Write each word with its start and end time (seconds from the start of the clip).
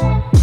guys. 0.00 0.39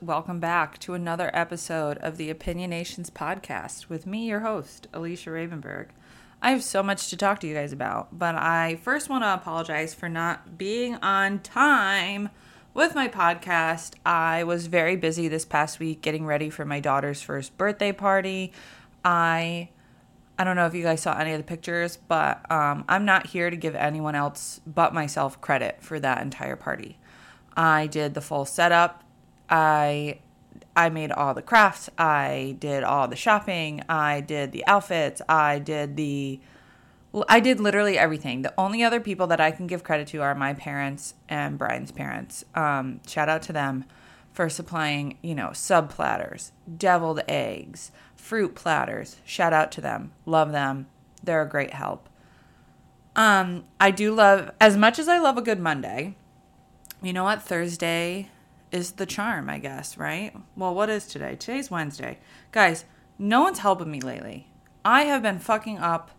Welcome 0.00 0.38
back 0.38 0.78
to 0.80 0.94
another 0.94 1.28
episode 1.34 1.98
of 1.98 2.18
the 2.18 2.32
Opinionations 2.32 3.10
podcast 3.10 3.88
with 3.88 4.06
me, 4.06 4.28
your 4.28 4.40
host, 4.40 4.86
Alicia 4.92 5.30
Ravenberg. 5.30 5.88
I 6.40 6.52
have 6.52 6.62
so 6.62 6.84
much 6.84 7.10
to 7.10 7.16
talk 7.16 7.40
to 7.40 7.48
you 7.48 7.54
guys 7.54 7.72
about, 7.72 8.16
but 8.16 8.36
I 8.36 8.76
first 8.76 9.08
want 9.08 9.24
to 9.24 9.34
apologize 9.34 9.94
for 9.94 10.08
not 10.08 10.56
being 10.56 10.94
on 10.96 11.40
time 11.40 12.28
with 12.74 12.94
my 12.94 13.08
podcast. 13.08 13.94
I 14.06 14.44
was 14.44 14.68
very 14.68 14.94
busy 14.94 15.26
this 15.26 15.44
past 15.44 15.80
week 15.80 16.00
getting 16.00 16.24
ready 16.24 16.48
for 16.48 16.64
my 16.64 16.78
daughter's 16.78 17.20
first 17.20 17.58
birthday 17.58 17.90
party. 17.90 18.52
I 19.04 19.70
I 20.38 20.44
don't 20.44 20.54
know 20.54 20.66
if 20.66 20.74
you 20.74 20.84
guys 20.84 21.02
saw 21.02 21.18
any 21.18 21.32
of 21.32 21.38
the 21.38 21.44
pictures, 21.44 21.96
but 21.96 22.48
um, 22.52 22.84
I'm 22.88 23.04
not 23.04 23.26
here 23.26 23.50
to 23.50 23.56
give 23.56 23.74
anyone 23.74 24.14
else 24.14 24.60
but 24.64 24.94
myself 24.94 25.40
credit 25.40 25.78
for 25.80 25.98
that 25.98 26.22
entire 26.22 26.54
party. 26.54 26.98
I 27.56 27.88
did 27.88 28.14
the 28.14 28.20
full 28.20 28.44
setup, 28.44 29.02
I 29.48 30.20
I 30.76 30.90
made 30.90 31.10
all 31.10 31.34
the 31.34 31.42
crafts, 31.42 31.90
I 31.98 32.56
did 32.60 32.84
all 32.84 33.08
the 33.08 33.16
shopping, 33.16 33.82
I 33.88 34.20
did 34.20 34.52
the 34.52 34.64
outfits, 34.66 35.20
I 35.28 35.58
did 35.58 35.96
the 35.96 36.40
I 37.28 37.40
did 37.40 37.58
literally 37.58 37.98
everything. 37.98 38.42
The 38.42 38.52
only 38.58 38.84
other 38.84 39.00
people 39.00 39.26
that 39.28 39.40
I 39.40 39.50
can 39.50 39.66
give 39.66 39.82
credit 39.82 40.08
to 40.08 40.22
are 40.22 40.34
my 40.34 40.52
parents 40.52 41.14
and 41.28 41.58
Brian's 41.58 41.90
parents. 41.90 42.44
Um, 42.54 43.00
shout 43.06 43.28
out 43.28 43.42
to 43.42 43.52
them 43.52 43.86
for 44.30 44.48
supplying, 44.48 45.18
you 45.22 45.34
know, 45.34 45.50
sub 45.52 45.90
platters, 45.90 46.52
deviled 46.76 47.22
eggs, 47.26 47.90
fruit 48.14 48.54
platters. 48.54 49.16
Shout 49.24 49.52
out 49.52 49.72
to 49.72 49.80
them. 49.80 50.12
Love 50.26 50.52
them. 50.52 50.86
They're 51.24 51.42
a 51.42 51.48
great 51.48 51.72
help. 51.72 52.08
Um, 53.16 53.64
I 53.80 53.90
do 53.90 54.14
love 54.14 54.52
as 54.60 54.76
much 54.76 54.98
as 54.98 55.08
I 55.08 55.18
love 55.18 55.38
a 55.38 55.42
good 55.42 55.58
Monday. 55.58 56.14
You 57.02 57.12
know 57.12 57.24
what? 57.24 57.42
Thursday 57.42 58.30
is 58.70 58.92
the 58.92 59.06
charm, 59.06 59.48
I 59.48 59.58
guess, 59.58 59.96
right? 59.96 60.34
Well, 60.56 60.74
what 60.74 60.90
is 60.90 61.06
today? 61.06 61.36
Today's 61.36 61.70
Wednesday. 61.70 62.18
Guys, 62.52 62.84
no 63.18 63.42
one's 63.42 63.60
helping 63.60 63.90
me 63.90 64.00
lately. 64.00 64.48
I 64.84 65.02
have 65.02 65.22
been 65.22 65.38
fucking 65.38 65.78
up 65.78 66.10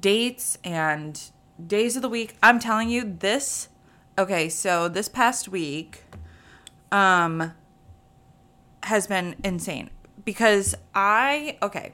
dates 0.00 0.58
and 0.64 1.20
days 1.64 1.96
of 1.96 2.02
the 2.02 2.08
week. 2.08 2.36
I'm 2.42 2.58
telling 2.58 2.90
you 2.90 3.16
this. 3.18 3.68
Okay, 4.18 4.48
so 4.48 4.88
this 4.88 5.08
past 5.08 5.48
week 5.48 6.02
um 6.92 7.52
has 8.84 9.06
been 9.06 9.34
insane 9.42 9.90
because 10.24 10.74
I 10.94 11.58
okay. 11.62 11.92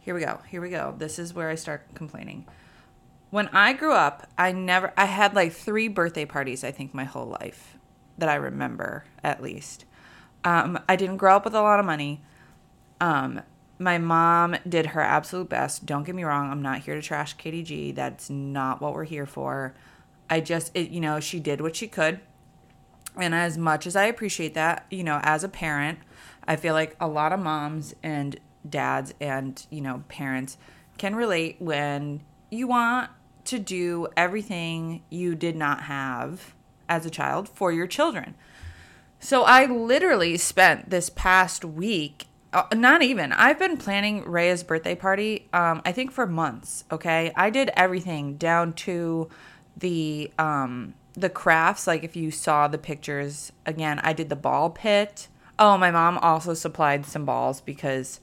Here 0.00 0.14
we 0.14 0.20
go. 0.20 0.40
Here 0.48 0.60
we 0.60 0.70
go. 0.70 0.94
This 0.98 1.18
is 1.18 1.32
where 1.32 1.48
I 1.48 1.54
start 1.54 1.94
complaining. 1.94 2.46
When 3.30 3.48
I 3.48 3.72
grew 3.72 3.92
up, 3.92 4.26
I 4.36 4.52
never 4.52 4.92
I 4.96 5.04
had 5.06 5.34
like 5.34 5.52
3 5.52 5.88
birthday 5.88 6.24
parties 6.24 6.64
I 6.64 6.72
think 6.72 6.92
my 6.92 7.04
whole 7.04 7.26
life 7.26 7.78
that 8.18 8.28
I 8.28 8.34
remember, 8.34 9.04
at 9.22 9.42
least. 9.42 9.84
Um, 10.44 10.78
I 10.88 10.96
didn't 10.96 11.18
grow 11.18 11.36
up 11.36 11.44
with 11.44 11.54
a 11.54 11.62
lot 11.62 11.80
of 11.80 11.86
money. 11.86 12.20
Um, 13.00 13.42
my 13.78 13.98
mom 13.98 14.56
did 14.68 14.86
her 14.86 15.00
absolute 15.00 15.48
best. 15.48 15.86
Don't 15.86 16.04
get 16.04 16.14
me 16.14 16.24
wrong. 16.24 16.50
I'm 16.50 16.62
not 16.62 16.80
here 16.80 16.94
to 16.94 17.02
trash 17.02 17.36
KDG. 17.36 17.94
That's 17.94 18.30
not 18.30 18.80
what 18.80 18.94
we're 18.94 19.04
here 19.04 19.26
for. 19.26 19.74
I 20.30 20.40
just, 20.40 20.70
it, 20.74 20.90
you 20.90 21.00
know, 21.00 21.20
she 21.20 21.40
did 21.40 21.60
what 21.60 21.76
she 21.76 21.88
could. 21.88 22.20
And 23.16 23.34
as 23.34 23.58
much 23.58 23.86
as 23.86 23.96
I 23.96 24.04
appreciate 24.04 24.54
that, 24.54 24.86
you 24.90 25.04
know, 25.04 25.20
as 25.22 25.44
a 25.44 25.48
parent, 25.48 25.98
I 26.46 26.56
feel 26.56 26.74
like 26.74 26.96
a 27.00 27.08
lot 27.08 27.32
of 27.32 27.40
moms 27.40 27.94
and 28.02 28.38
dads 28.68 29.12
and, 29.20 29.64
you 29.70 29.80
know, 29.80 30.04
parents 30.08 30.56
can 30.96 31.14
relate 31.14 31.56
when 31.58 32.22
you 32.50 32.66
want 32.66 33.10
to 33.44 33.58
do 33.58 34.06
everything 34.16 35.02
you 35.10 35.34
did 35.34 35.56
not 35.56 35.82
have 35.82 36.54
as 36.88 37.06
a 37.06 37.10
child 37.10 37.48
for 37.48 37.72
your 37.72 37.86
children. 37.86 38.34
So 39.20 39.44
I 39.44 39.66
literally 39.66 40.36
spent 40.36 40.90
this 40.90 41.08
past 41.08 41.64
week, 41.64 42.26
uh, 42.52 42.64
not 42.74 43.02
even, 43.02 43.32
I've 43.32 43.58
been 43.58 43.76
planning 43.76 44.24
Rhea's 44.24 44.64
birthday 44.64 44.96
party, 44.96 45.48
um, 45.52 45.80
I 45.84 45.92
think 45.92 46.10
for 46.10 46.26
months, 46.26 46.84
okay? 46.90 47.32
I 47.36 47.50
did 47.50 47.70
everything 47.76 48.36
down 48.36 48.72
to 48.74 49.28
the, 49.76 50.32
um, 50.38 50.94
the 51.14 51.30
crafts. 51.30 51.86
Like 51.86 52.02
if 52.02 52.16
you 52.16 52.30
saw 52.30 52.66
the 52.66 52.78
pictures, 52.78 53.52
again, 53.64 54.00
I 54.00 54.12
did 54.12 54.28
the 54.28 54.36
ball 54.36 54.70
pit. 54.70 55.28
Oh, 55.58 55.78
my 55.78 55.92
mom 55.92 56.18
also 56.18 56.52
supplied 56.54 57.06
some 57.06 57.24
balls 57.24 57.60
because 57.60 58.18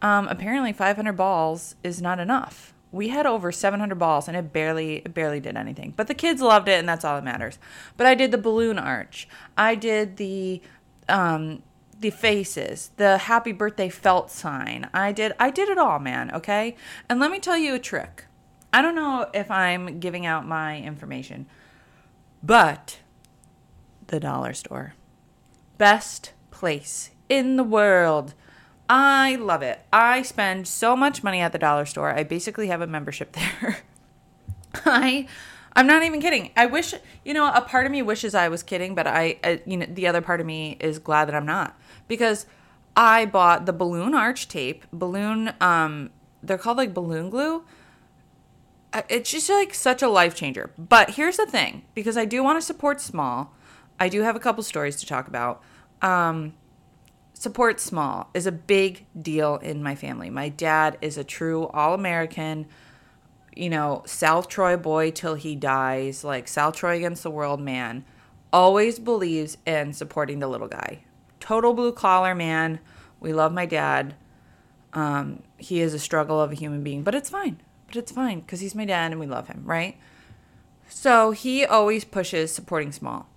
um, 0.00 0.28
apparently 0.28 0.72
500 0.72 1.12
balls 1.14 1.74
is 1.82 2.00
not 2.00 2.20
enough 2.20 2.72
we 2.92 3.08
had 3.08 3.26
over 3.26 3.52
700 3.52 3.98
balls 3.98 4.28
and 4.28 4.36
it 4.36 4.52
barely 4.52 4.96
it 4.96 5.14
barely 5.14 5.40
did 5.40 5.56
anything. 5.56 5.92
But 5.96 6.06
the 6.06 6.14
kids 6.14 6.40
loved 6.40 6.68
it 6.68 6.78
and 6.78 6.88
that's 6.88 7.04
all 7.04 7.16
that 7.16 7.24
matters. 7.24 7.58
But 7.96 8.06
i 8.06 8.14
did 8.14 8.30
the 8.30 8.38
balloon 8.38 8.78
arch. 8.78 9.28
I 9.56 9.74
did 9.74 10.16
the 10.16 10.62
um 11.08 11.62
the 11.98 12.10
faces 12.10 12.90
the 12.96 13.18
happy 13.18 13.52
birthday 13.52 13.88
felt 13.88 14.30
sign. 14.30 14.88
I 14.94 15.12
did 15.12 15.32
i 15.38 15.50
did 15.50 15.68
it 15.68 15.78
all 15.78 15.98
man 15.98 16.30
okay? 16.32 16.76
And 17.08 17.20
let 17.20 17.30
me 17.30 17.40
tell 17.40 17.56
you 17.56 17.74
a 17.74 17.78
trick. 17.78 18.24
I 18.72 18.82
don't 18.82 18.94
know 18.94 19.30
if 19.32 19.50
i'm 19.50 20.00
giving 20.00 20.26
out 20.26 20.46
my 20.46 20.78
information 20.80 21.46
but 22.42 22.98
the 24.06 24.20
dollar 24.20 24.54
store. 24.54 24.94
Best 25.78 26.32
place 26.50 27.10
in 27.28 27.56
the 27.56 27.64
world 27.64 28.34
I 28.88 29.36
love 29.36 29.62
it. 29.62 29.80
I 29.92 30.22
spend 30.22 30.68
so 30.68 30.96
much 30.96 31.24
money 31.24 31.40
at 31.40 31.52
the 31.52 31.58
dollar 31.58 31.86
store. 31.86 32.10
I 32.10 32.22
basically 32.22 32.68
have 32.68 32.80
a 32.80 32.86
membership 32.86 33.32
there. 33.60 33.78
I 34.84 35.26
I'm 35.74 35.86
not 35.86 36.02
even 36.04 36.22
kidding. 36.22 36.52
I 36.56 36.66
wish, 36.66 36.94
you 37.22 37.34
know, 37.34 37.52
a 37.52 37.60
part 37.60 37.84
of 37.84 37.92
me 37.92 38.00
wishes 38.00 38.34
I 38.34 38.48
was 38.48 38.62
kidding, 38.62 38.94
but 38.94 39.06
I, 39.06 39.38
I 39.44 39.60
you 39.66 39.76
know, 39.76 39.86
the 39.86 40.06
other 40.06 40.22
part 40.22 40.40
of 40.40 40.46
me 40.46 40.78
is 40.80 40.98
glad 40.98 41.26
that 41.26 41.34
I'm 41.34 41.44
not 41.44 41.78
because 42.08 42.46
I 42.96 43.26
bought 43.26 43.66
the 43.66 43.74
balloon 43.74 44.14
arch 44.14 44.48
tape, 44.48 44.84
balloon 44.92 45.52
um 45.60 46.10
they're 46.42 46.58
called 46.58 46.76
like 46.78 46.94
balloon 46.94 47.28
glue. 47.30 47.64
Uh, 48.92 49.02
it's 49.08 49.30
just 49.30 49.50
like 49.50 49.74
such 49.74 50.00
a 50.00 50.08
life 50.08 50.34
changer. 50.34 50.70
But 50.78 51.10
here's 51.10 51.36
the 51.36 51.46
thing, 51.46 51.82
because 51.94 52.16
I 52.16 52.24
do 52.24 52.42
want 52.42 52.56
to 52.56 52.62
support 52.64 53.00
small. 53.00 53.52
I 53.98 54.08
do 54.08 54.22
have 54.22 54.36
a 54.36 54.40
couple 54.40 54.62
stories 54.62 54.96
to 54.96 55.06
talk 55.06 55.26
about. 55.26 55.62
Um 56.00 56.54
support 57.38 57.78
small 57.80 58.30
is 58.32 58.46
a 58.46 58.52
big 58.52 59.04
deal 59.20 59.56
in 59.56 59.82
my 59.82 59.94
family. 59.94 60.30
My 60.30 60.48
dad 60.48 60.96
is 61.02 61.18
a 61.18 61.24
true 61.24 61.66
all 61.68 61.92
American, 61.92 62.66
you 63.54 63.68
know, 63.68 64.02
South 64.06 64.48
Troy 64.48 64.76
boy 64.76 65.10
till 65.10 65.34
he 65.34 65.54
dies, 65.54 66.24
like 66.24 66.48
South 66.48 66.76
Troy 66.76 66.96
against 66.96 67.22
the 67.22 67.30
world 67.30 67.60
man. 67.60 68.04
Always 68.52 68.98
believes 68.98 69.58
in 69.66 69.92
supporting 69.92 70.38
the 70.38 70.48
little 70.48 70.68
guy. 70.68 71.04
Total 71.38 71.74
blue 71.74 71.92
collar 71.92 72.34
man. 72.34 72.80
We 73.20 73.34
love 73.34 73.52
my 73.52 73.66
dad. 73.66 74.14
Um, 74.94 75.42
he 75.58 75.80
is 75.80 75.92
a 75.92 75.98
struggle 75.98 76.40
of 76.40 76.52
a 76.52 76.54
human 76.54 76.82
being, 76.82 77.02
but 77.02 77.14
it's 77.14 77.28
fine. 77.28 77.60
But 77.86 77.96
it's 77.96 78.12
fine 78.12 78.40
because 78.40 78.60
he's 78.60 78.74
my 78.74 78.86
dad 78.86 79.12
and 79.12 79.20
we 79.20 79.26
love 79.26 79.48
him, 79.48 79.62
right? 79.66 79.98
So 80.88 81.32
he 81.32 81.66
always 81.66 82.04
pushes 82.04 82.54
supporting 82.54 82.92
small. 82.92 83.28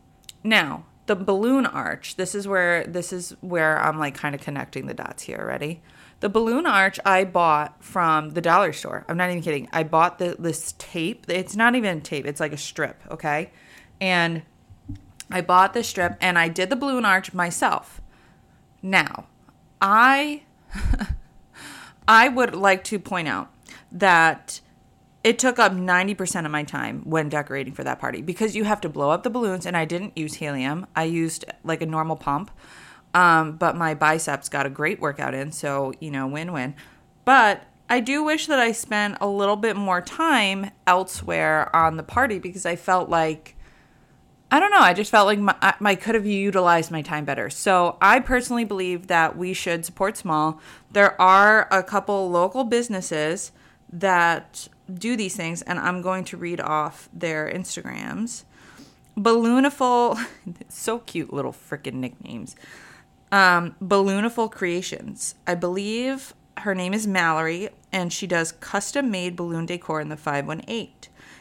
Now, 0.41 0.85
the 1.09 1.15
balloon 1.15 1.65
arch 1.65 2.17
this 2.17 2.35
is 2.35 2.47
where 2.47 2.83
this 2.85 3.11
is 3.11 3.35
where 3.41 3.79
i'm 3.79 3.97
like 3.97 4.13
kind 4.13 4.35
of 4.35 4.41
connecting 4.41 4.85
the 4.85 4.93
dots 4.93 5.23
here 5.23 5.43
ready? 5.43 5.81
The 6.19 6.29
balloon 6.29 6.67
arch 6.67 6.99
i 7.03 7.23
bought 7.23 7.83
from 7.83 8.31
the 8.31 8.41
dollar 8.41 8.73
store. 8.73 9.05
I'm 9.09 9.17
not 9.17 9.31
even 9.31 9.41
kidding. 9.41 9.69
I 9.73 9.83
bought 9.83 10.19
the, 10.19 10.35
this 10.37 10.75
tape. 10.77 11.25
It's 11.27 11.55
not 11.55 11.75
even 11.75 12.01
tape. 12.01 12.27
It's 12.27 12.39
like 12.39 12.53
a 12.53 12.57
strip 12.57 13.01
okay? 13.09 13.49
And 13.99 14.43
i 15.31 15.41
bought 15.41 15.73
the 15.73 15.83
strip 15.83 16.15
and 16.21 16.37
i 16.37 16.47
did 16.47 16.69
the 16.69 16.75
balloon 16.75 17.05
arch 17.05 17.33
myself. 17.33 18.01
Now 18.83 19.25
i 19.81 20.43
i 22.07 22.27
would 22.27 22.53
like 22.53 22.83
to 22.83 22.99
point 22.99 23.27
out 23.27 23.51
that 23.91 24.61
it 25.23 25.37
took 25.37 25.59
up 25.59 25.73
90% 25.73 26.45
of 26.45 26.51
my 26.51 26.63
time 26.63 27.01
when 27.03 27.29
decorating 27.29 27.73
for 27.73 27.83
that 27.83 27.99
party 27.99 28.21
because 28.21 28.55
you 28.55 28.63
have 28.63 28.81
to 28.81 28.89
blow 28.89 29.09
up 29.09 29.23
the 29.23 29.29
balloons 29.29 29.65
and 29.65 29.75
I 29.75 29.85
didn't 29.85 30.17
use 30.17 30.35
helium. 30.35 30.87
I 30.95 31.03
used 31.03 31.45
like 31.63 31.81
a 31.81 31.85
normal 31.85 32.15
pump. 32.15 32.51
Um, 33.13 33.53
but 33.53 33.75
my 33.75 33.95
biceps 33.95 34.49
got 34.49 34.65
a 34.65 34.69
great 34.69 34.99
workout 34.99 35.33
in, 35.33 35.51
so 35.51 35.93
you 35.99 36.11
know, 36.11 36.27
win-win. 36.27 36.75
But 37.25 37.63
I 37.89 38.01
do 38.01 38.23
wish 38.23 38.45
that 38.47 38.59
I 38.59 38.71
spent 38.71 39.17
a 39.19 39.27
little 39.27 39.55
bit 39.55 39.75
more 39.75 39.99
time 39.99 40.69
elsewhere 40.85 41.75
on 41.75 41.97
the 41.97 42.03
party 42.03 42.37
because 42.37 42.65
I 42.65 42.75
felt 42.75 43.09
like 43.09 43.55
I 44.51 44.59
don't 44.59 44.71
know. 44.71 44.79
I 44.79 44.93
just 44.93 45.11
felt 45.11 45.27
like 45.27 45.79
my, 45.79 45.95
could 45.95 46.15
have 46.15 46.25
utilized 46.25 46.89
my 46.89 47.03
time 47.03 47.23
better. 47.23 47.51
So 47.51 47.97
I 48.01 48.19
personally 48.19 48.63
believe 48.63 49.05
that 49.05 49.37
we 49.37 49.53
should 49.53 49.85
support 49.85 50.17
small. 50.17 50.59
There 50.91 51.19
are 51.21 51.67
a 51.69 51.83
couple 51.83 52.31
local 52.31 52.63
businesses 52.63 53.51
that 53.91 54.67
do 54.93 55.15
these 55.15 55.35
things, 55.35 55.61
and 55.61 55.79
I'm 55.79 56.01
going 56.01 56.23
to 56.25 56.37
read 56.37 56.59
off 56.59 57.09
their 57.13 57.51
Instagrams. 57.51 58.43
Ballooniful, 59.17 60.17
so 60.69 60.99
cute 60.99 61.33
little 61.33 61.53
freaking 61.53 61.95
nicknames. 61.95 62.55
Um, 63.31 63.75
Ballooniful 63.81 64.51
Creations. 64.51 65.35
I 65.45 65.55
believe 65.55 66.33
her 66.59 66.75
name 66.75 66.93
is 66.93 67.07
Mallory, 67.07 67.69
and 67.91 68.11
she 68.11 68.27
does 68.27 68.51
custom 68.51 69.11
made 69.11 69.35
balloon 69.35 69.65
decor 69.65 70.01
in 70.01 70.09
the 70.09 70.17
518. 70.17 70.89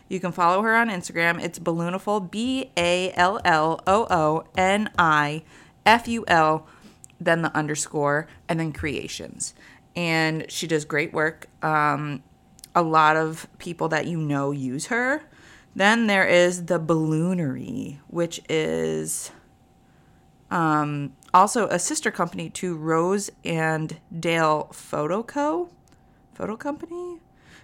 You 0.08 0.20
can 0.20 0.32
follow 0.32 0.62
her 0.62 0.74
on 0.74 0.88
Instagram. 0.88 1.42
It's 1.42 1.58
Ballooniful, 1.58 2.30
B 2.30 2.70
A 2.76 3.12
L 3.12 3.40
L 3.44 3.80
O 3.86 4.06
O 4.10 4.44
N 4.56 4.90
I 4.98 5.42
F 5.84 6.08
U 6.08 6.24
L, 6.26 6.66
then 7.20 7.42
the 7.42 7.54
underscore, 7.54 8.26
and 8.48 8.58
then 8.58 8.72
creations. 8.72 9.54
And 9.94 10.50
she 10.50 10.66
does 10.66 10.84
great 10.84 11.12
work. 11.12 11.48
Um, 11.62 12.22
a 12.78 12.82
lot 12.82 13.16
of 13.16 13.48
people 13.58 13.88
that 13.88 14.06
you 14.06 14.18
know 14.18 14.52
use 14.52 14.86
her. 14.86 15.22
Then 15.74 16.06
there 16.06 16.26
is 16.26 16.66
the 16.66 16.78
Balloonery, 16.78 17.98
which 18.06 18.40
is 18.48 19.32
um, 20.50 21.12
also 21.34 21.66
a 21.68 21.78
sister 21.78 22.10
company 22.10 22.50
to 22.50 22.76
Rose 22.76 23.30
and 23.44 23.98
Dale 24.18 24.68
Photo 24.72 25.22
Co. 25.22 25.70
Photo 26.34 26.56
Company. 26.56 27.20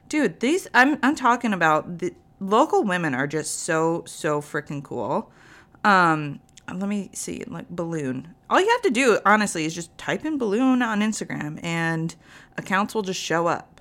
Dude, 0.08 0.40
these 0.40 0.66
I'm 0.74 0.98
I'm 1.02 1.14
talking 1.14 1.52
about 1.52 1.98
the 1.98 2.12
local 2.40 2.82
women 2.82 3.14
are 3.14 3.28
just 3.28 3.60
so 3.60 4.02
so 4.06 4.40
freaking 4.40 4.82
cool. 4.82 5.30
Um, 5.84 6.40
let 6.72 6.88
me 6.88 7.10
see, 7.12 7.44
like 7.46 7.68
balloon. 7.68 8.34
All 8.50 8.60
you 8.60 8.68
have 8.68 8.82
to 8.82 8.90
do, 8.90 9.18
honestly, 9.24 9.64
is 9.64 9.74
just 9.74 9.96
type 9.96 10.24
in 10.24 10.38
balloon 10.38 10.82
on 10.82 11.00
Instagram, 11.00 11.62
and 11.62 12.14
accounts 12.56 12.94
will 12.94 13.02
just 13.02 13.20
show 13.20 13.46
up. 13.46 13.73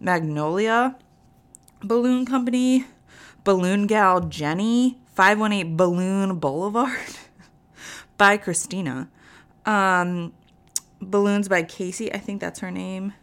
Magnolia 0.00 0.96
Balloon 1.82 2.26
Company, 2.26 2.86
Balloon 3.44 3.86
Gal 3.86 4.20
Jenny, 4.22 4.98
518 5.14 5.76
Balloon 5.76 6.38
Boulevard 6.38 7.16
by 8.18 8.36
Christina. 8.36 9.08
Um, 9.64 10.32
Balloons 11.00 11.48
by 11.48 11.62
Casey, 11.62 12.12
I 12.12 12.18
think 12.18 12.40
that's 12.40 12.60
her 12.60 12.70
name. 12.70 13.14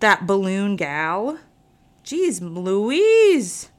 That 0.00 0.26
Balloon 0.26 0.76
Gal. 0.76 1.38
Jeez, 2.04 2.40
Louise. 2.40 3.70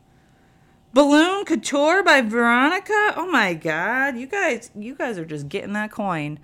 Balloon 0.94 1.44
Couture 1.46 2.04
by 2.04 2.22
Veronica. 2.22 3.14
Oh 3.16 3.28
my 3.32 3.56
god, 3.56 4.16
you 4.16 4.28
guys, 4.28 4.70
you 4.76 4.96
guys 4.96 5.18
are 5.18 5.26
just 5.26 5.50
getting 5.50 5.74
that 5.74 5.92
coin. 5.92 6.40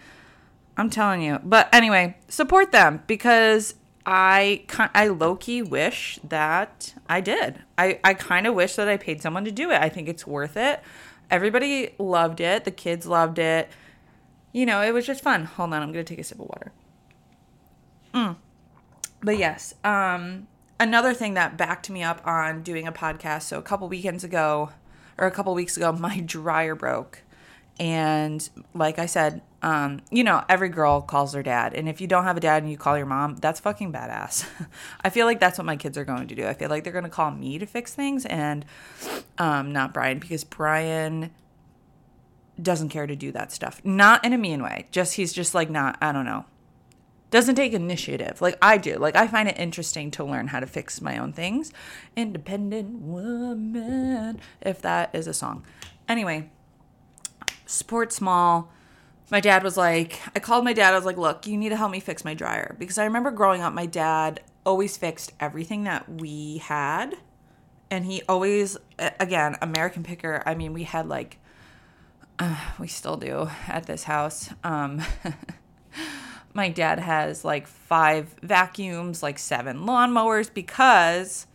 I'm 0.76 0.90
telling 0.90 1.22
you. 1.22 1.40
But 1.44 1.70
anyway, 1.74 2.18
support 2.30 2.72
them 2.72 3.04
because 3.06 3.76
I 4.12 4.66
I 4.96 5.08
low 5.10 5.36
key 5.36 5.62
wish 5.62 6.20
that 6.24 6.96
I 7.08 7.22
did. 7.22 7.60
I 7.78 8.00
I 8.04 8.16
kind 8.16 8.48
of 8.48 8.56
wish 8.56 8.76
that 8.76 8.88
I 8.88 8.98
paid 8.98 9.22
someone 9.22 9.46
to 9.46 9.52
do 9.52 9.70
it. 9.70 9.80
I 9.80 9.88
think 9.88 10.08
it's 10.10 10.26
worth 10.26 10.58
it. 10.58 10.82
Everybody 11.30 11.92
loved 12.00 12.42
it. 12.42 12.66
The 12.66 12.72
kids 12.72 13.06
loved 13.06 13.38
it. 13.38 13.70
You 14.52 14.66
know, 14.66 14.82
it 14.82 14.96
was 14.96 15.06
just 15.06 15.22
fun. 15.22 15.46
Hold 15.46 15.76
on, 15.76 15.84
I'm 15.84 15.92
gonna 15.92 16.04
take 16.04 16.18
a 16.18 16.24
sip 16.24 16.40
of 16.40 16.48
water. 16.48 16.72
Mm. 18.16 18.38
But 19.22 19.38
yes, 19.38 19.76
um, 19.84 20.48
another 20.80 21.14
thing 21.14 21.36
that 21.36 21.56
backed 21.56 21.92
me 21.92 22.02
up 22.02 22.26
on 22.26 22.64
doing 22.64 22.88
a 22.88 22.92
podcast. 22.92 23.44
So 23.44 23.60
a 23.60 23.62
couple 23.62 23.88
weekends 23.90 24.24
ago, 24.24 24.72
or 25.20 25.28
a 25.28 25.32
couple 25.32 25.54
weeks 25.54 25.78
ago, 25.78 25.92
my 26.00 26.20
dryer 26.22 26.74
broke, 26.74 27.22
and 27.80 28.48
like 28.74 29.00
I 29.00 29.06
said, 29.06 29.42
um, 29.62 30.02
you 30.12 30.24
know, 30.24 30.44
every 30.50 30.70
girl 30.70 31.02
calls 31.02 31.31
their 31.34 31.44
dad, 31.44 31.74
and 31.74 31.88
if 31.88 32.02
you 32.02 32.08
don't 32.08 32.26
have 32.26 32.38
a 32.38 32.42
dad 32.42 32.64
and 32.64 32.72
you 32.72 32.78
call 32.78 32.98
your 32.98 33.06
mom, 33.06 33.38
that's 33.38 33.60
fucking 33.60 33.92
badass. 33.92 34.46
I 35.02 35.10
feel 35.10 35.26
like 35.26 35.40
that's 35.40 35.58
what 35.58 35.66
my 35.66 35.76
kids 35.76 35.98
are 35.98 36.06
going 36.06 36.28
to 36.28 36.36
do. 36.36 36.46
I 36.46 36.54
feel 36.54 36.70
like 36.70 36.84
they're 36.84 36.94
going 36.94 37.04
to 37.04 37.10
call 37.10 37.31
me 37.31 37.58
to 37.58 37.66
fix 37.66 37.94
things, 37.94 38.26
and 38.26 38.66
um, 39.38 39.72
not 39.72 39.94
Brian 39.94 40.20
because 40.20 40.44
Brian 40.44 41.31
doesn't 42.62 42.90
care 42.90 43.08
to 43.08 43.16
do 43.16 43.31
that 43.31 43.52
stuff. 43.52 43.81
Not 43.84 44.24
in 44.26 44.34
a 44.34 44.38
mean 44.38 44.62
way. 44.62 44.88
Just 44.92 45.16
he's 45.16 45.31
just 45.34 45.56
like 45.56 45.70
not. 45.70 45.98
I 46.02 46.12
don't 46.12 46.26
know 46.26 46.46
doesn't 47.31 47.56
take 47.56 47.74
initiative 47.74 48.42
like 48.42 48.58
I 48.62 48.78
do. 48.78 48.98
Like 48.98 49.16
I 49.16 49.28
find 49.28 49.48
it 49.48 49.58
interesting 49.58 50.12
to 50.12 50.24
learn 50.24 50.48
how 50.48 50.60
to 50.60 50.66
fix 50.66 51.02
my 51.02 51.18
own 51.18 51.34
things. 51.34 51.72
Independent 52.16 53.02
woman, 53.02 54.40
if 54.62 54.81
that 54.81 55.14
is 55.14 55.28
a 55.28 55.34
song. 55.34 55.64
Anyway, 56.08 56.50
sport 57.69 58.12
small. 58.12 58.71
My 59.31 59.39
dad 59.39 59.63
was 59.63 59.77
like, 59.77 60.19
I 60.36 60.39
called 60.39 60.63
my 60.63 60.74
dad. 60.74 60.94
I 60.94 60.95
was 60.95 61.06
like, 61.06 61.18
look, 61.18 61.45
you 61.45 61.56
need 61.56 61.69
to 61.69 61.77
help 61.77 61.92
me 61.92 62.00
fix 62.00 62.25
my 62.25 62.33
dryer 62.33 62.75
because 62.80 62.98
I 62.98 63.06
remember 63.06 63.31
growing 63.31 63.62
up, 63.62 63.74
my 63.74 63.86
dad 63.86 64.42
always 64.66 64.98
fixed 64.98 65.33
everything 65.39 65.83
that 65.83 66.10
we 66.10 66.57
had. 66.57 67.16
And 67.92 68.06
he 68.06 68.21
always, 68.27 68.77
again, 69.19 69.56
American 69.62 70.04
picker. 70.04 70.44
I 70.45 70.56
mean, 70.56 70.74
we 70.74 70.83
had 70.83 71.07
like, 71.07 71.38
uh, 72.39 72.56
we 72.80 72.88
still 72.88 73.18
do 73.18 73.50
at 73.68 73.86
this 73.86 74.04
house. 74.04 74.50
Um, 74.63 75.01
my 76.54 76.69
dad 76.69 77.00
has 77.00 77.45
like 77.45 77.68
five 77.68 78.36
vacuums, 78.42 79.21
like 79.21 79.39
seven 79.39 79.86
lawnmowers 79.86 80.51
because 80.54 81.48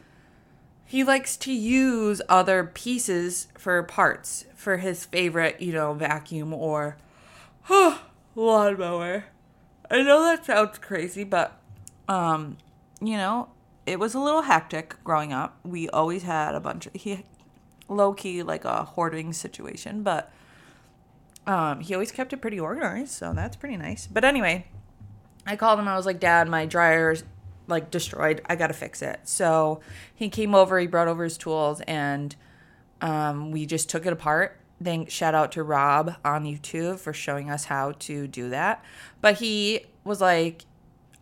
he 0.85 1.03
likes 1.03 1.37
to 1.39 1.53
use 1.53 2.21
other 2.29 2.65
pieces 2.65 3.49
for 3.59 3.83
parts 3.83 4.45
for 4.65 4.79
his 4.79 5.05
favorite, 5.05 5.61
you 5.61 5.73
know, 5.73 5.93
vacuum 5.93 6.53
or 6.53 6.97
oh, 7.71 8.03
lawnmower. 8.35 9.27
I 9.91 10.03
know 10.03 10.23
that 10.25 10.47
sounds 10.47 10.79
crazy, 10.79 11.23
but 11.23 11.61
um, 12.09 12.57
you 13.01 13.17
know, 13.17 13.51
it 13.87 13.99
was 13.99 14.15
a 14.15 14.19
little 14.19 14.43
hectic 14.43 14.97
growing 15.05 15.33
up. 15.33 15.59
We 15.63 15.89
always 15.91 16.23
had 16.23 16.55
a 16.55 16.61
bunch 16.61 16.87
of 16.87 16.95
he 16.95 17.25
low 17.89 18.15
key 18.15 18.43
like 18.43 18.65
a 18.65 18.85
hoarding 18.85 19.33
situation, 19.33 20.03
but 20.03 20.33
um, 21.47 21.81
he 21.81 21.93
always 21.95 22.11
kept 22.11 22.33
it 22.33 22.39
pretty 22.39 22.59
organized, 22.59 23.13
so 23.13 23.35
that's 23.35 23.57
pretty 23.57 23.77
nice. 23.77 24.07
But 24.07 24.25
anyway, 24.25 24.67
I 25.47 25.57
called 25.57 25.79
him. 25.79 25.87
I 25.87 25.97
was 25.97 26.07
like, 26.07 26.19
Dad, 26.19 26.49
my 26.49 26.65
dryer's 26.65 27.23
like 27.67 27.91
destroyed. 27.91 28.41
I 28.47 28.57
got 28.57 28.69
to 28.69 28.75
fix 28.75 29.03
it. 29.03 29.21
So 29.25 29.81
he 30.15 30.31
came 30.31 30.55
over, 30.55 30.79
he 30.81 30.87
brought 30.87 31.09
over 31.09 31.25
his 31.25 31.37
tools, 31.37 31.83
and 31.83 32.35
um, 33.01 33.51
we 33.51 33.67
just 33.67 33.89
took 33.89 34.07
it 34.07 34.13
apart. 34.13 34.59
Then 34.81 35.07
shout 35.07 35.35
out 35.35 35.53
to 35.53 35.63
Rob 35.63 36.17
on 36.25 36.45
YouTube 36.45 36.99
for 36.99 37.13
showing 37.13 37.51
us 37.51 37.67
how 37.67 37.93
to 38.01 38.27
do 38.27 38.51
that. 38.51 38.85
But 39.21 39.39
he 39.39 39.87
was 40.05 40.21
like, 40.21 40.65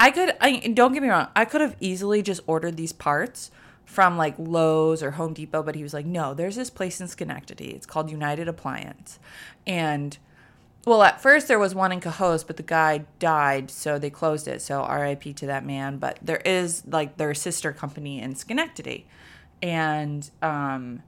I 0.00 0.10
could, 0.10 0.34
I, 0.40 0.58
don't 0.58 0.92
get 0.92 1.02
me 1.02 1.08
wrong, 1.08 1.28
I 1.36 1.44
could 1.44 1.60
have 1.60 1.76
easily 1.78 2.22
just 2.22 2.40
ordered 2.46 2.76
these 2.76 2.92
parts 2.92 3.50
from 3.84 4.16
like 4.16 4.34
Lowe's 4.38 5.02
or 5.02 5.12
Home 5.12 5.34
Depot, 5.34 5.62
but 5.62 5.74
he 5.74 5.82
was 5.82 5.92
like, 5.92 6.06
no, 6.06 6.34
there's 6.34 6.56
this 6.56 6.70
place 6.70 7.00
in 7.00 7.08
Schenectady. 7.08 7.70
It's 7.70 7.86
called 7.86 8.10
United 8.10 8.48
Appliance. 8.48 9.18
And 9.66 10.16
well, 10.84 11.02
at 11.02 11.20
first 11.20 11.46
there 11.46 11.58
was 11.58 11.74
one 11.74 11.92
in 11.92 12.00
Cohoes, 12.00 12.44
but 12.44 12.56
the 12.56 12.62
guy 12.62 13.04
died, 13.18 13.70
so 13.70 13.98
they 13.98 14.10
closed 14.10 14.48
it. 14.48 14.60
So 14.62 14.86
RIP 14.86 15.36
to 15.36 15.46
that 15.46 15.64
man. 15.64 15.98
But 15.98 16.18
there 16.22 16.42
is 16.44 16.82
like 16.86 17.16
their 17.18 17.34
sister 17.34 17.72
company 17.72 18.20
in 18.20 18.34
Schenectady, 18.34 19.06
and 19.62 20.28
um, 20.40 21.02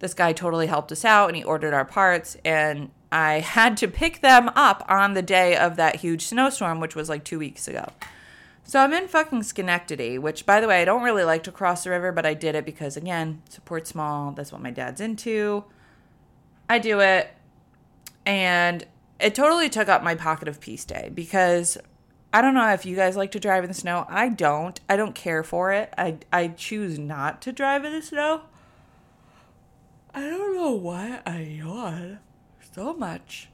this 0.00 0.14
guy 0.14 0.32
totally 0.32 0.66
helped 0.66 0.90
us 0.90 1.04
out, 1.04 1.28
and 1.28 1.36
he 1.36 1.44
ordered 1.44 1.72
our 1.72 1.84
parts, 1.84 2.36
and 2.44 2.90
I 3.12 3.34
had 3.40 3.76
to 3.78 3.88
pick 3.88 4.20
them 4.20 4.50
up 4.56 4.84
on 4.88 5.14
the 5.14 5.22
day 5.22 5.56
of 5.56 5.76
that 5.76 5.96
huge 5.96 6.26
snowstorm, 6.26 6.80
which 6.80 6.96
was 6.96 7.08
like 7.08 7.24
two 7.24 7.38
weeks 7.38 7.68
ago. 7.68 7.86
So 8.64 8.80
I'm 8.80 8.92
in 8.92 9.08
fucking 9.08 9.42
Schenectady, 9.42 10.18
which 10.18 10.46
by 10.46 10.60
the 10.60 10.68
way 10.68 10.80
I 10.80 10.84
don't 10.84 11.02
really 11.02 11.24
like 11.24 11.42
to 11.44 11.52
cross 11.52 11.84
the 11.84 11.90
river, 11.90 12.12
but 12.12 12.24
I 12.24 12.34
did 12.34 12.54
it 12.54 12.64
because 12.64 12.96
again, 12.96 13.42
support 13.48 13.86
small. 13.86 14.32
That's 14.32 14.52
what 14.52 14.62
my 14.62 14.70
dad's 14.70 15.00
into. 15.00 15.64
I 16.68 16.78
do 16.78 17.00
it, 17.00 17.30
and 18.24 18.86
it 19.18 19.34
totally 19.34 19.68
took 19.68 19.88
up 19.88 20.04
my 20.04 20.14
pocket 20.14 20.46
of 20.46 20.60
peace 20.60 20.84
day 20.84 21.10
because 21.12 21.78
I 22.32 22.40
don't 22.40 22.54
know 22.54 22.72
if 22.72 22.86
you 22.86 22.94
guys 22.94 23.16
like 23.16 23.32
to 23.32 23.40
drive 23.40 23.64
in 23.64 23.68
the 23.68 23.74
snow. 23.74 24.06
I 24.08 24.28
don't. 24.28 24.78
I 24.88 24.96
don't 24.96 25.16
care 25.16 25.42
for 25.42 25.72
it. 25.72 25.92
I 25.98 26.18
I 26.32 26.48
choose 26.48 26.96
not 26.96 27.42
to 27.42 27.52
drive 27.52 27.84
in 27.84 27.92
the 27.92 28.02
snow. 28.02 28.42
I 30.14 30.20
don't 30.20 30.54
know 30.54 30.72
why 30.72 31.20
I 31.24 31.40
yawn 31.40 32.18
so 32.74 32.94
much. 32.94 33.48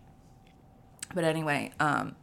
But 1.14 1.24
anyway, 1.24 1.72
um 1.80 2.16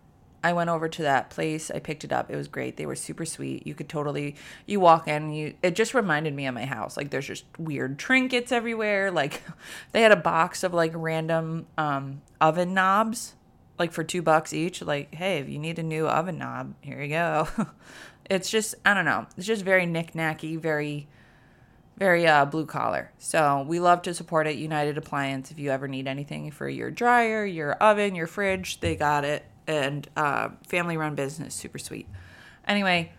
I 0.45 0.51
went 0.51 0.69
over 0.69 0.89
to 0.89 1.03
that 1.03 1.29
place. 1.29 1.71
I 1.71 1.79
picked 1.79 2.03
it 2.03 2.11
up. 2.11 2.29
It 2.29 2.35
was 2.35 2.49
great. 2.49 2.75
They 2.75 2.85
were 2.85 2.97
super 2.97 3.23
sweet. 3.23 3.65
You 3.65 3.73
could 3.73 3.87
totally 3.87 4.35
you 4.65 4.79
walk 4.79 5.07
in 5.07 5.31
you 5.31 5.53
it 5.61 5.75
just 5.75 5.93
reminded 5.93 6.33
me 6.33 6.45
of 6.47 6.55
my 6.55 6.65
house. 6.65 6.97
Like 6.97 7.11
there's 7.11 7.27
just 7.27 7.45
weird 7.57 7.97
trinkets 7.99 8.51
everywhere. 8.51 9.11
Like 9.11 9.41
they 9.91 10.01
had 10.01 10.11
a 10.11 10.17
box 10.17 10.63
of 10.63 10.73
like 10.73 10.91
random 10.95 11.67
um 11.77 12.21
oven 12.41 12.73
knobs 12.73 13.35
like 13.79 13.91
for 13.91 14.03
2 14.03 14.21
bucks 14.21 14.53
each. 14.53 14.81
Like, 14.81 15.13
hey, 15.13 15.39
if 15.39 15.49
you 15.49 15.59
need 15.59 15.79
a 15.79 15.83
new 15.83 16.07
oven 16.07 16.37
knob, 16.37 16.73
here 16.81 17.01
you 17.01 17.09
go. 17.09 17.47
it's 18.29 18.49
just 18.49 18.75
I 18.85 18.93
don't 18.93 19.05
know. 19.05 19.27
It's 19.37 19.47
just 19.47 19.63
very 19.63 19.85
knickknacky, 19.85 20.59
very 20.59 21.07
very 21.97 22.25
uh, 22.25 22.45
blue 22.45 22.65
collar. 22.65 23.11
So 23.17 23.65
we 23.67 23.79
love 23.79 24.01
to 24.03 24.13
support 24.13 24.47
it. 24.47 24.55
United 24.55 24.97
Appliance. 24.97 25.51
If 25.51 25.59
you 25.59 25.71
ever 25.71 25.87
need 25.87 26.07
anything 26.07 26.51
for 26.51 26.67
your 26.67 26.91
dryer, 26.91 27.45
your 27.45 27.73
oven, 27.73 28.15
your 28.15 28.27
fridge, 28.27 28.79
they 28.79 28.95
got 28.95 29.25
it. 29.25 29.45
And 29.67 30.07
uh, 30.17 30.49
family 30.67 30.97
run 30.97 31.15
business, 31.15 31.55
super 31.55 31.77
sweet. 31.77 32.07
Anyway, 32.67 33.11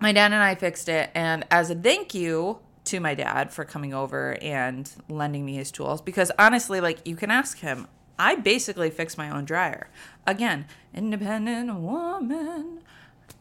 my 0.00 0.12
dad 0.12 0.32
and 0.32 0.42
I 0.42 0.54
fixed 0.54 0.88
it. 0.88 1.10
And 1.14 1.44
as 1.50 1.70
a 1.70 1.74
thank 1.74 2.14
you 2.14 2.60
to 2.84 3.00
my 3.00 3.14
dad 3.14 3.52
for 3.52 3.64
coming 3.64 3.92
over 3.92 4.38
and 4.40 4.90
lending 5.08 5.44
me 5.44 5.54
his 5.54 5.70
tools, 5.70 6.00
because 6.00 6.32
honestly, 6.38 6.80
like 6.80 7.06
you 7.06 7.16
can 7.16 7.30
ask 7.30 7.58
him, 7.58 7.86
I 8.18 8.34
basically 8.36 8.90
fixed 8.90 9.18
my 9.18 9.30
own 9.30 9.44
dryer. 9.44 9.90
Again, 10.26 10.66
independent 10.94 11.74
woman. 11.78 12.80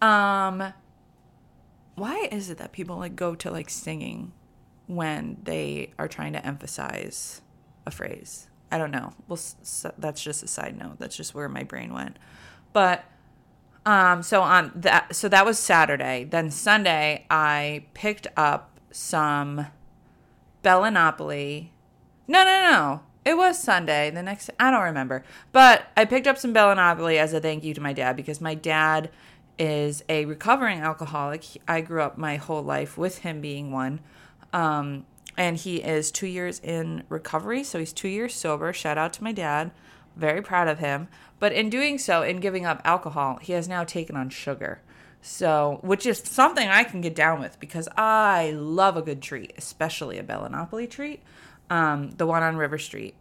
Um, 0.02 0.74
why 1.98 2.30
is 2.32 2.52
it 2.52 2.60
that 2.60 2.72
people 2.72 2.98
like 2.98 3.16
go 3.16 3.34
to 3.36 3.50
like 3.50 3.70
singing 3.70 4.32
when 4.86 5.38
they 5.44 5.92
are 5.98 6.08
trying 6.08 6.34
to 6.34 6.46
emphasize 6.46 7.42
a 7.88 7.92
phrase? 7.92 8.48
I 8.72 8.78
don't 8.78 8.92
know. 8.92 9.14
Well, 9.28 9.40
that's 9.98 10.22
just 10.22 10.44
a 10.44 10.48
side 10.48 10.78
note. 10.78 11.00
That's 11.00 11.18
just 11.18 11.34
where 11.34 11.50
my 11.50 11.64
brain 11.64 11.92
went. 11.94 12.18
But 12.72 13.04
um, 13.84 14.22
so 14.22 14.42
on 14.44 14.72
that, 14.76 15.16
so 15.16 15.28
that 15.30 15.44
was 15.44 15.58
Saturday. 15.58 16.26
Then 16.26 16.52
Sunday, 16.52 17.26
I 17.32 17.86
picked 17.96 18.28
up 18.38 18.80
some 18.92 19.68
Bella 20.62 20.92
Napoli. 20.92 21.72
No, 22.28 22.44
no, 22.44 22.72
no. 22.72 23.02
It 23.26 23.38
was 23.38 23.58
Sunday. 23.58 24.12
The 24.12 24.22
next, 24.22 24.52
I 24.60 24.70
don't 24.70 24.84
remember. 24.84 25.24
But 25.52 25.88
I 25.98 26.06
picked 26.06 26.28
up 26.28 26.38
some 26.38 26.54
Bella 26.54 26.76
Napoli 26.76 27.18
as 27.18 27.34
a 27.34 27.40
thank 27.40 27.64
you 27.64 27.74
to 27.74 27.82
my 27.82 27.94
dad 27.94 28.16
because 28.16 28.40
my 28.40 28.54
dad 28.54 29.10
is 29.60 30.04
a 30.08 30.26
recovering 30.26 30.80
alcoholic. 30.80 31.46
I 31.68 31.82
grew 31.82 32.02
up 32.02 32.18
my 32.18 32.38
whole 32.38 32.62
life 32.62 32.98
with 32.98 33.20
him 33.20 33.42
being 33.42 33.72
one. 33.72 34.00
Um, 34.54 35.06
and 35.38 35.58
he 35.58 35.78
is 35.78 36.12
two 36.12 36.28
years 36.28 36.60
in 36.60 37.04
recovery. 37.10 37.64
So 37.64 37.80
he's 37.80 37.94
two 37.94 38.08
years 38.08 38.34
sober. 38.34 38.74
Shout 38.74 38.98
out 38.98 39.14
to 39.14 39.24
my 39.24 39.32
dad. 39.32 39.72
Very 40.16 40.42
proud 40.42 40.68
of 40.68 40.80
him. 40.80 41.08
But 41.40 41.54
in 41.54 41.70
doing 41.70 42.00
so, 42.00 42.24
in 42.24 42.40
giving 42.40 42.66
up 42.66 42.82
alcohol, 42.84 43.38
he 43.42 43.54
has 43.54 43.68
now 43.68 43.84
taken 43.84 44.16
on 44.16 44.30
sugar. 44.30 44.82
So, 45.22 45.80
which 45.82 46.06
is 46.06 46.20
something 46.20 46.68
I 46.68 46.84
can 46.84 47.02
get 47.02 47.16
down 47.16 47.40
with 47.40 47.60
because 47.60 47.88
I 47.98 48.52
love 48.52 48.98
a 48.98 49.02
good 49.02 49.22
treat, 49.22 49.54
especially 49.58 50.18
a 50.18 50.24
Bella 50.24 50.50
Napoli 50.50 50.88
treat. 50.88 51.22
Um, 51.70 52.12
the 52.12 52.26
one 52.26 52.44
on 52.44 52.56
River 52.56 52.78
Street 52.78 53.16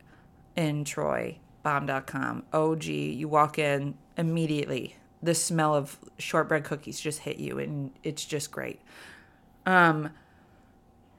in 0.55 0.85
Troy, 0.85 1.39
bomb.com. 1.63 2.45
OG, 2.53 2.85
you 2.85 3.29
walk 3.29 3.59
in 3.59 3.97
immediately 4.17 4.97
the 5.27 5.35
smell 5.35 5.75
of 5.75 5.99
shortbread 6.19 6.65
cookies 6.65 6.99
just 6.99 7.21
hit 7.21 7.39
you 7.39 7.59
and 7.59 7.91
it's 8.03 8.25
just 8.25 8.51
great. 8.51 8.81
Um 9.67 10.11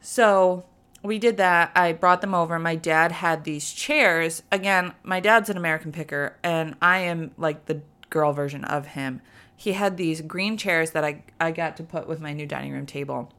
so 0.01 0.65
we 1.03 1.19
did 1.19 1.37
that. 1.37 1.71
I 1.75 1.93
brought 1.93 2.21
them 2.21 2.33
over. 2.33 2.57
My 2.57 2.75
dad 2.75 3.11
had 3.11 3.43
these 3.43 3.71
chairs. 3.71 4.43
Again, 4.51 4.93
my 5.03 5.19
dad's 5.19 5.49
an 5.49 5.57
American 5.57 5.91
picker 5.91 6.37
and 6.43 6.75
I 6.81 6.99
am 6.99 7.31
like 7.37 7.65
the 7.65 7.81
girl 8.09 8.33
version 8.33 8.63
of 8.65 8.87
him. 8.87 9.21
He 9.55 9.73
had 9.73 9.97
these 9.97 10.21
green 10.21 10.57
chairs 10.57 10.91
that 10.91 11.03
I 11.03 11.23
I 11.39 11.51
got 11.51 11.77
to 11.77 11.83
put 11.83 12.07
with 12.07 12.21
my 12.21 12.33
new 12.33 12.45
dining 12.45 12.73
room 12.73 12.85
table. 12.85 13.31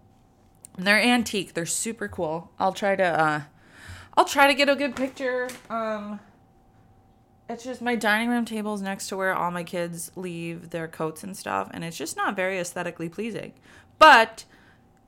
And 0.76 0.86
they're 0.86 1.00
antique. 1.00 1.54
They're 1.54 1.66
super 1.66 2.08
cool. 2.08 2.50
I'll 2.58 2.72
try 2.72 2.96
to 2.96 3.04
uh 3.04 3.42
I'll 4.16 4.24
try 4.24 4.46
to 4.46 4.54
get 4.54 4.68
a 4.68 4.76
good 4.76 4.96
picture 4.96 5.48
um 5.70 6.20
it's 7.48 7.64
just 7.64 7.80
my 7.80 7.96
dining 7.96 8.28
room 8.28 8.44
table 8.44 8.74
is 8.74 8.82
next 8.82 9.08
to 9.08 9.16
where 9.16 9.34
all 9.34 9.50
my 9.50 9.64
kids 9.64 10.12
leave 10.16 10.70
their 10.70 10.86
coats 10.86 11.24
and 11.24 11.36
stuff, 11.36 11.70
and 11.72 11.82
it's 11.82 11.96
just 11.96 12.16
not 12.16 12.36
very 12.36 12.58
aesthetically 12.58 13.08
pleasing. 13.08 13.52
But 13.98 14.44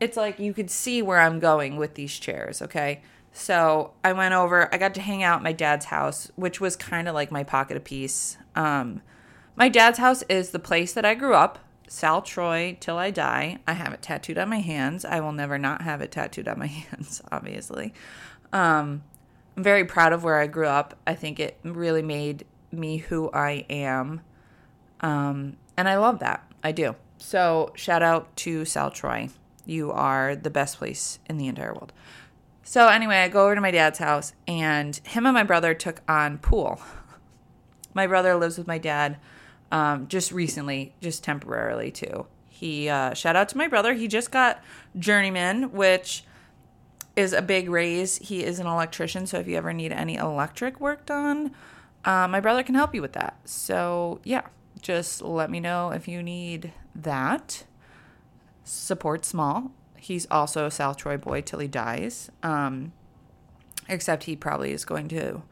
it's 0.00 0.16
like 0.16 0.38
you 0.38 0.54
could 0.54 0.70
see 0.70 1.02
where 1.02 1.20
I'm 1.20 1.38
going 1.38 1.76
with 1.76 1.94
these 1.94 2.18
chairs, 2.18 2.62
okay? 2.62 3.02
So 3.32 3.92
I 4.02 4.12
went 4.14 4.34
over, 4.34 4.72
I 4.74 4.78
got 4.78 4.94
to 4.94 5.00
hang 5.02 5.22
out 5.22 5.36
at 5.36 5.42
my 5.42 5.52
dad's 5.52 5.86
house, 5.86 6.30
which 6.36 6.60
was 6.60 6.76
kind 6.76 7.08
of 7.08 7.14
like 7.14 7.30
my 7.30 7.44
pocket 7.44 7.76
of 7.76 7.84
peace. 7.84 8.38
Um, 8.56 9.02
my 9.54 9.68
dad's 9.68 9.98
house 9.98 10.22
is 10.28 10.50
the 10.50 10.58
place 10.58 10.94
that 10.94 11.04
I 11.04 11.14
grew 11.14 11.34
up, 11.34 11.58
South 11.86 12.24
Troy, 12.24 12.76
till 12.80 12.96
I 12.96 13.10
die. 13.10 13.58
I 13.66 13.74
have 13.74 13.92
it 13.92 14.00
tattooed 14.00 14.38
on 14.38 14.48
my 14.48 14.60
hands. 14.60 15.04
I 15.04 15.20
will 15.20 15.32
never 15.32 15.58
not 15.58 15.82
have 15.82 16.00
it 16.00 16.10
tattooed 16.10 16.48
on 16.48 16.58
my 16.58 16.66
hands, 16.66 17.20
obviously. 17.30 17.92
Um, 18.52 19.02
I'm 19.56 19.62
very 19.62 19.84
proud 19.84 20.12
of 20.12 20.24
where 20.24 20.38
I 20.38 20.46
grew 20.46 20.66
up. 20.66 20.94
I 21.06 21.14
think 21.14 21.40
it 21.40 21.58
really 21.62 22.02
made 22.02 22.44
me 22.72 22.98
who 22.98 23.30
I 23.32 23.66
am. 23.68 24.20
Um, 25.00 25.56
and 25.76 25.88
I 25.88 25.96
love 25.96 26.18
that. 26.20 26.50
I 26.62 26.72
do. 26.72 26.94
So, 27.18 27.72
shout 27.74 28.02
out 28.02 28.34
to 28.36 28.64
South 28.64 28.94
Troy. 28.94 29.28
You 29.66 29.92
are 29.92 30.34
the 30.34 30.50
best 30.50 30.78
place 30.78 31.18
in 31.28 31.36
the 31.36 31.48
entire 31.48 31.72
world. 31.72 31.92
So, 32.62 32.88
anyway, 32.88 33.16
I 33.16 33.28
go 33.28 33.44
over 33.44 33.54
to 33.54 33.60
my 33.60 33.70
dad's 33.70 33.98
house, 33.98 34.32
and 34.46 34.96
him 35.04 35.26
and 35.26 35.34
my 35.34 35.42
brother 35.42 35.74
took 35.74 36.00
on 36.08 36.38
pool. 36.38 36.80
my 37.94 38.06
brother 38.06 38.36
lives 38.36 38.56
with 38.56 38.66
my 38.66 38.78
dad 38.78 39.18
um, 39.72 40.08
just 40.08 40.32
recently, 40.32 40.94
just 41.00 41.24
temporarily, 41.24 41.90
too. 41.90 42.26
He, 42.48 42.88
uh, 42.88 43.14
shout 43.14 43.36
out 43.36 43.48
to 43.50 43.58
my 43.58 43.68
brother. 43.68 43.94
He 43.94 44.08
just 44.08 44.30
got 44.30 44.62
Journeyman, 44.98 45.72
which 45.72 46.24
is 47.20 47.32
a 47.32 47.42
big 47.42 47.70
raise. 47.70 48.16
He 48.18 48.42
is 48.42 48.58
an 48.58 48.66
electrician, 48.66 49.26
so 49.26 49.38
if 49.38 49.46
you 49.46 49.56
ever 49.56 49.72
need 49.72 49.92
any 49.92 50.16
electric 50.16 50.80
work 50.80 51.06
done, 51.06 51.52
uh, 52.04 52.26
my 52.28 52.40
brother 52.40 52.62
can 52.62 52.74
help 52.74 52.94
you 52.94 53.02
with 53.02 53.12
that. 53.12 53.36
So, 53.44 54.20
yeah, 54.24 54.42
just 54.82 55.22
let 55.22 55.50
me 55.50 55.60
know 55.60 55.90
if 55.90 56.08
you 56.08 56.22
need 56.22 56.72
that. 56.94 57.64
Support 58.64 59.24
small. 59.24 59.70
He's 59.96 60.26
also 60.30 60.66
a 60.66 60.70
South 60.70 60.96
Troy 60.96 61.16
boy 61.16 61.42
till 61.42 61.58
he 61.58 61.68
dies. 61.68 62.30
Um, 62.42 62.92
except 63.88 64.24
he 64.24 64.36
probably 64.36 64.72
is 64.72 64.84
going 64.84 65.08
to 65.08 65.42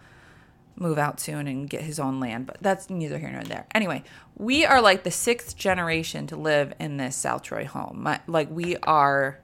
move 0.77 0.97
out 0.97 1.19
soon 1.21 1.47
and 1.49 1.69
get 1.69 1.83
his 1.83 1.99
own 1.99 2.21
land, 2.21 2.47
but 2.47 2.57
that's 2.61 2.89
neither 2.89 3.19
here 3.19 3.31
nor 3.31 3.43
there. 3.43 3.67
Anyway, 3.75 4.03
we 4.37 4.65
are 4.65 4.81
like 4.81 5.03
the 5.03 5.11
sixth 5.11 5.57
generation 5.57 6.27
to 6.29 6.37
live 6.37 6.73
in 6.79 6.97
this 6.97 7.17
South 7.17 7.43
Troy 7.43 7.65
home. 7.65 8.03
My, 8.03 8.21
like 8.27 8.49
we 8.51 8.77
are 8.85 9.41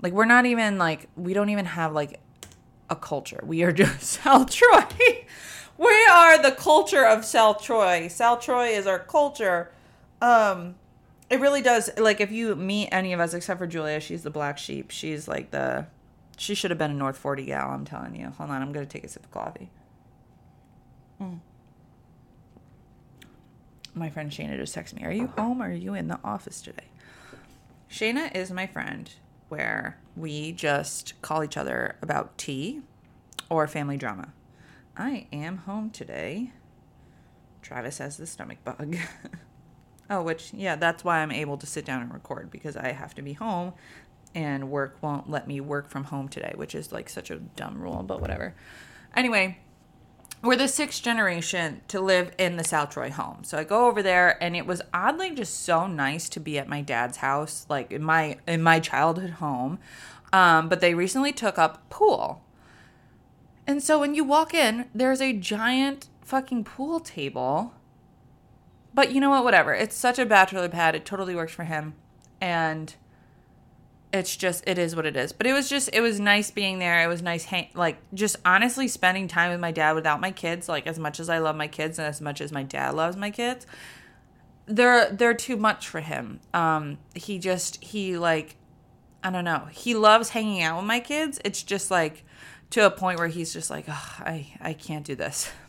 like 0.00 0.12
we're 0.12 0.24
not 0.24 0.46
even 0.46 0.78
like 0.78 1.08
we 1.16 1.34
don't 1.34 1.50
even 1.50 1.64
have 1.64 1.92
like 1.92 2.20
a 2.90 2.96
culture. 2.96 3.40
We 3.44 3.62
are 3.62 3.72
just 3.72 4.02
South 4.22 4.50
Troy. 4.50 4.84
we 5.76 6.06
are 6.12 6.40
the 6.42 6.52
culture 6.52 7.04
of 7.04 7.24
South 7.24 7.62
Troy. 7.62 8.08
South 8.08 8.40
Troy 8.40 8.68
is 8.68 8.86
our 8.86 8.98
culture. 8.98 9.70
Um 10.20 10.76
it 11.30 11.40
really 11.40 11.60
does 11.60 11.90
like 11.98 12.20
if 12.20 12.32
you 12.32 12.54
meet 12.56 12.88
any 12.90 13.12
of 13.12 13.20
us 13.20 13.34
except 13.34 13.58
for 13.58 13.66
Julia, 13.66 14.00
she's 14.00 14.22
the 14.22 14.30
black 14.30 14.58
sheep. 14.58 14.90
She's 14.90 15.28
like 15.28 15.50
the 15.50 15.86
she 16.36 16.54
should 16.54 16.70
have 16.70 16.78
been 16.78 16.92
a 16.92 16.94
North 16.94 17.18
40 17.18 17.44
gal, 17.46 17.70
I'm 17.70 17.84
telling 17.84 18.14
you. 18.14 18.28
Hold 18.38 18.50
on, 18.50 18.62
I'm 18.62 18.72
to 18.72 18.86
take 18.86 19.02
a 19.04 19.08
sip 19.08 19.24
of 19.24 19.30
coffee. 19.32 19.70
Mm. 21.20 21.40
My 23.94 24.08
friend 24.08 24.30
Shayna 24.30 24.56
just 24.56 24.74
texted 24.74 24.94
me, 24.94 25.04
Are 25.04 25.12
you 25.12 25.26
home 25.36 25.60
or 25.60 25.66
are 25.66 25.72
you 25.72 25.94
in 25.94 26.06
the 26.06 26.20
office 26.22 26.62
today? 26.62 26.84
Shayna 27.90 28.34
is 28.34 28.52
my 28.52 28.68
friend 28.68 29.10
where 29.48 29.98
we 30.16 30.52
just 30.52 31.20
call 31.22 31.42
each 31.42 31.56
other 31.56 31.96
about 32.02 32.36
tea 32.38 32.82
or 33.50 33.66
family 33.66 33.96
drama. 33.96 34.32
I 34.96 35.26
am 35.32 35.58
home 35.58 35.90
today. 35.90 36.52
Travis 37.62 37.98
has 37.98 38.16
the 38.16 38.26
stomach 38.26 38.58
bug. 38.64 38.96
oh, 40.10 40.22
which, 40.22 40.52
yeah, 40.52 40.76
that's 40.76 41.04
why 41.04 41.18
I'm 41.18 41.32
able 41.32 41.56
to 41.58 41.66
sit 41.66 41.84
down 41.84 42.02
and 42.02 42.12
record 42.12 42.50
because 42.50 42.76
I 42.76 42.92
have 42.92 43.14
to 43.14 43.22
be 43.22 43.34
home 43.34 43.74
and 44.34 44.70
work 44.70 44.98
won't 45.00 45.30
let 45.30 45.48
me 45.48 45.60
work 45.60 45.88
from 45.88 46.04
home 46.04 46.28
today, 46.28 46.52
which 46.56 46.74
is 46.74 46.92
like 46.92 47.08
such 47.08 47.30
a 47.30 47.36
dumb 47.36 47.80
rule, 47.80 48.02
but 48.02 48.20
whatever. 48.20 48.54
Anyway, 49.16 49.58
we're 50.42 50.56
the 50.56 50.68
sixth 50.68 51.02
generation 51.02 51.80
to 51.88 52.00
live 52.00 52.32
in 52.38 52.56
the 52.56 52.64
South 52.64 52.90
Troy 52.90 53.10
home. 53.10 53.42
So 53.42 53.58
I 53.58 53.64
go 53.64 53.86
over 53.86 54.02
there 54.02 54.42
and 54.42 54.54
it 54.54 54.66
was 54.66 54.82
oddly 54.94 55.34
just 55.34 55.64
so 55.64 55.86
nice 55.86 56.28
to 56.30 56.40
be 56.40 56.58
at 56.58 56.68
my 56.68 56.80
dad's 56.80 57.18
house, 57.18 57.66
like 57.68 57.90
in 57.90 58.02
my 58.02 58.38
in 58.46 58.62
my 58.62 58.78
childhood 58.78 59.30
home. 59.30 59.78
Um, 60.32 60.68
but 60.68 60.80
they 60.80 60.94
recently 60.94 61.32
took 61.32 61.58
up 61.58 61.88
pool. 61.90 62.44
And 63.66 63.82
so 63.82 63.98
when 63.98 64.14
you 64.14 64.24
walk 64.24 64.54
in, 64.54 64.86
there's 64.94 65.20
a 65.20 65.32
giant 65.32 66.08
fucking 66.22 66.64
pool 66.64 67.00
table. 67.00 67.74
But 68.94 69.12
you 69.12 69.20
know 69.20 69.30
what, 69.30 69.44
whatever. 69.44 69.74
It's 69.74 69.96
such 69.96 70.18
a 70.18 70.26
bachelor 70.26 70.68
pad. 70.68 70.94
It 70.94 71.04
totally 71.04 71.34
works 71.34 71.52
for 71.52 71.64
him. 71.64 71.94
And 72.40 72.94
it's 74.12 74.36
just 74.36 74.64
it 74.66 74.78
is 74.78 74.96
what 74.96 75.06
it 75.06 75.16
is. 75.16 75.32
But 75.32 75.46
it 75.46 75.52
was 75.52 75.68
just 75.68 75.90
it 75.92 76.00
was 76.00 76.18
nice 76.18 76.50
being 76.50 76.78
there. 76.78 77.02
It 77.02 77.08
was 77.08 77.22
nice 77.22 77.44
hang- 77.44 77.70
like 77.74 77.98
just 78.14 78.36
honestly 78.44 78.88
spending 78.88 79.28
time 79.28 79.50
with 79.50 79.60
my 79.60 79.70
dad 79.70 79.94
without 79.94 80.20
my 80.20 80.30
kids 80.30 80.68
like 80.68 80.86
as 80.86 80.98
much 80.98 81.20
as 81.20 81.28
i 81.28 81.38
love 81.38 81.56
my 81.56 81.68
kids 81.68 81.98
and 81.98 82.08
as 82.08 82.20
much 82.20 82.40
as 82.40 82.50
my 82.52 82.62
dad 82.62 82.94
loves 82.94 83.16
my 83.16 83.30
kids 83.30 83.66
they're 84.66 85.10
they're 85.10 85.34
too 85.34 85.56
much 85.56 85.88
for 85.88 86.00
him. 86.00 86.40
Um 86.54 86.98
he 87.14 87.38
just 87.38 87.82
he 87.82 88.18
like 88.18 88.56
i 89.22 89.30
don't 89.30 89.44
know. 89.44 89.66
He 89.70 89.94
loves 89.94 90.30
hanging 90.30 90.62
out 90.62 90.76
with 90.76 90.86
my 90.86 91.00
kids. 91.00 91.40
It's 91.44 91.62
just 91.62 91.90
like 91.90 92.24
to 92.70 92.86
a 92.86 92.90
point 92.90 93.18
where 93.18 93.28
he's 93.28 93.52
just 93.52 93.70
like 93.70 93.86
oh, 93.88 94.14
i 94.20 94.46
i 94.60 94.72
can't 94.72 95.04
do 95.04 95.14
this. 95.14 95.50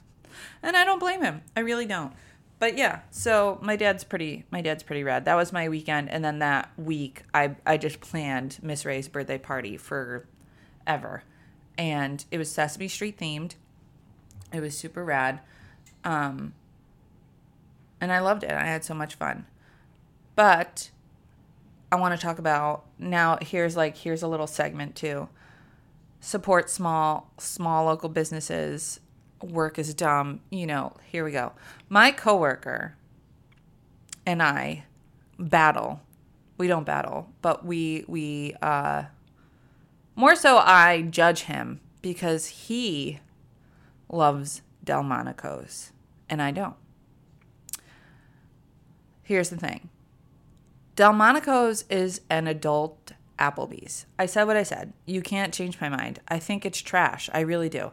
And 0.62 0.76
i 0.76 0.84
don't 0.84 1.00
blame 1.00 1.22
him. 1.24 1.42
I 1.56 1.62
really 1.62 1.86
don't 1.86 2.14
but 2.60 2.78
yeah, 2.78 3.00
so 3.10 3.58
my 3.62 3.78
dad's 3.78 4.04
pretty 4.04 4.46
my 4.52 4.62
dad's 4.62 4.84
pretty 4.84 5.04
rad. 5.04 5.26
That 5.26 5.36
was 5.36 5.54
my 5.54 5.70
weekend, 5.70 6.10
and 6.10 6.24
then 6.24 6.40
that 6.40 6.70
week 6.78 7.24
I 7.34 7.56
I 7.66 7.78
just 7.78 8.02
planned 8.02 8.60
Miss 8.62 8.86
Ray's 8.86 9.08
birthday 9.08 9.38
party 9.38 9.78
for 9.78 10.28
ever, 10.86 11.24
and 11.78 12.24
it 12.32 12.38
was 12.38 12.52
Sesame 12.52 12.90
Street 12.90 13.18
themed. 13.18 13.56
It 14.52 14.60
was 14.60 14.78
super 14.78 15.06
rad, 15.06 15.40
um, 16.04 16.54
and 18.02 18.12
I 18.12 18.20
loved 18.20 18.44
it. 18.44 18.52
I 18.52 18.66
had 18.66 18.84
so 18.84 18.94
much 18.94 19.16
fun, 19.16 19.46
but 20.36 20.92
I 21.92 21.96
want 21.96 22.14
to 22.20 22.22
talk 22.22 22.40
about 22.40 22.86
now. 22.98 23.38
Here's 23.42 23.78
like 23.78 23.96
here's 23.96 24.22
a 24.22 24.28
little 24.28 24.48
segment 24.48 24.96
too. 24.96 25.30
Support 26.20 26.70
small 26.70 27.32
small 27.38 27.86
local 27.86 28.10
businesses 28.10 29.00
work 29.42 29.80
is 29.80 29.94
dumb, 29.94 30.42
you 30.50 30.66
know, 30.66 30.96
here 31.12 31.24
we 31.24 31.32
go. 31.32 31.54
My 31.88 32.12
coworker 32.12 32.96
and 34.26 34.44
I 34.44 34.86
battle. 35.38 36.02
We 36.58 36.68
don't 36.68 36.86
battle, 36.86 37.30
but 37.42 37.66
we 37.66 38.04
we 38.08 38.56
uh 38.62 39.04
more 40.16 40.36
so 40.36 40.58
I 40.58 41.04
judge 41.10 41.44
him 41.44 41.80
because 42.02 42.48
he 42.48 43.20
loves 44.10 44.62
Delmonico's 44.84 45.92
and 46.30 46.42
I 46.42 46.52
don't. 46.52 46.76
Here's 49.24 49.50
the 49.50 49.58
thing. 49.58 49.90
Delmonico's 50.96 51.86
is 51.90 52.22
an 52.30 52.48
adult 52.48 53.14
Applebee's. 53.38 54.06
I 54.18 54.26
said 54.26 54.44
what 54.46 54.58
I 54.58 54.64
said. 54.64 54.92
You 55.06 55.22
can't 55.22 55.54
change 55.54 55.80
my 55.80 55.88
mind. 55.88 56.20
I 56.28 56.40
think 56.40 56.66
it's 56.66 56.82
trash. 56.82 57.30
I 57.34 57.40
really 57.40 57.70
do. 57.70 57.92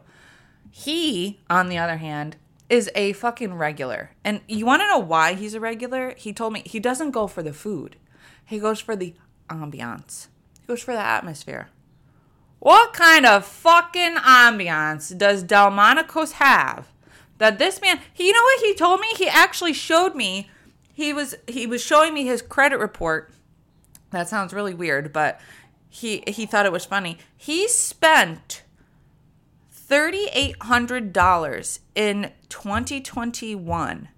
He, 0.71 1.39
on 1.49 1.69
the 1.69 1.77
other 1.77 1.97
hand, 1.97 2.37
is 2.69 2.89
a 2.95 3.13
fucking 3.13 3.53
regular. 3.53 4.11
And 4.23 4.41
you 4.47 4.65
want 4.65 4.81
to 4.81 4.87
know 4.87 4.99
why 4.99 5.33
he's 5.33 5.53
a 5.53 5.59
regular? 5.59 6.13
He 6.17 6.33
told 6.33 6.53
me 6.53 6.63
he 6.65 6.79
doesn't 6.79 7.11
go 7.11 7.27
for 7.27 7.43
the 7.43 7.53
food, 7.53 7.95
he 8.45 8.59
goes 8.59 8.79
for 8.79 8.95
the 8.95 9.13
ambiance, 9.49 10.27
he 10.61 10.67
goes 10.67 10.81
for 10.81 10.93
the 10.93 10.99
atmosphere. 10.99 11.69
What 12.59 12.93
kind 12.93 13.25
of 13.25 13.45
fucking 13.45 14.15
ambiance 14.15 15.15
does 15.15 15.43
Delmonico's 15.43 16.33
have? 16.33 16.87
That 17.37 17.59
this 17.59 17.79
man, 17.81 17.99
he, 18.11 18.27
you 18.27 18.33
know 18.33 18.41
what 18.41 18.65
he 18.65 18.73
told 18.73 18.99
me? 18.99 19.07
He 19.15 19.27
actually 19.27 19.73
showed 19.73 20.15
me. 20.15 20.49
He 20.91 21.13
was 21.13 21.35
he 21.47 21.67
was 21.67 21.83
showing 21.83 22.15
me 22.15 22.25
his 22.25 22.41
credit 22.41 22.79
report. 22.79 23.31
That 24.09 24.27
sounds 24.27 24.53
really 24.53 24.73
weird, 24.73 25.13
but 25.13 25.39
he 25.87 26.23
he 26.27 26.47
thought 26.47 26.65
it 26.65 26.71
was 26.71 26.85
funny. 26.85 27.19
He 27.37 27.67
spent 27.67 28.63
$3,800 29.89 31.79
in 31.95 32.31
2021 32.49 34.09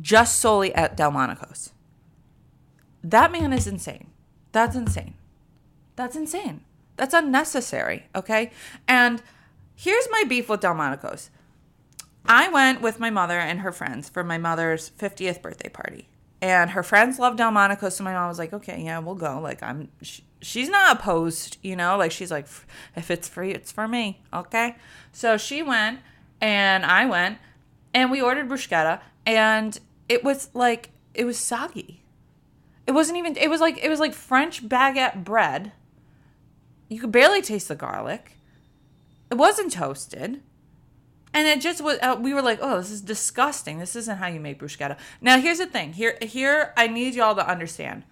just 0.00 0.38
solely 0.38 0.74
at 0.74 0.96
Delmonico's. 0.96 1.72
That 3.02 3.32
man 3.32 3.52
is 3.52 3.66
insane. 3.66 4.10
That's 4.52 4.76
insane. 4.76 5.14
That's 5.96 6.16
insane. 6.16 6.62
That's 6.96 7.14
unnecessary, 7.14 8.06
okay? 8.14 8.50
And 8.86 9.22
here's 9.74 10.08
my 10.10 10.24
beef 10.24 10.48
with 10.48 10.60
Delmonico's. 10.60 11.30
I 12.26 12.48
went 12.48 12.82
with 12.82 13.00
my 13.00 13.08
mother 13.08 13.38
and 13.38 13.60
her 13.60 13.72
friends 13.72 14.08
for 14.08 14.22
my 14.22 14.36
mother's 14.36 14.90
50th 14.90 15.40
birthday 15.40 15.70
party. 15.70 16.08
And 16.40 16.70
her 16.70 16.82
friends 16.82 17.18
love 17.18 17.36
Delmonico's, 17.36 17.96
so 17.96 18.04
my 18.04 18.12
mom 18.12 18.28
was 18.28 18.38
like, 18.38 18.52
okay, 18.52 18.80
yeah, 18.82 18.98
we'll 19.00 19.16
go. 19.16 19.40
Like, 19.40 19.62
I'm, 19.62 19.88
she, 20.02 20.22
she's 20.40 20.68
not 20.68 20.96
opposed, 20.96 21.58
you 21.62 21.74
know, 21.74 21.96
like 21.96 22.12
she's 22.12 22.30
like, 22.30 22.46
if 22.94 23.10
it's 23.10 23.28
free, 23.28 23.52
it's 23.52 23.72
for 23.72 23.88
me. 23.88 24.22
Okay. 24.32 24.76
So 25.12 25.36
she 25.36 25.62
went 25.62 26.00
and 26.40 26.86
I 26.86 27.06
went 27.06 27.38
and 27.92 28.10
we 28.10 28.20
ordered 28.20 28.48
bruschetta 28.48 29.00
and 29.26 29.78
it 30.08 30.22
was 30.22 30.50
like, 30.54 30.90
it 31.14 31.24
was 31.24 31.38
soggy. 31.38 32.04
It 32.86 32.92
wasn't 32.92 33.18
even, 33.18 33.36
it 33.36 33.50
was 33.50 33.60
like, 33.60 33.82
it 33.82 33.88
was 33.88 34.00
like 34.00 34.14
French 34.14 34.66
baguette 34.66 35.24
bread. 35.24 35.72
You 36.88 37.00
could 37.00 37.12
barely 37.12 37.42
taste 37.42 37.68
the 37.68 37.74
garlic. 37.74 38.36
It 39.30 39.34
wasn't 39.34 39.72
toasted. 39.72 40.40
And 41.34 41.46
it 41.46 41.60
just 41.60 41.82
was. 41.82 41.98
Uh, 42.00 42.16
we 42.18 42.32
were 42.32 42.42
like, 42.42 42.58
"Oh, 42.62 42.78
this 42.78 42.90
is 42.90 43.02
disgusting. 43.02 43.78
This 43.78 43.94
isn't 43.94 44.16
how 44.16 44.28
you 44.28 44.40
make 44.40 44.58
bruschetta." 44.58 44.96
Now, 45.20 45.38
here's 45.38 45.58
the 45.58 45.66
thing. 45.66 45.92
Here, 45.92 46.16
here, 46.22 46.72
I 46.76 46.86
need 46.86 47.14
y'all 47.14 47.34
to 47.34 47.46
understand 47.46 48.04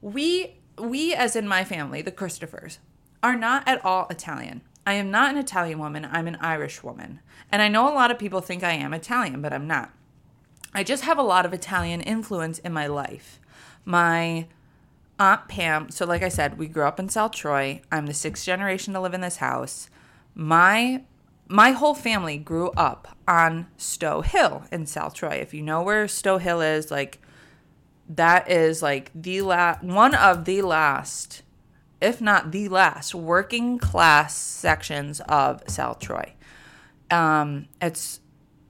we 0.00 0.56
we 0.78 1.14
as 1.14 1.36
in 1.36 1.46
my 1.46 1.64
family, 1.64 2.02
the 2.02 2.12
Christophers, 2.12 2.78
are 3.22 3.36
not 3.36 3.66
at 3.66 3.84
all 3.84 4.06
Italian. 4.08 4.62
I 4.86 4.94
am 4.94 5.10
not 5.10 5.30
an 5.30 5.36
Italian 5.36 5.78
woman, 5.78 6.08
I'm 6.10 6.26
an 6.26 6.38
Irish 6.40 6.82
woman. 6.82 7.20
And 7.52 7.60
I 7.60 7.68
know 7.68 7.86
a 7.86 7.94
lot 7.94 8.10
of 8.10 8.18
people 8.18 8.40
think 8.40 8.62
I 8.62 8.72
am 8.72 8.94
Italian, 8.94 9.42
but 9.42 9.52
I'm 9.52 9.66
not. 9.66 9.92
I 10.72 10.84
just 10.84 11.04
have 11.04 11.18
a 11.18 11.22
lot 11.22 11.44
of 11.44 11.52
Italian 11.52 12.00
influence 12.00 12.58
in 12.60 12.72
my 12.72 12.86
life. 12.86 13.40
My 13.84 14.46
Aunt 15.18 15.48
Pam, 15.48 15.90
so 15.90 16.06
like 16.06 16.22
I 16.22 16.30
said, 16.30 16.56
we 16.56 16.66
grew 16.66 16.84
up 16.84 16.98
in 16.98 17.10
South 17.10 17.32
Troy. 17.32 17.82
I'm 17.92 18.06
the 18.06 18.14
sixth 18.14 18.44
generation 18.44 18.94
to 18.94 19.00
live 19.00 19.12
in 19.12 19.20
this 19.20 19.36
house. 19.36 19.90
My 20.34 21.02
my 21.50 21.72
whole 21.72 21.94
family 21.94 22.38
grew 22.38 22.70
up 22.70 23.16
on 23.26 23.66
Stowe 23.76 24.20
Hill 24.20 24.62
in 24.70 24.86
South 24.86 25.14
Troy. 25.14 25.32
If 25.32 25.52
you 25.52 25.62
know 25.62 25.82
where 25.82 26.06
Stowe 26.06 26.38
Hill 26.38 26.60
is, 26.60 26.92
like 26.92 27.20
that 28.08 28.48
is 28.48 28.82
like 28.82 29.10
the 29.14 29.40
last 29.42 29.82
one 29.82 30.14
of 30.14 30.44
the 30.44 30.62
last 30.62 31.42
if 32.00 32.20
not 32.20 32.50
the 32.50 32.68
last 32.68 33.14
working 33.14 33.78
class 33.78 34.36
sections 34.36 35.20
of 35.28 35.62
south 35.68 36.00
troy. 36.00 36.32
Um 37.10 37.68
it's 37.80 38.20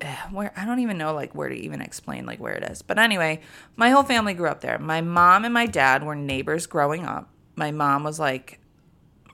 eh, 0.00 0.16
where 0.30 0.52
i 0.56 0.64
don't 0.64 0.80
even 0.80 0.98
know 0.98 1.14
like 1.14 1.34
where 1.34 1.48
to 1.48 1.54
even 1.54 1.80
explain 1.80 2.26
like 2.26 2.40
where 2.40 2.54
it 2.54 2.70
is. 2.70 2.82
But 2.82 2.98
anyway 2.98 3.40
my 3.76 3.90
whole 3.90 4.02
family 4.02 4.34
grew 4.34 4.48
up 4.48 4.60
there. 4.60 4.78
My 4.78 5.00
mom 5.00 5.44
and 5.44 5.54
my 5.54 5.66
dad 5.66 6.04
were 6.04 6.14
neighbors 6.16 6.66
growing 6.66 7.04
up. 7.04 7.30
My 7.56 7.70
mom 7.70 8.04
was 8.04 8.18
like 8.18 8.58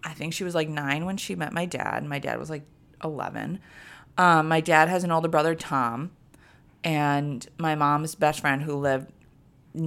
i 0.05 0.13
think 0.13 0.35
she 0.35 0.45
was 0.45 0.55
like 0.55 0.69
nine 0.69 1.05
when 1.05 1.17
she 1.17 1.35
met 1.35 1.53
my 1.53 1.67
dad. 1.67 1.99
And 1.99 2.09
my 2.09 2.21
dad 2.21 2.39
was 2.39 2.51
like 2.51 2.63
11 3.07 3.61
um, 4.19 4.49
my 4.49 4.61
dad 4.61 4.89
has 4.89 5.05
an 5.05 5.11
older 5.11 5.29
brother 5.29 5.55
tom 5.55 6.11
and 6.85 7.49
my 7.59 7.75
mom's 7.75 8.15
best 8.15 8.41
friend 8.41 8.63
who 8.63 8.77
lived 8.77 9.11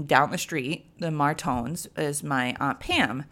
down 0.06 0.32
the 0.32 0.38
street, 0.38 0.86
the 1.00 1.08
Martones, 1.08 1.88
is 1.98 2.24
my 2.24 2.56
Aunt 2.60 2.80
Pam. 2.80 3.26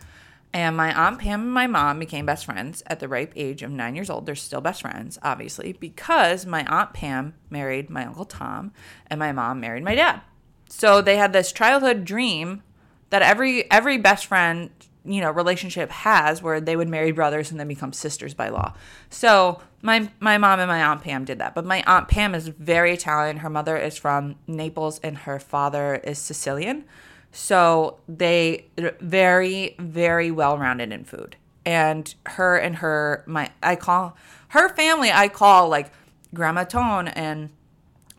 And 0.53 0.77
my 0.77 0.93
Aunt 0.93 1.19
Pam 1.19 1.41
and 1.41 1.51
my 1.51 1.67
mom 1.67 1.99
became 1.99 2.25
best 2.25 2.45
friends 2.45 2.81
at 2.87 2.99
the 2.99 3.07
ripe 3.07 3.33
age 3.35 3.61
of 3.61 3.69
nine 3.69 3.95
years 3.95 4.09
old. 4.09 4.25
They're 4.25 4.35
still 4.35 4.61
best 4.61 4.81
friends, 4.81 5.19
obviously, 5.21 5.73
because 5.73 6.45
my 6.45 6.65
Aunt 6.65 6.93
Pam 6.93 7.35
married 7.49 7.89
my 7.89 8.05
Uncle 8.05 8.25
Tom 8.25 8.71
and 9.07 9.19
my 9.19 9.31
mom 9.31 9.59
married 9.59 9.83
my 9.83 9.95
dad. 9.95 10.21
So 10.69 11.01
they 11.01 11.17
had 11.17 11.33
this 11.33 11.51
childhood 11.51 12.05
dream 12.05 12.63
that 13.09 13.21
every 13.21 13.69
every 13.71 13.97
best 13.97 14.25
friend 14.25 14.69
you 15.07 15.21
know 15.21 15.31
relationship 15.31 15.89
has 15.89 16.41
where 16.41 16.59
they 16.59 16.75
would 16.75 16.89
marry 16.89 17.11
brothers 17.11 17.51
and 17.51 17.59
then 17.59 17.67
become 17.67 17.93
sisters 17.93 18.33
by 18.33 18.49
law. 18.49 18.73
So 19.09 19.61
my 19.81 20.09
my 20.19 20.37
mom 20.37 20.59
and 20.59 20.67
my 20.67 20.83
aunt 20.83 21.01
Pam 21.01 21.25
did 21.25 21.39
that. 21.39 21.55
But 21.55 21.65
my 21.65 21.83
aunt 21.87 22.07
Pam 22.07 22.35
is 22.35 22.49
very 22.49 22.93
Italian. 22.93 23.37
Her 23.37 23.49
mother 23.49 23.77
is 23.77 23.97
from 23.97 24.35
Naples 24.47 24.99
and 25.03 25.19
her 25.19 25.39
father 25.39 25.95
is 25.95 26.19
Sicilian. 26.19 26.85
So 27.31 27.99
they 28.07 28.65
very 28.99 29.75
very 29.79 30.31
well 30.31 30.57
rounded 30.57 30.91
in 30.91 31.03
food. 31.03 31.35
And 31.65 32.13
her 32.25 32.57
and 32.57 32.77
her 32.77 33.23
my 33.25 33.51
I 33.63 33.75
call 33.75 34.17
her 34.49 34.69
family 34.69 35.11
I 35.11 35.27
call 35.27 35.69
like 35.69 35.91
Grandma 36.33 36.63
Tone 36.63 37.07
and 37.07 37.49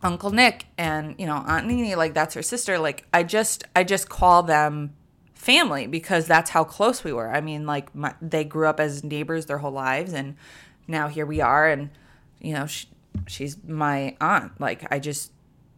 Uncle 0.01 0.31
Nick 0.31 0.65
and 0.77 1.15
you 1.17 1.25
know 1.25 1.43
Aunt 1.45 1.67
Nini 1.67 1.95
like 1.95 2.13
that's 2.13 2.33
her 2.33 2.41
sister 2.41 2.79
like 2.79 3.05
I 3.13 3.23
just 3.23 3.63
I 3.75 3.83
just 3.83 4.09
call 4.09 4.43
them 4.43 4.93
family 5.39 5.87
because 5.87 6.27
that's 6.27 6.49
how 6.49 6.65
close 6.65 7.03
we 7.03 7.13
were. 7.13 7.31
I 7.31 7.39
mean, 7.39 7.65
like 7.65 7.95
my, 7.95 8.13
they 8.21 8.43
grew 8.43 8.67
up 8.67 8.79
as 8.79 9.05
neighbors 9.05 9.45
their 9.45 9.59
whole 9.59 9.71
lives, 9.71 10.13
and 10.13 10.35
now 10.85 11.07
here 11.07 11.25
we 11.25 11.39
are, 11.39 11.67
and 11.67 11.89
you 12.41 12.53
know, 12.53 12.67
she, 12.67 12.87
she's 13.25 13.57
my 13.63 14.17
aunt. 14.19 14.59
Like 14.59 14.91
I 14.91 14.99
just, 14.99 15.31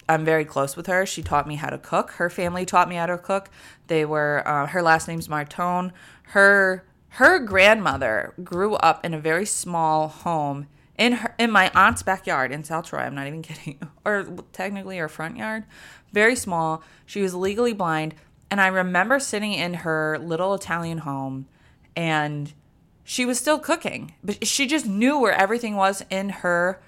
I'm 0.09 0.25
very 0.25 0.45
close 0.45 0.75
with 0.75 0.87
her. 0.87 1.05
She 1.05 1.21
taught 1.21 1.47
me 1.47 1.55
how 1.55 1.69
to 1.69 1.77
cook. 1.77 2.11
Her 2.13 2.29
family 2.29 2.65
taught 2.65 2.89
me 2.89 2.95
how 2.95 3.05
to 3.05 3.19
cook. 3.19 3.51
They 3.85 4.03
were 4.03 4.41
uh, 4.47 4.65
her 4.65 4.81
last 4.81 5.07
name's 5.07 5.27
Martone. 5.27 5.91
Her 6.29 6.83
her 7.09 7.37
grandmother 7.37 8.33
grew 8.43 8.73
up 8.75 9.05
in 9.05 9.13
a 9.13 9.19
very 9.19 9.45
small 9.45 10.07
home 10.07 10.67
in 10.97 11.13
her 11.13 11.35
in 11.37 11.51
my 11.51 11.69
aunt's 11.75 12.01
backyard 12.01 12.51
in 12.51 12.63
South 12.63 12.87
Troy. 12.87 13.01
I'm 13.01 13.13
not 13.13 13.27
even 13.27 13.41
kidding, 13.43 13.79
or 14.03 14.25
technically 14.53 14.97
her 14.97 15.07
front 15.07 15.37
yard, 15.37 15.65
very 16.11 16.35
small. 16.35 16.81
She 17.05 17.21
was 17.21 17.35
legally 17.35 17.73
blind 17.73 18.15
and 18.51 18.59
I 18.59 18.67
remember 18.67 19.19
sitting 19.19 19.53
in 19.53 19.75
her 19.75 20.19
little 20.19 20.53
Italian 20.53 20.99
home 20.99 21.47
and 21.95 22.53
she 23.05 23.25
was 23.25 23.39
still 23.39 23.57
cooking, 23.57 24.13
but 24.21 24.45
she 24.45 24.67
just 24.67 24.85
knew 24.85 25.17
where 25.17 25.33
everything 25.33 25.77
was 25.77 26.03
in 26.09 26.29
her 26.29 26.81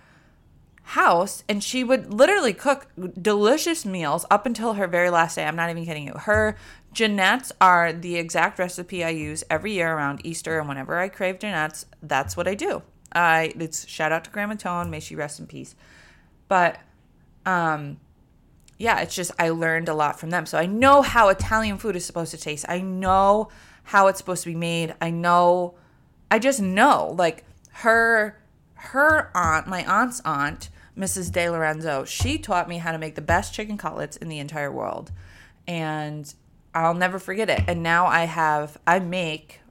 house 0.88 1.46
and 1.48 1.64
she 1.64 1.82
would 1.82 2.14
literally 2.14 2.54
cook 2.54 2.88
delicious 3.20 3.86
meals 3.86 4.26
up 4.30 4.46
until 4.46 4.74
her 4.74 4.88
very 4.88 5.10
last 5.10 5.36
day. 5.36 5.46
I'm 5.46 5.56
not 5.56 5.70
even 5.70 5.86
kidding 5.86 6.06
you. 6.06 6.14
Her 6.14 6.58
Jeanettes 6.94 7.54
are 7.62 7.94
the 7.94 8.18
exact 8.18 8.60
recipe 8.60 9.02
I 9.04 9.10
use 9.10 9.46
every 9.50 9.72
year 9.72 9.94
around 9.94 10.22
Easter 10.26 10.60
and 10.60 10.68
whenever 10.68 11.00
I 11.00 11.08
crave 11.08 11.40
Jeanettes, 11.40 11.86
that's 12.02 12.36
what 12.36 12.48
I 12.48 12.56
do. 12.56 12.84
I 13.14 13.54
it's 13.58 13.88
shout 13.88 14.12
out 14.12 14.26
to 14.26 14.32
Grandma 14.32 14.56
Tone, 14.56 14.90
may 14.90 15.00
she 15.00 15.16
rest 15.16 15.40
in 15.40 15.48
peace. 15.48 15.76
But 16.50 16.80
um, 17.46 17.98
yeah, 18.78 19.00
it's 19.02 19.16
just 19.16 19.32
I 19.40 19.50
learned 19.50 19.90
a 19.90 19.94
lot 19.94 20.20
from 20.20 20.30
them. 20.30 20.46
So 20.46 20.58
I 20.58 20.66
know 20.66 21.02
how 21.02 21.30
Italian 21.30 21.78
food 21.78 21.96
is 21.96 22.06
supposed 22.06 22.32
to 22.32 22.38
taste. 22.38 22.66
I 22.68 22.80
know 22.80 23.50
how 23.84 24.08
it's 24.08 24.18
supposed 24.18 24.44
to 24.44 24.50
be 24.50 24.56
made. 24.56 24.96
I 25.02 25.10
know 25.10 25.76
I 26.32 26.40
just 26.40 26.62
know 26.62 27.14
like 27.18 27.44
her 27.72 28.40
her 28.76 29.32
aunt, 29.36 29.68
my 29.68 29.86
aunt's 29.86 30.22
aunt, 30.26 30.70
Mrs. 30.98 31.32
De 31.32 31.50
Lorenzo, 31.50 32.04
she 32.06 32.38
taught 32.38 32.68
me 32.68 32.80
how 32.80 32.92
to 32.92 32.98
make 32.98 33.16
the 33.16 33.22
best 33.22 33.54
chicken 33.54 33.78
cutlets 33.78 34.18
in 34.18 34.30
the 34.30 34.40
entire 34.40 34.72
world. 34.72 35.12
And 35.68 36.32
I'll 36.74 36.94
never 36.94 37.20
forget 37.20 37.50
it. 37.50 37.62
And 37.68 37.84
now 37.84 38.08
I 38.08 38.26
have 38.26 38.78
I 38.86 39.00
make 39.00 39.62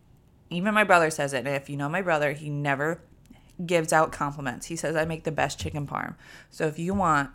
even 0.51 0.75
my 0.75 0.85
brother 0.85 1.11
says 1.11 1.33
it. 1.33 1.47
And 1.47 1.49
if 1.49 1.69
you 1.69 1.77
know 1.77 1.89
my 1.89 2.03
brother, 2.03 2.33
he 2.33 2.51
never 2.51 3.01
gives 3.65 3.93
out 3.93 4.13
compliments. 4.13 4.67
He 4.67 4.77
says 4.77 4.97
I 4.97 5.05
make 5.05 5.25
the 5.25 5.33
best 5.33 5.59
chicken 5.59 5.87
parm. 5.87 6.15
So 6.51 6.67
if 6.67 6.79
you 6.79 6.95
want 6.95 7.31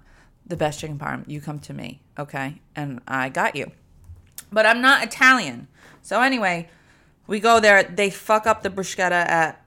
the 0.48 0.56
best 0.58 0.80
chicken 0.80 0.98
parm, 0.98 1.28
you 1.28 1.42
come 1.42 1.60
to 1.60 1.74
me, 1.74 2.02
okay? 2.18 2.62
And 2.76 3.02
I 3.08 3.30
got 3.30 3.56
you. 3.56 3.72
But 4.52 4.66
I'm 4.66 4.82
not 4.82 5.04
Italian. 5.04 5.68
So 6.02 6.22
anyway, 6.22 6.70
we 7.28 7.40
go 7.40 7.60
there. 7.60 7.84
They 7.84 8.10
fuck 8.10 8.48
up 8.48 8.64
the 8.64 8.70
bruschetta 8.70 9.12
at 9.12 9.62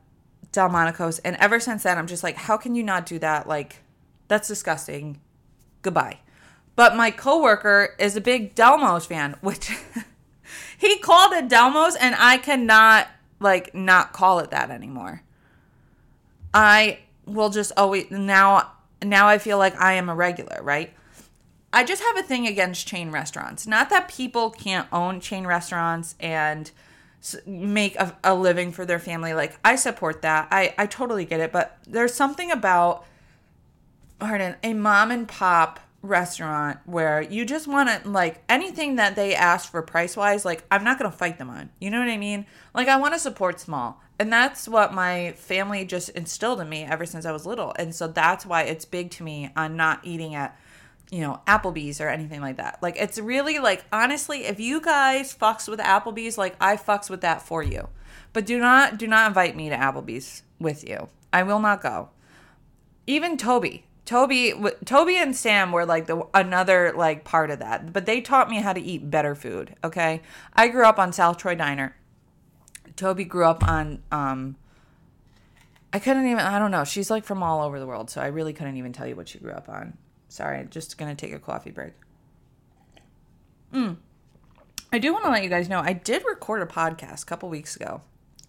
Delmonico's, 0.53 1.19
and 1.21 1.37
ever 1.37 1.61
since 1.61 1.83
then, 1.83 1.99
I'm 1.99 2.07
just 2.07 2.23
like, 2.23 2.37
how 2.37 2.57
can 2.57 2.75
you 2.75 2.83
not 2.83 3.07
do 3.07 3.19
that? 3.19 3.47
Like, 3.47 3.83
that's 4.29 4.49
disgusting. 4.49 5.21
Goodbye. 5.83 6.21
But 6.77 6.97
my 6.97 7.11
coworker 7.11 7.95
is 7.99 8.17
a 8.17 8.21
big 8.21 8.55
Delmos 8.55 9.07
fan, 9.07 9.37
which 9.43 9.71
he 10.79 10.99
called 10.99 11.33
it 11.35 11.49
Delmos, 11.49 11.95
and 12.01 12.15
I 12.19 12.39
cannot 12.39 13.09
like 13.39 13.75
not 13.75 14.13
call 14.13 14.39
it 14.41 14.51
that 14.51 14.71
anymore. 14.71 15.23
I 16.53 17.01
will 17.27 17.51
just 17.51 17.73
always 17.77 18.11
now 18.11 18.73
now 19.03 19.29
I 19.29 19.39
feel 19.39 19.59
like 19.59 19.79
I 19.81 19.95
am 19.95 20.09
a 20.09 20.15
regular, 20.15 20.61
right? 20.63 20.93
I 21.73 21.85
just 21.85 22.03
have 22.03 22.17
a 22.17 22.23
thing 22.23 22.47
against 22.47 22.87
chain 22.87 23.11
restaurants. 23.11 23.67
Not 23.67 23.91
that 23.91 24.09
people 24.09 24.51
can't 24.51 24.89
own 24.93 25.21
chain 25.21 25.47
restaurants 25.47 26.17
and 26.19 26.71
make 27.47 27.97
a, 27.97 28.17
a, 28.25 28.35
living 28.35 28.73
for 28.73 28.85
their 28.85 28.99
family. 28.99 29.35
Like, 29.35 29.59
I 29.65 29.77
support 29.77 30.23
that. 30.23 30.49
I, 30.51 30.75
I 30.79 30.87
totally 30.87 31.25
get 31.25 31.41
it. 31.41 31.53
But 31.53 31.79
there's 31.87 32.15
something 32.15 32.51
about, 32.51 33.05
pardon, 34.19 34.57
a 34.63 34.75
mom 34.75 35.11
and 35.11 35.29
pop 35.29 35.81
restaurant 36.03 36.79
where 36.87 37.21
you 37.21 37.45
just 37.45 37.69
want 37.69 37.89
to, 37.89 38.09
like, 38.09 38.43
anything 38.49 38.97
that 38.97 39.17
they 39.17 39.35
ask 39.35 39.71
for 39.71 39.83
price 39.83 40.17
wise, 40.17 40.45
like, 40.45 40.65
I'm 40.71 40.83
not 40.83 40.99
going 40.99 41.11
to 41.11 41.17
fight 41.17 41.39
them 41.39 41.51
on. 41.51 41.71
You 41.79 41.91
know 41.91 42.01
what 42.01 42.09
I 42.09 42.17
mean? 42.17 42.47
Like, 42.75 42.89
I 42.89 42.97
want 42.97 43.15
to 43.15 43.21
support 43.21 43.61
small. 43.61 44.01
And 44.21 44.31
that's 44.31 44.69
what 44.69 44.93
my 44.93 45.33
family 45.33 45.87
just 45.87 46.11
instilled 46.11 46.61
in 46.61 46.69
me 46.69 46.85
ever 46.85 47.07
since 47.07 47.25
I 47.25 47.33
was 47.33 47.47
little. 47.47 47.73
And 47.79 47.95
so 47.95 48.07
that's 48.07 48.45
why 48.45 48.65
it's 48.65 48.85
big 48.85 49.11
to 49.13 49.23
me 49.23 49.51
on 49.57 49.79
not 49.79 50.01
eating 50.05 50.35
at, 50.35 50.61
you 51.11 51.23
know, 51.23 51.41
Applebee's 51.47 52.03
or 52.03 52.11
anything 52.11 52.43
like 52.43 52.59
that. 52.59 52.83
Like 52.83 52.97
it's 52.99 53.19
really 53.19 53.59
like 53.59 53.83
honestly, 53.91 54.45
if 54.45 54.61
you 54.61 54.83
guys 54.83 55.35
fucks 55.35 55.69
with 55.69 55.81
Applebee's, 55.81 56.37
like 56.37 56.55
I 56.61 56.77
fucks 56.77 57.09
with 57.09 57.23
that 57.23 57.41
for 57.41 57.63
you. 57.63 57.89
But 58.35 58.45
do 58.45 58.59
not 58.59 58.99
do 58.99 59.07
not 59.07 59.29
invite 59.29 59.57
me 59.57 59.71
to 59.71 59.77
Applebee's 59.77 60.43
with 60.59 60.87
you. 60.87 61.09
I 61.33 61.43
will 61.43 61.59
not 61.59 61.81
go. 61.81 62.11
Even 63.07 63.39
Toby, 63.39 63.87
Toby, 64.05 64.53
Toby 64.85 65.17
and 65.17 65.35
Sam 65.35 65.73
were 65.73 65.87
like 65.87 66.09
the 66.09 66.27
another 66.35 66.93
like 66.95 67.25
part 67.25 67.51
of 67.51 67.61
that, 67.61 67.95
but 67.95 68.05
they 68.05 68.21
taught 68.21 68.51
me 68.51 68.59
how 68.59 68.75
to 68.75 68.83
eat 68.83 69.11
better 69.11 69.35
food. 69.35 69.77
Okay, 69.83 70.21
I 70.53 70.69
grew 70.69 70.85
up 70.85 70.99
on 70.99 71.15
South 71.15 71.39
Troy 71.39 71.55
Diner. 71.55 71.97
Toby 73.01 73.25
grew 73.25 73.47
up 73.47 73.67
on 73.67 74.03
um 74.13 74.57
I 75.93 75.99
couldn't 75.99 76.27
even 76.27 76.39
I 76.39 76.59
don't 76.59 76.71
know. 76.71 76.85
She's 76.85 77.11
like 77.11 77.25
from 77.25 77.43
all 77.43 77.65
over 77.65 77.81
the 77.81 77.87
world, 77.87 78.11
so 78.11 78.21
I 78.21 78.27
really 78.27 78.53
couldn't 78.53 78.77
even 78.77 78.93
tell 78.93 79.07
you 79.07 79.17
what 79.17 79.29
she 79.29 79.39
grew 79.39 79.53
up 79.53 79.69
on. 79.69 79.97
Sorry, 80.29 80.65
just 80.71 80.99
gonna 80.99 81.15
take 81.15 81.33
a 81.33 81.39
coffee 81.39 81.71
break. 81.71 81.95
Mm. 83.73 83.97
I 84.93 84.99
do 84.99 85.13
want 85.13 85.25
to 85.25 85.31
let 85.31 85.43
you 85.43 85.49
guys 85.49 85.69
know 85.69 85.81
I 85.81 85.93
did 85.93 86.25
record 86.27 86.63
a 86.63 86.67
podcast 86.67 87.23
a 87.23 87.27
couple 87.27 87.49
weeks 87.49 87.77
ago, 87.77 88.03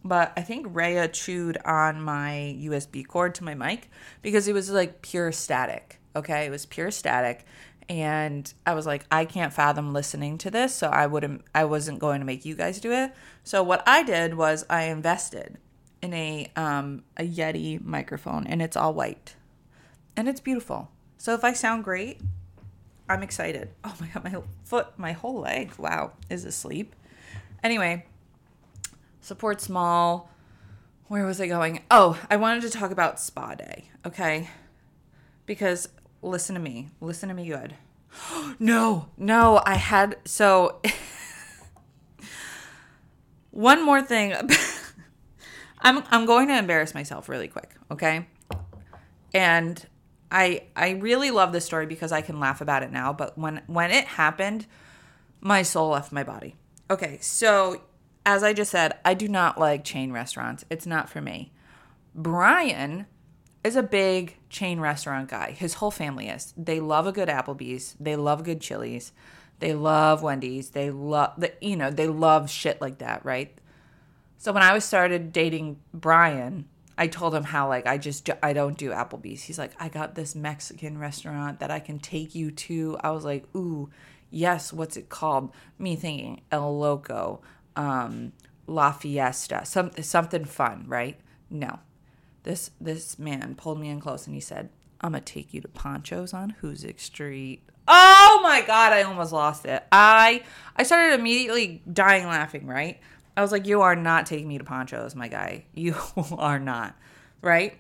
but 0.03 0.33
I 0.35 0.41
think 0.41 0.67
Rhea 0.69 1.07
chewed 1.07 1.57
on 1.63 2.01
my 2.01 2.57
USB 2.59 3.07
cord 3.07 3.35
to 3.35 3.43
my 3.43 3.53
mic 3.53 3.89
because 4.21 4.47
it 4.47 4.53
was 4.53 4.69
like 4.69 5.01
pure 5.01 5.31
static. 5.31 5.99
Okay, 6.13 6.45
it 6.45 6.49
was 6.49 6.65
pure 6.65 6.91
static, 6.91 7.45
and 7.89 8.51
I 8.65 8.73
was 8.73 8.85
like, 8.85 9.05
I 9.11 9.25
can't 9.25 9.53
fathom 9.53 9.93
listening 9.93 10.37
to 10.39 10.51
this, 10.51 10.73
so 10.73 10.87
I 10.87 11.07
wouldn't 11.07 11.43
I 11.53 11.65
wasn't 11.65 11.99
going 11.99 12.19
to 12.19 12.25
make 12.25 12.45
you 12.45 12.55
guys 12.55 12.79
do 12.79 12.91
it. 12.91 13.13
So 13.43 13.63
what 13.63 13.83
I 13.87 14.03
did 14.03 14.35
was 14.35 14.65
I 14.69 14.83
invested 14.83 15.57
in 16.01 16.13
a 16.13 16.51
um 16.55 17.03
a 17.17 17.23
Yeti 17.23 17.83
microphone 17.83 18.47
and 18.47 18.61
it's 18.61 18.77
all 18.77 18.93
white. 18.93 19.35
And 20.15 20.27
it's 20.27 20.41
beautiful. 20.41 20.89
So 21.17 21.33
if 21.33 21.43
I 21.43 21.53
sound 21.53 21.83
great, 21.83 22.19
I'm 23.09 23.23
excited. 23.23 23.69
Oh 23.83 23.95
my 23.99 24.07
god, 24.07 24.23
my 24.23 24.41
foot, 24.63 24.87
my 24.97 25.11
whole 25.11 25.39
leg, 25.39 25.73
wow, 25.77 26.13
is 26.29 26.45
asleep. 26.45 26.95
Anyway, 27.63 28.05
support 29.19 29.61
small. 29.61 30.29
Where 31.07 31.25
was 31.25 31.41
I 31.41 31.47
going? 31.47 31.81
Oh, 31.91 32.17
I 32.29 32.37
wanted 32.37 32.61
to 32.61 32.69
talk 32.69 32.91
about 32.91 33.19
spa 33.19 33.53
day, 33.53 33.89
okay? 34.05 34.49
Because 35.45 35.89
listen 36.21 36.55
to 36.55 36.61
me. 36.61 36.89
Listen 36.99 37.29
to 37.29 37.35
me 37.35 37.47
good. 37.47 37.75
no, 38.59 39.07
no, 39.17 39.61
I 39.65 39.75
had 39.75 40.17
so 40.25 40.81
one 43.51 43.83
more 43.83 44.01
thing. 44.01 44.33
I'm 45.81 46.03
I'm 46.11 46.25
going 46.25 46.47
to 46.47 46.57
embarrass 46.57 46.93
myself 46.93 47.27
really 47.27 47.47
quick, 47.47 47.75
okay? 47.89 48.27
And 49.33 49.83
I 50.31 50.63
I 50.75 50.91
really 50.91 51.31
love 51.31 51.51
this 51.51 51.65
story 51.65 51.85
because 51.85 52.11
I 52.11 52.21
can 52.21 52.39
laugh 52.39 52.61
about 52.61 52.83
it 52.83 52.91
now, 52.91 53.13
but 53.13 53.37
when 53.37 53.61
when 53.67 53.91
it 53.91 54.05
happened, 54.05 54.67
my 55.39 55.63
soul 55.63 55.89
left 55.89 56.11
my 56.11 56.23
body. 56.23 56.55
Okay, 56.89 57.17
so 57.21 57.81
as 58.25 58.43
I 58.43 58.53
just 58.53 58.71
said, 58.71 58.99
I 59.03 59.13
do 59.13 59.27
not 59.27 59.57
like 59.57 59.83
chain 59.83 60.11
restaurants. 60.11 60.63
It's 60.69 60.85
not 60.85 61.09
for 61.09 61.21
me. 61.21 61.51
Brian 62.13 63.07
is 63.63 63.75
a 63.75 63.83
big 63.83 64.37
chain 64.49 64.79
restaurant 64.79 65.29
guy. 65.29 65.51
His 65.51 65.75
whole 65.75 65.91
family 65.91 66.27
is. 66.27 66.53
They 66.57 66.79
love 66.79 67.07
a 67.07 67.11
good 67.11 67.29
Applebee's. 67.29 67.95
They 67.99 68.15
love 68.15 68.43
good 68.43 68.61
Chili's. 68.61 69.11
They 69.59 69.73
love 69.73 70.23
Wendy's. 70.23 70.71
They 70.71 70.89
love 70.89 71.33
the 71.37 71.53
you 71.61 71.75
know, 71.75 71.91
they 71.91 72.07
love 72.07 72.49
shit 72.49 72.81
like 72.81 72.97
that, 72.99 73.23
right? 73.23 73.55
So 74.37 74.51
when 74.51 74.63
I 74.63 74.73
was 74.73 74.83
started 74.83 75.31
dating 75.31 75.79
Brian, 75.93 76.65
I 76.97 77.05
told 77.07 77.35
him 77.35 77.43
how 77.43 77.67
like 77.67 77.85
I 77.85 77.99
just 77.99 78.27
I 78.41 78.53
don't 78.53 78.77
do 78.77 78.89
Applebee's. 78.89 79.43
He's 79.43 79.59
like, 79.59 79.73
"I 79.79 79.89
got 79.89 80.15
this 80.15 80.33
Mexican 80.33 80.97
restaurant 80.97 81.59
that 81.59 81.69
I 81.69 81.79
can 81.79 81.99
take 81.99 82.33
you 82.33 82.49
to." 82.51 82.97
I 83.03 83.11
was 83.11 83.23
like, 83.23 83.45
"Ooh, 83.55 83.91
yes, 84.31 84.73
what's 84.73 84.97
it 84.97 85.09
called?" 85.09 85.51
Me 85.77 85.95
thinking 85.95 86.41
El 86.51 86.79
Loco, 86.79 87.41
um, 87.75 88.33
La 88.65 88.91
Fiesta, 88.91 89.63
some, 89.63 89.91
something 90.01 90.45
fun, 90.45 90.85
right? 90.87 91.19
No 91.51 91.79
this 92.43 92.71
this 92.79 93.19
man 93.19 93.55
pulled 93.55 93.79
me 93.79 93.89
in 93.89 93.99
close 93.99 94.25
and 94.25 94.33
he 94.33 94.41
said, 94.41 94.69
"I'm 95.01 95.11
gonna 95.11 95.21
take 95.21 95.53
you 95.53 95.61
to 95.61 95.67
Ponchos 95.67 96.33
on 96.33 96.55
Hoosick 96.61 96.99
Street." 96.99 97.63
Oh 97.87 98.39
my 98.43 98.61
god, 98.61 98.93
I 98.93 99.03
almost 99.03 99.31
lost 99.31 99.65
it. 99.65 99.83
I 99.91 100.43
I 100.75 100.83
started 100.83 101.19
immediately 101.19 101.81
dying 101.91 102.25
laughing. 102.25 102.65
Right? 102.67 102.99
I 103.35 103.41
was 103.41 103.51
like, 103.51 103.65
"You 103.65 103.81
are 103.81 103.95
not 103.95 104.25
taking 104.25 104.47
me 104.47 104.57
to 104.57 104.63
Ponchos, 104.63 105.15
my 105.15 105.27
guy. 105.27 105.65
You 105.73 105.95
are 106.37 106.59
not." 106.59 106.95
Right? 107.41 107.77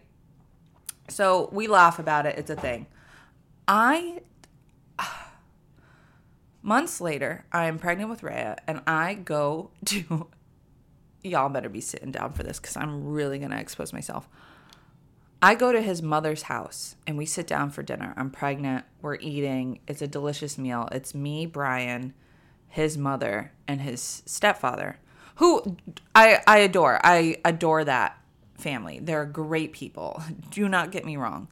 So 1.09 1.49
we 1.51 1.67
laugh 1.67 1.99
about 1.99 2.25
it. 2.25 2.37
It's 2.37 2.49
a 2.49 2.55
thing. 2.55 2.87
I 3.67 4.21
months 6.61 7.01
later, 7.01 7.45
I 7.51 7.65
am 7.65 7.79
pregnant 7.79 8.09
with 8.09 8.23
Rhea, 8.23 8.57
and 8.67 8.81
I 8.87 9.15
go 9.15 9.71
to. 9.85 10.27
Y'all 11.23 11.49
better 11.49 11.69
be 11.69 11.81
sitting 11.81 12.11
down 12.11 12.33
for 12.33 12.43
this 12.43 12.59
because 12.59 12.77
I'm 12.77 13.05
really 13.05 13.39
gonna 13.39 13.59
expose 13.59 13.93
myself. 13.93 14.27
I 15.41 15.55
go 15.55 15.71
to 15.71 15.81
his 15.81 16.03
mother's 16.03 16.43
house 16.43 16.95
and 17.07 17.17
we 17.17 17.25
sit 17.25 17.47
down 17.47 17.71
for 17.71 17.81
dinner. 17.81 18.13
I'm 18.15 18.29
pregnant. 18.29 18.85
We're 19.01 19.15
eating. 19.15 19.79
It's 19.87 20.01
a 20.01 20.07
delicious 20.07 20.57
meal. 20.57 20.87
It's 20.91 21.15
me, 21.15 21.47
Brian, 21.47 22.13
his 22.67 22.97
mother, 22.97 23.51
and 23.67 23.81
his 23.81 24.21
stepfather, 24.25 24.99
who 25.35 25.77
I, 26.13 26.41
I 26.45 26.59
adore. 26.59 26.99
I 27.03 27.37
adore 27.43 27.83
that 27.85 28.21
family. 28.53 28.99
They're 29.01 29.25
great 29.25 29.73
people. 29.73 30.21
Do 30.51 30.69
not 30.69 30.91
get 30.91 31.05
me 31.05 31.17
wrong. 31.17 31.47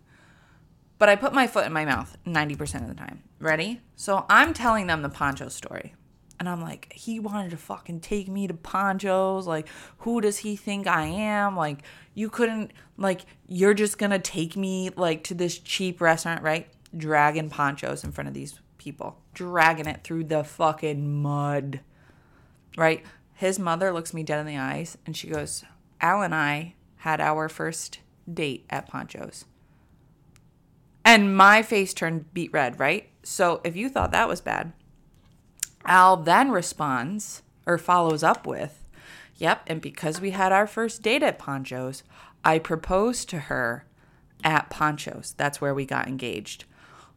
But 0.99 1.09
I 1.09 1.15
put 1.15 1.33
my 1.33 1.47
foot 1.47 1.65
in 1.65 1.73
my 1.73 1.85
mouth 1.85 2.17
90% 2.27 2.81
of 2.81 2.89
the 2.89 2.93
time. 2.93 3.23
Ready? 3.39 3.81
So 3.95 4.25
I'm 4.29 4.53
telling 4.53 4.87
them 4.87 5.01
the 5.01 5.09
poncho 5.09 5.47
story. 5.47 5.95
And 6.39 6.47
I'm 6.47 6.61
like, 6.61 6.93
he 6.93 7.19
wanted 7.19 7.51
to 7.51 7.57
fucking 7.57 7.99
take 7.99 8.29
me 8.29 8.47
to 8.47 8.53
Ponchos. 8.53 9.45
Like, 9.45 9.67
who 9.99 10.21
does 10.21 10.37
he 10.37 10.55
think 10.55 10.87
I 10.87 11.05
am? 11.05 11.57
Like, 11.57 11.83
you 12.13 12.29
couldn't, 12.29 12.71
like, 12.97 13.25
you're 13.45 13.73
just 13.73 13.97
gonna 13.97 14.19
take 14.19 14.55
me, 14.55 14.89
like, 14.95 15.23
to 15.25 15.33
this 15.33 15.59
cheap 15.59 15.99
restaurant, 15.99 16.41
right? 16.41 16.69
Dragging 16.95 17.49
Ponchos 17.49 18.05
in 18.05 18.13
front 18.13 18.29
of 18.29 18.33
these 18.33 18.57
people, 18.77 19.19
dragging 19.33 19.85
it 19.85 20.03
through 20.03 20.23
the 20.23 20.45
fucking 20.45 21.21
mud, 21.21 21.81
right? 22.77 23.03
His 23.33 23.59
mother 23.59 23.91
looks 23.91 24.13
me 24.13 24.23
dead 24.23 24.39
in 24.39 24.45
the 24.45 24.57
eyes 24.57 24.97
and 25.05 25.15
she 25.15 25.27
goes, 25.27 25.63
Al 26.01 26.21
and 26.21 26.33
I 26.33 26.75
had 26.97 27.19
our 27.19 27.49
first 27.49 27.99
date 28.31 28.65
at 28.69 28.87
Ponchos. 28.87 29.45
And 31.05 31.35
my 31.35 31.61
face 31.61 31.93
turned 31.93 32.33
beet 32.33 32.53
red, 32.53 32.79
right? 32.79 33.09
So 33.23 33.61
if 33.63 33.75
you 33.75 33.89
thought 33.89 34.11
that 34.11 34.27
was 34.27 34.41
bad, 34.41 34.73
Al 35.85 36.17
then 36.17 36.51
responds 36.51 37.41
or 37.65 37.77
follows 37.77 38.23
up 38.23 38.45
with, 38.45 38.79
Yep, 39.39 39.63
and 39.67 39.81
because 39.81 40.19
we 40.19 40.31
had 40.31 40.51
our 40.51 40.67
first 40.67 41.01
date 41.01 41.23
at 41.23 41.39
Poncho's, 41.39 42.03
I 42.43 42.59
proposed 42.59 43.29
to 43.29 43.39
her 43.39 43.85
at 44.43 44.69
Poncho's. 44.69 45.33
That's 45.37 45.61
where 45.61 45.73
we 45.73 45.85
got 45.85 46.07
engaged. 46.07 46.65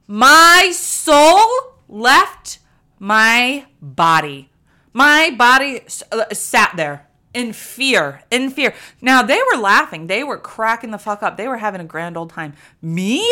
My 0.06 0.70
soul 0.72 1.74
left 1.88 2.60
my 2.98 3.66
body. 3.80 4.50
My 4.92 5.34
body 5.36 5.80
uh, 6.12 6.32
sat 6.32 6.74
there 6.76 7.08
in 7.34 7.52
fear, 7.52 8.22
in 8.30 8.50
fear. 8.50 8.74
Now 9.00 9.22
they 9.22 9.40
were 9.52 9.60
laughing, 9.60 10.06
they 10.06 10.22
were 10.22 10.38
cracking 10.38 10.92
the 10.92 10.98
fuck 10.98 11.22
up, 11.22 11.36
they 11.36 11.48
were 11.48 11.56
having 11.56 11.80
a 11.80 11.84
grand 11.84 12.16
old 12.16 12.30
time. 12.30 12.52
Me? 12.80 13.26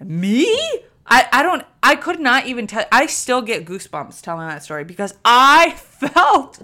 Me? 0.00 0.46
I, 1.06 1.28
I 1.32 1.42
don't 1.42 1.64
I 1.86 1.94
could 1.94 2.18
not 2.18 2.46
even 2.46 2.66
tell 2.66 2.84
I 2.90 3.06
still 3.06 3.42
get 3.42 3.64
goosebumps 3.64 4.20
telling 4.20 4.48
that 4.48 4.64
story 4.64 4.82
because 4.82 5.14
I 5.24 5.70
felt 5.76 6.60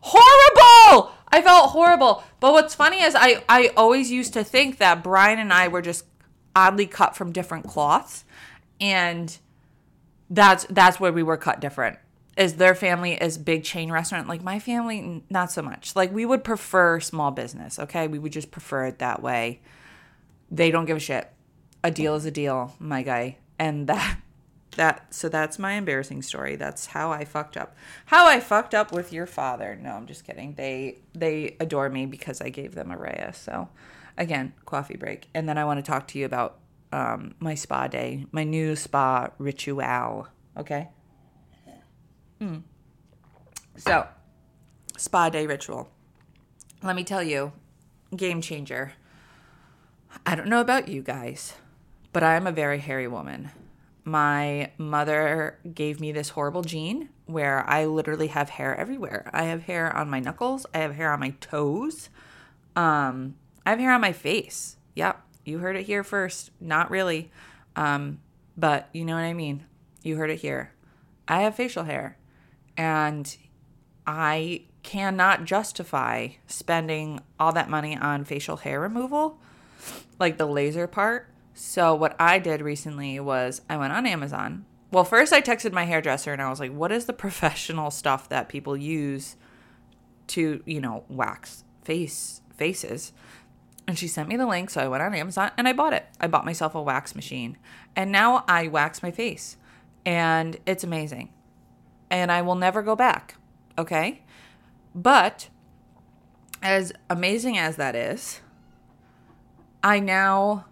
horrible. 0.00 1.10
I 1.26 1.42
felt 1.42 1.70
horrible. 1.70 2.22
But 2.38 2.52
what's 2.52 2.76
funny 2.76 3.02
is 3.02 3.16
I 3.16 3.42
I 3.48 3.72
always 3.76 4.12
used 4.12 4.32
to 4.34 4.44
think 4.44 4.78
that 4.78 5.02
Brian 5.02 5.40
and 5.40 5.52
I 5.52 5.66
were 5.66 5.82
just 5.82 6.04
oddly 6.54 6.86
cut 6.86 7.16
from 7.16 7.32
different 7.32 7.66
cloths. 7.66 8.24
And 8.80 9.36
that's 10.30 10.66
that's 10.70 11.00
where 11.00 11.12
we 11.12 11.24
were 11.24 11.36
cut 11.36 11.58
different. 11.58 11.98
Is 12.36 12.54
their 12.54 12.76
family 12.76 13.14
is 13.14 13.38
big 13.38 13.64
chain 13.64 13.90
restaurant. 13.90 14.28
Like 14.28 14.44
my 14.44 14.60
family 14.60 15.24
not 15.28 15.50
so 15.50 15.62
much. 15.62 15.96
Like 15.96 16.12
we 16.12 16.24
would 16.24 16.44
prefer 16.44 17.00
small 17.00 17.32
business 17.32 17.80
okay? 17.80 18.06
We 18.06 18.20
would 18.20 18.32
just 18.32 18.52
prefer 18.52 18.86
it 18.86 19.00
that 19.00 19.20
way. 19.20 19.62
They 20.48 20.70
don't 20.70 20.84
give 20.84 20.98
a 20.98 21.00
shit. 21.00 21.28
A 21.82 21.90
deal 21.90 22.14
is 22.14 22.24
a 22.24 22.30
deal 22.30 22.76
my 22.78 23.02
guy. 23.02 23.38
And 23.58 23.88
that 23.88 24.18
that 24.76 25.12
so 25.12 25.28
that's 25.28 25.58
my 25.58 25.72
embarrassing 25.72 26.22
story 26.22 26.54
that's 26.56 26.86
how 26.86 27.10
i 27.10 27.24
fucked 27.24 27.56
up 27.56 27.76
how 28.06 28.26
i 28.26 28.38
fucked 28.38 28.74
up 28.74 28.92
with 28.92 29.12
your 29.12 29.26
father 29.26 29.78
no 29.82 29.90
i'm 29.90 30.06
just 30.06 30.24
kidding 30.24 30.54
they 30.54 30.96
they 31.12 31.56
adore 31.58 31.88
me 31.88 32.06
because 32.06 32.40
i 32.40 32.48
gave 32.48 32.74
them 32.74 32.90
a 32.90 32.96
raya 32.96 33.34
so 33.34 33.68
again 34.16 34.52
coffee 34.66 34.96
break 34.96 35.28
and 35.34 35.48
then 35.48 35.58
i 35.58 35.64
want 35.64 35.84
to 35.84 35.88
talk 35.88 36.06
to 36.06 36.18
you 36.18 36.24
about 36.24 36.58
um, 36.92 37.34
my 37.38 37.54
spa 37.54 37.88
day 37.88 38.26
my 38.32 38.44
new 38.44 38.74
spa 38.76 39.28
ritual 39.38 40.28
okay 40.56 40.88
Mm. 42.40 42.62
So, 43.76 44.06
spa 44.96 45.28
day 45.28 45.46
ritual. 45.46 45.90
Let 46.82 46.96
me 46.96 47.04
tell 47.04 47.22
you, 47.22 47.52
game 48.16 48.40
changer. 48.40 48.92
I 50.24 50.34
don't 50.34 50.48
know 50.48 50.60
about 50.60 50.88
you 50.88 51.02
guys, 51.02 51.54
but 52.12 52.22
I'm 52.22 52.46
a 52.46 52.52
very 52.52 52.78
hairy 52.78 53.06
woman. 53.06 53.50
My 54.04 54.72
mother 54.78 55.58
gave 55.74 56.00
me 56.00 56.12
this 56.12 56.30
horrible 56.30 56.62
gene 56.62 57.10
where 57.26 57.68
I 57.68 57.84
literally 57.84 58.28
have 58.28 58.50
hair 58.50 58.74
everywhere. 58.76 59.30
I 59.32 59.44
have 59.44 59.62
hair 59.62 59.94
on 59.96 60.10
my 60.10 60.20
knuckles, 60.20 60.66
I 60.74 60.78
have 60.78 60.94
hair 60.94 61.12
on 61.12 61.20
my 61.20 61.30
toes. 61.40 62.08
Um, 62.76 63.36
I 63.66 63.70
have 63.70 63.78
hair 63.78 63.92
on 63.92 64.00
my 64.00 64.12
face. 64.12 64.76
Yep, 64.94 65.20
you 65.44 65.58
heard 65.58 65.76
it 65.76 65.86
here 65.86 66.02
first. 66.02 66.50
Not 66.60 66.90
really. 66.90 67.30
Um, 67.76 68.20
but 68.56 68.88
you 68.92 69.04
know 69.04 69.14
what 69.14 69.22
I 69.22 69.34
mean. 69.34 69.64
You 70.02 70.16
heard 70.16 70.30
it 70.30 70.40
here. 70.40 70.72
I 71.28 71.42
have 71.42 71.54
facial 71.54 71.84
hair. 71.84 72.16
And 72.76 73.36
I 74.06 74.62
cannot 74.82 75.44
justify 75.44 76.28
spending 76.46 77.20
all 77.38 77.52
that 77.52 77.68
money 77.68 77.96
on 77.96 78.24
facial 78.24 78.56
hair 78.56 78.80
removal, 78.80 79.38
like 80.18 80.38
the 80.38 80.46
laser 80.46 80.86
part. 80.86 81.28
So, 81.62 81.94
what 81.94 82.16
I 82.18 82.38
did 82.38 82.62
recently 82.62 83.20
was 83.20 83.60
I 83.68 83.76
went 83.76 83.92
on 83.92 84.06
Amazon. 84.06 84.64
Well, 84.90 85.04
first 85.04 85.30
I 85.30 85.42
texted 85.42 85.72
my 85.72 85.84
hairdresser 85.84 86.32
and 86.32 86.40
I 86.40 86.48
was 86.48 86.58
like, 86.58 86.72
what 86.72 86.90
is 86.90 87.04
the 87.04 87.12
professional 87.26 87.90
stuff 87.90 88.30
that 88.30 88.48
people 88.48 88.78
use 88.78 89.36
to, 90.28 90.62
you 90.64 90.80
know, 90.80 91.04
wax 91.10 91.64
face 91.82 92.40
faces? 92.56 93.12
And 93.86 93.98
she 93.98 94.08
sent 94.08 94.30
me 94.30 94.38
the 94.38 94.46
link. 94.46 94.70
So 94.70 94.80
I 94.80 94.88
went 94.88 95.02
on 95.02 95.14
Amazon 95.14 95.50
and 95.58 95.68
I 95.68 95.74
bought 95.74 95.92
it. 95.92 96.06
I 96.18 96.28
bought 96.28 96.46
myself 96.46 96.74
a 96.74 96.80
wax 96.80 97.14
machine. 97.14 97.58
And 97.94 98.10
now 98.10 98.42
I 98.48 98.66
wax 98.68 99.02
my 99.02 99.10
face. 99.10 99.58
And 100.06 100.56
it's 100.64 100.82
amazing 100.82 101.28
and 102.10 102.32
I 102.32 102.40
will 102.40 102.54
never 102.54 102.80
go 102.80 102.96
back. 102.96 103.36
Okay? 103.76 104.22
But 104.94 105.50
as 106.62 106.90
amazing 107.10 107.58
as 107.58 107.76
that 107.76 107.94
is, 107.94 108.40
I 109.84 110.00
now 110.00 110.64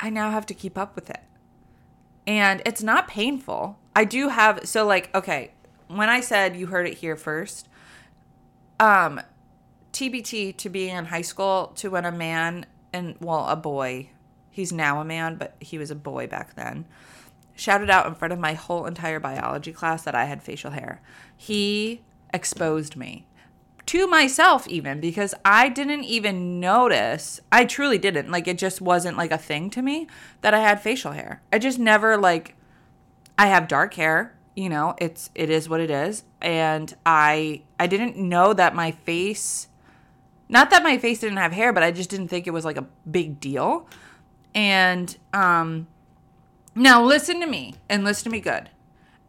I 0.00 0.10
now 0.10 0.30
have 0.30 0.46
to 0.46 0.54
keep 0.54 0.76
up 0.76 0.96
with 0.96 1.10
it. 1.10 1.20
And 2.26 2.62
it's 2.66 2.82
not 2.82 3.06
painful. 3.06 3.78
I 3.94 4.04
do 4.04 4.28
have 4.28 4.66
so 4.66 4.86
like 4.86 5.14
okay, 5.14 5.52
when 5.88 6.08
I 6.08 6.20
said 6.20 6.56
you 6.56 6.66
heard 6.66 6.86
it 6.86 6.98
here 6.98 7.16
first, 7.16 7.68
um 8.78 9.20
TBT 9.92 10.56
to 10.56 10.68
being 10.68 10.96
in 10.96 11.06
high 11.06 11.22
school 11.22 11.72
to 11.76 11.90
when 11.90 12.04
a 12.04 12.12
man 12.12 12.66
and 12.92 13.16
well, 13.20 13.46
a 13.48 13.56
boy, 13.56 14.10
he's 14.50 14.72
now 14.72 15.00
a 15.00 15.04
man, 15.04 15.36
but 15.36 15.56
he 15.60 15.78
was 15.78 15.90
a 15.90 15.96
boy 15.96 16.26
back 16.26 16.54
then 16.54 16.86
shouted 17.60 17.90
out 17.90 18.06
in 18.06 18.14
front 18.14 18.32
of 18.32 18.38
my 18.38 18.54
whole 18.54 18.86
entire 18.86 19.20
biology 19.20 19.72
class 19.72 20.02
that 20.02 20.14
I 20.14 20.24
had 20.24 20.42
facial 20.42 20.70
hair. 20.70 21.02
He 21.36 22.00
exposed 22.32 22.96
me 22.96 23.26
to 23.86 24.06
myself 24.06 24.68
even 24.68 25.00
because 25.00 25.34
I 25.44 25.68
didn't 25.68 26.04
even 26.04 26.60
notice. 26.60 27.40
I 27.50 27.64
truly 27.64 27.98
didn't. 27.98 28.30
Like 28.30 28.46
it 28.46 28.58
just 28.58 28.80
wasn't 28.80 29.16
like 29.16 29.30
a 29.30 29.38
thing 29.38 29.70
to 29.70 29.82
me 29.82 30.06
that 30.42 30.54
I 30.54 30.60
had 30.60 30.82
facial 30.82 31.12
hair. 31.12 31.42
I 31.52 31.58
just 31.58 31.78
never 31.78 32.16
like 32.16 32.56
I 33.38 33.46
have 33.46 33.68
dark 33.68 33.94
hair, 33.94 34.36
you 34.54 34.68
know, 34.68 34.94
it's 34.98 35.30
it 35.34 35.50
is 35.50 35.68
what 35.68 35.80
it 35.80 35.90
is 35.90 36.24
and 36.40 36.94
I 37.04 37.62
I 37.78 37.86
didn't 37.86 38.16
know 38.16 38.52
that 38.52 38.74
my 38.74 38.90
face 38.90 39.68
not 40.48 40.70
that 40.70 40.82
my 40.82 40.98
face 40.98 41.20
didn't 41.20 41.38
have 41.38 41.52
hair, 41.52 41.72
but 41.72 41.84
I 41.84 41.92
just 41.92 42.10
didn't 42.10 42.28
think 42.28 42.46
it 42.46 42.50
was 42.50 42.64
like 42.64 42.76
a 42.76 42.86
big 43.08 43.40
deal. 43.40 43.88
And 44.54 45.16
um 45.32 45.86
now, 46.74 47.02
listen 47.02 47.40
to 47.40 47.46
me 47.46 47.74
and 47.88 48.04
listen 48.04 48.24
to 48.24 48.30
me 48.30 48.40
good. 48.40 48.70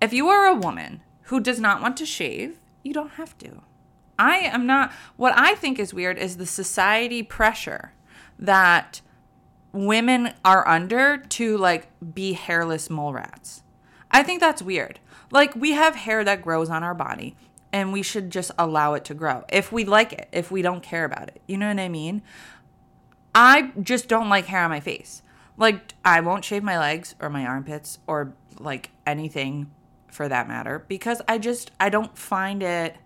If 0.02 0.14
you 0.14 0.28
are 0.30 0.46
a 0.46 0.56
woman 0.56 1.02
who 1.24 1.40
does 1.40 1.60
not 1.60 1.82
want 1.82 1.98
to 1.98 2.06
shave, 2.06 2.60
you 2.84 2.94
don't 2.94 3.12
have 3.12 3.38
to. 3.40 3.62
I 4.22 4.38
am 4.38 4.68
not, 4.68 4.92
what 5.18 5.34
I 5.36 5.56
think 5.56 5.80
is 5.80 5.96
weird 5.96 6.20
is 6.20 6.38
the 6.38 6.46
society 6.46 7.24
pressure 7.24 7.94
that 8.38 9.02
women 9.74 10.34
are 10.46 10.68
under 10.68 11.18
to 11.18 11.58
like 11.58 11.88
be 12.14 12.34
hairless 12.34 12.88
mole 12.88 13.14
rats. 13.14 13.64
I 14.12 14.22
think 14.22 14.40
that's 14.40 14.62
weird. 14.62 15.00
Like, 15.32 15.56
we 15.56 15.72
have 15.72 15.96
hair 15.96 16.24
that 16.24 16.44
grows 16.44 16.70
on 16.70 16.84
our 16.84 16.94
body 16.94 17.36
and 17.74 17.92
we 17.92 18.04
should 18.04 18.30
just 18.30 18.52
allow 18.60 18.94
it 18.94 19.06
to 19.06 19.16
grow 19.16 19.44
if 19.50 19.72
we 19.72 19.86
like 19.86 20.14
it, 20.14 20.30
if 20.32 20.52
we 20.52 20.62
don't 20.62 20.84
care 20.84 21.06
about 21.06 21.30
it. 21.30 21.42
You 21.48 21.58
know 21.58 21.70
what 21.70 21.80
I 21.80 21.90
mean? 21.90 22.22
I 23.34 23.72
just 23.82 24.08
don't 24.08 24.30
like 24.30 24.46
hair 24.46 24.64
on 24.64 24.70
my 24.70 24.82
face. 24.82 25.24
Like 25.58 25.94
I 26.06 26.20
won't 26.22 26.46
shave 26.46 26.64
my 26.64 26.78
legs 26.78 27.16
or 27.20 27.30
my 27.30 27.46
armpits 27.46 27.98
or 28.06 28.34
like 28.60 28.92
anything 29.08 29.72
for 30.10 30.28
that 30.28 30.48
matter 30.48 30.86
because 30.88 31.22
I 31.28 31.38
just 31.38 31.72
I 31.80 31.90
don't 31.90 32.16
find 32.18 32.62
it 32.62 32.98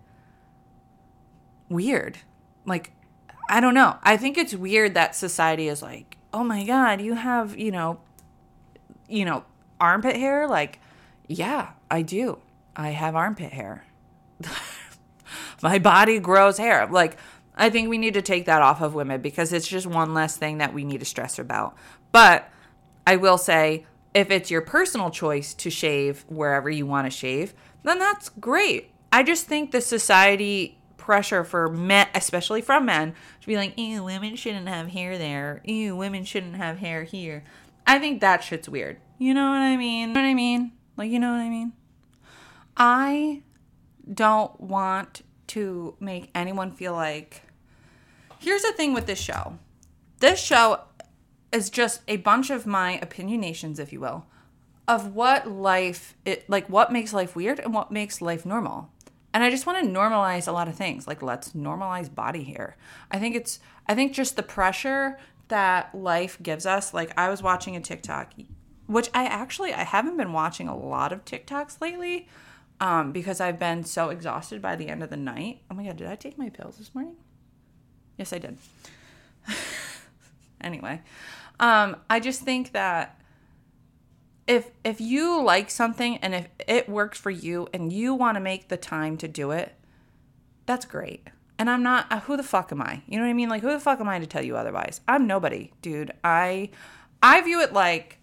weird. 1.68 2.18
Like 2.64 2.92
I 3.48 3.60
don't 3.60 3.74
know. 3.74 3.96
I 4.02 4.16
think 4.16 4.36
it's 4.36 4.54
weird 4.54 4.94
that 4.94 5.14
society 5.14 5.68
is 5.68 5.82
like, 5.82 6.16
"Oh 6.32 6.42
my 6.42 6.64
god, 6.64 7.00
you 7.00 7.14
have, 7.14 7.56
you 7.56 7.70
know, 7.70 8.00
you 9.08 9.24
know, 9.24 9.44
armpit 9.80 10.16
hair?" 10.16 10.48
Like, 10.48 10.80
yeah, 11.28 11.70
I 11.90 12.02
do. 12.02 12.38
I 12.74 12.90
have 12.90 13.14
armpit 13.14 13.52
hair. 13.52 13.84
my 15.62 15.78
body 15.78 16.18
grows 16.18 16.58
hair. 16.58 16.86
Like 16.90 17.16
I 17.56 17.70
think 17.70 17.88
we 17.88 17.98
need 17.98 18.14
to 18.14 18.22
take 18.22 18.46
that 18.46 18.62
off 18.62 18.82
of 18.82 18.94
women 18.94 19.20
because 19.20 19.52
it's 19.52 19.66
just 19.66 19.86
one 19.86 20.12
less 20.12 20.36
thing 20.36 20.58
that 20.58 20.74
we 20.74 20.84
need 20.84 21.00
to 21.00 21.06
stress 21.06 21.38
about. 21.38 21.76
But 22.12 22.48
I 23.06 23.16
will 23.16 23.38
say, 23.38 23.86
if 24.12 24.30
it's 24.30 24.50
your 24.50 24.60
personal 24.60 25.10
choice 25.10 25.54
to 25.54 25.70
shave 25.70 26.24
wherever 26.28 26.68
you 26.68 26.86
want 26.86 27.06
to 27.06 27.10
shave, 27.10 27.54
then 27.82 27.98
that's 27.98 28.28
great. 28.28 28.90
I 29.12 29.22
just 29.22 29.46
think 29.46 29.70
the 29.70 29.80
society 29.80 30.78
pressure 31.06 31.44
for 31.44 31.68
men, 31.68 32.08
especially 32.14 32.60
from 32.60 32.84
men, 32.84 33.14
to 33.40 33.46
be 33.46 33.56
like, 33.56 33.78
ew, 33.78 34.02
women 34.02 34.34
shouldn't 34.34 34.68
have 34.68 34.88
hair 34.88 35.16
there. 35.16 35.62
Ew, 35.64 35.96
women 35.96 36.24
shouldn't 36.24 36.56
have 36.56 36.78
hair 36.78 37.04
here. 37.04 37.44
I 37.86 38.00
think 38.00 38.20
that 38.20 38.42
shit's 38.42 38.68
weird. 38.68 38.98
You 39.16 39.32
know 39.32 39.48
what 39.48 39.62
I 39.62 39.76
mean? 39.76 40.08
You 40.08 40.14
know 40.14 40.20
what 40.20 40.26
I 40.26 40.34
mean? 40.34 40.72
Like, 40.96 41.10
you 41.10 41.20
know 41.20 41.30
what 41.30 41.40
I 41.40 41.48
mean? 41.48 41.72
I 42.76 43.42
don't 44.12 44.60
want 44.60 45.22
to 45.48 45.96
make 46.00 46.30
anyone 46.34 46.72
feel 46.72 46.92
like. 46.92 47.42
Here's 48.40 48.62
the 48.62 48.72
thing 48.72 48.92
with 48.92 49.06
this 49.06 49.20
show 49.20 49.58
this 50.18 50.40
show 50.40 50.80
is 51.52 51.70
just 51.70 52.02
a 52.08 52.16
bunch 52.16 52.50
of 52.50 52.66
my 52.66 52.98
opinionations, 53.00 53.78
if 53.78 53.92
you 53.92 54.00
will, 54.00 54.26
of 54.88 55.14
what 55.14 55.48
life 55.48 56.16
it 56.24 56.50
like 56.50 56.68
what 56.68 56.92
makes 56.92 57.12
life 57.12 57.36
weird 57.36 57.60
and 57.60 57.72
what 57.72 57.92
makes 57.92 58.20
life 58.20 58.44
normal. 58.44 58.90
And 59.36 59.44
I 59.44 59.50
just 59.50 59.66
want 59.66 59.84
to 59.84 59.90
normalize 59.92 60.48
a 60.48 60.52
lot 60.52 60.66
of 60.66 60.76
things. 60.76 61.06
Like 61.06 61.20
let's 61.20 61.52
normalize 61.52 62.12
body 62.12 62.42
hair. 62.42 62.78
I 63.10 63.18
think 63.18 63.36
it's 63.36 63.60
I 63.86 63.94
think 63.94 64.14
just 64.14 64.34
the 64.34 64.42
pressure 64.42 65.18
that 65.48 65.94
life 65.94 66.42
gives 66.42 66.64
us. 66.64 66.94
Like 66.94 67.12
I 67.18 67.28
was 67.28 67.42
watching 67.42 67.76
a 67.76 67.80
TikTok, 67.80 68.32
which 68.86 69.10
I 69.12 69.26
actually 69.26 69.74
I 69.74 69.82
haven't 69.82 70.16
been 70.16 70.32
watching 70.32 70.68
a 70.68 70.74
lot 70.74 71.12
of 71.12 71.22
TikToks 71.26 71.82
lately, 71.82 72.28
um, 72.80 73.12
because 73.12 73.38
I've 73.38 73.58
been 73.58 73.84
so 73.84 74.08
exhausted 74.08 74.62
by 74.62 74.74
the 74.74 74.88
end 74.88 75.02
of 75.02 75.10
the 75.10 75.18
night. 75.18 75.60
Oh 75.70 75.74
my 75.74 75.84
god, 75.84 75.98
did 75.98 76.06
I 76.06 76.14
take 76.14 76.38
my 76.38 76.48
pills 76.48 76.78
this 76.78 76.94
morning? 76.94 77.16
Yes, 78.16 78.32
I 78.32 78.38
did. 78.38 78.56
anyway, 80.62 81.02
um, 81.60 81.96
I 82.08 82.20
just 82.20 82.40
think 82.40 82.72
that 82.72 83.15
if 84.46 84.70
if 84.84 85.00
you 85.00 85.42
like 85.42 85.70
something 85.70 86.18
and 86.18 86.34
if 86.34 86.48
it 86.66 86.88
works 86.88 87.18
for 87.18 87.30
you 87.30 87.68
and 87.72 87.92
you 87.92 88.14
want 88.14 88.36
to 88.36 88.40
make 88.40 88.68
the 88.68 88.76
time 88.76 89.16
to 89.18 89.28
do 89.28 89.50
it, 89.50 89.74
that's 90.66 90.84
great. 90.84 91.28
And 91.58 91.70
I'm 91.70 91.82
not 91.82 92.06
uh, 92.10 92.20
who 92.20 92.36
the 92.36 92.42
fuck 92.42 92.70
am 92.70 92.82
I? 92.82 93.02
You 93.06 93.18
know 93.18 93.24
what 93.24 93.30
I 93.30 93.34
mean? 93.34 93.48
Like 93.48 93.62
who 93.62 93.72
the 93.72 93.80
fuck 93.80 94.00
am 94.00 94.08
I 94.08 94.18
to 94.18 94.26
tell 94.26 94.44
you 94.44 94.56
otherwise? 94.56 95.00
I'm 95.08 95.26
nobody, 95.26 95.72
dude. 95.82 96.12
I 96.22 96.70
I 97.22 97.40
view 97.40 97.60
it 97.60 97.72
like 97.72 98.18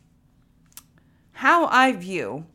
how 1.34 1.68
I 1.68 1.92
view 1.92 2.46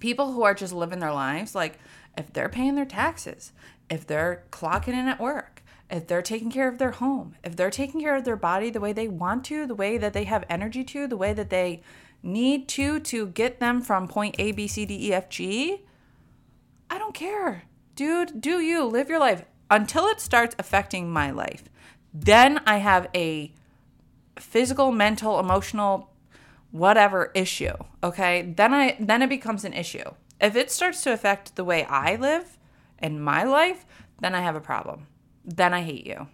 people 0.00 0.32
who 0.32 0.42
are 0.42 0.54
just 0.54 0.72
living 0.72 1.00
their 1.00 1.12
lives 1.12 1.54
like 1.54 1.78
if 2.16 2.32
they're 2.32 2.48
paying 2.48 2.74
their 2.74 2.84
taxes, 2.84 3.52
if 3.90 4.06
they're 4.06 4.44
clocking 4.50 4.88
in 4.88 5.08
at 5.08 5.20
work, 5.20 5.62
if 5.90 6.06
they're 6.06 6.22
taking 6.22 6.50
care 6.50 6.68
of 6.68 6.78
their 6.78 6.92
home, 6.92 7.34
if 7.44 7.56
they're 7.56 7.70
taking 7.70 8.00
care 8.00 8.16
of 8.16 8.24
their 8.24 8.36
body 8.36 8.70
the 8.70 8.80
way 8.80 8.92
they 8.92 9.08
want 9.08 9.44
to, 9.44 9.66
the 9.66 9.74
way 9.74 9.98
that 9.98 10.12
they 10.12 10.24
have 10.24 10.44
energy 10.48 10.84
to, 10.84 11.06
the 11.06 11.16
way 11.16 11.32
that 11.32 11.50
they 11.50 11.82
need 12.22 12.68
to 12.68 13.00
to 13.00 13.26
get 13.28 13.60
them 13.60 13.80
from 13.82 14.08
point 14.08 14.36
A, 14.38 14.52
B, 14.52 14.66
C, 14.66 14.86
D, 14.86 15.08
E, 15.08 15.12
F, 15.12 15.28
G, 15.28 15.82
I 16.90 16.98
don't 16.98 17.14
care. 17.14 17.64
Dude, 17.94 18.40
do 18.40 18.60
you 18.60 18.84
live 18.84 19.08
your 19.08 19.18
life 19.18 19.44
until 19.72 20.06
it 20.06 20.20
starts 20.20 20.54
affecting 20.58 21.10
my 21.10 21.30
life. 21.30 21.64
Then 22.12 22.60
I 22.66 22.76
have 22.76 23.08
a 23.14 23.54
physical, 24.38 24.92
mental, 24.92 25.40
emotional, 25.40 26.12
whatever 26.70 27.32
issue. 27.34 27.72
Okay? 28.04 28.52
Then 28.54 28.74
I 28.74 28.96
then 29.00 29.22
it 29.22 29.30
becomes 29.30 29.64
an 29.64 29.72
issue. 29.72 30.10
If 30.40 30.56
it 30.56 30.70
starts 30.70 31.02
to 31.02 31.12
affect 31.12 31.56
the 31.56 31.64
way 31.64 31.84
I 31.84 32.16
live 32.16 32.58
in 32.98 33.18
my 33.18 33.44
life, 33.44 33.86
then 34.20 34.34
I 34.34 34.42
have 34.42 34.56
a 34.56 34.60
problem. 34.60 35.06
Then 35.44 35.72
I 35.72 35.82
hate 35.82 36.06
you. 36.06 36.28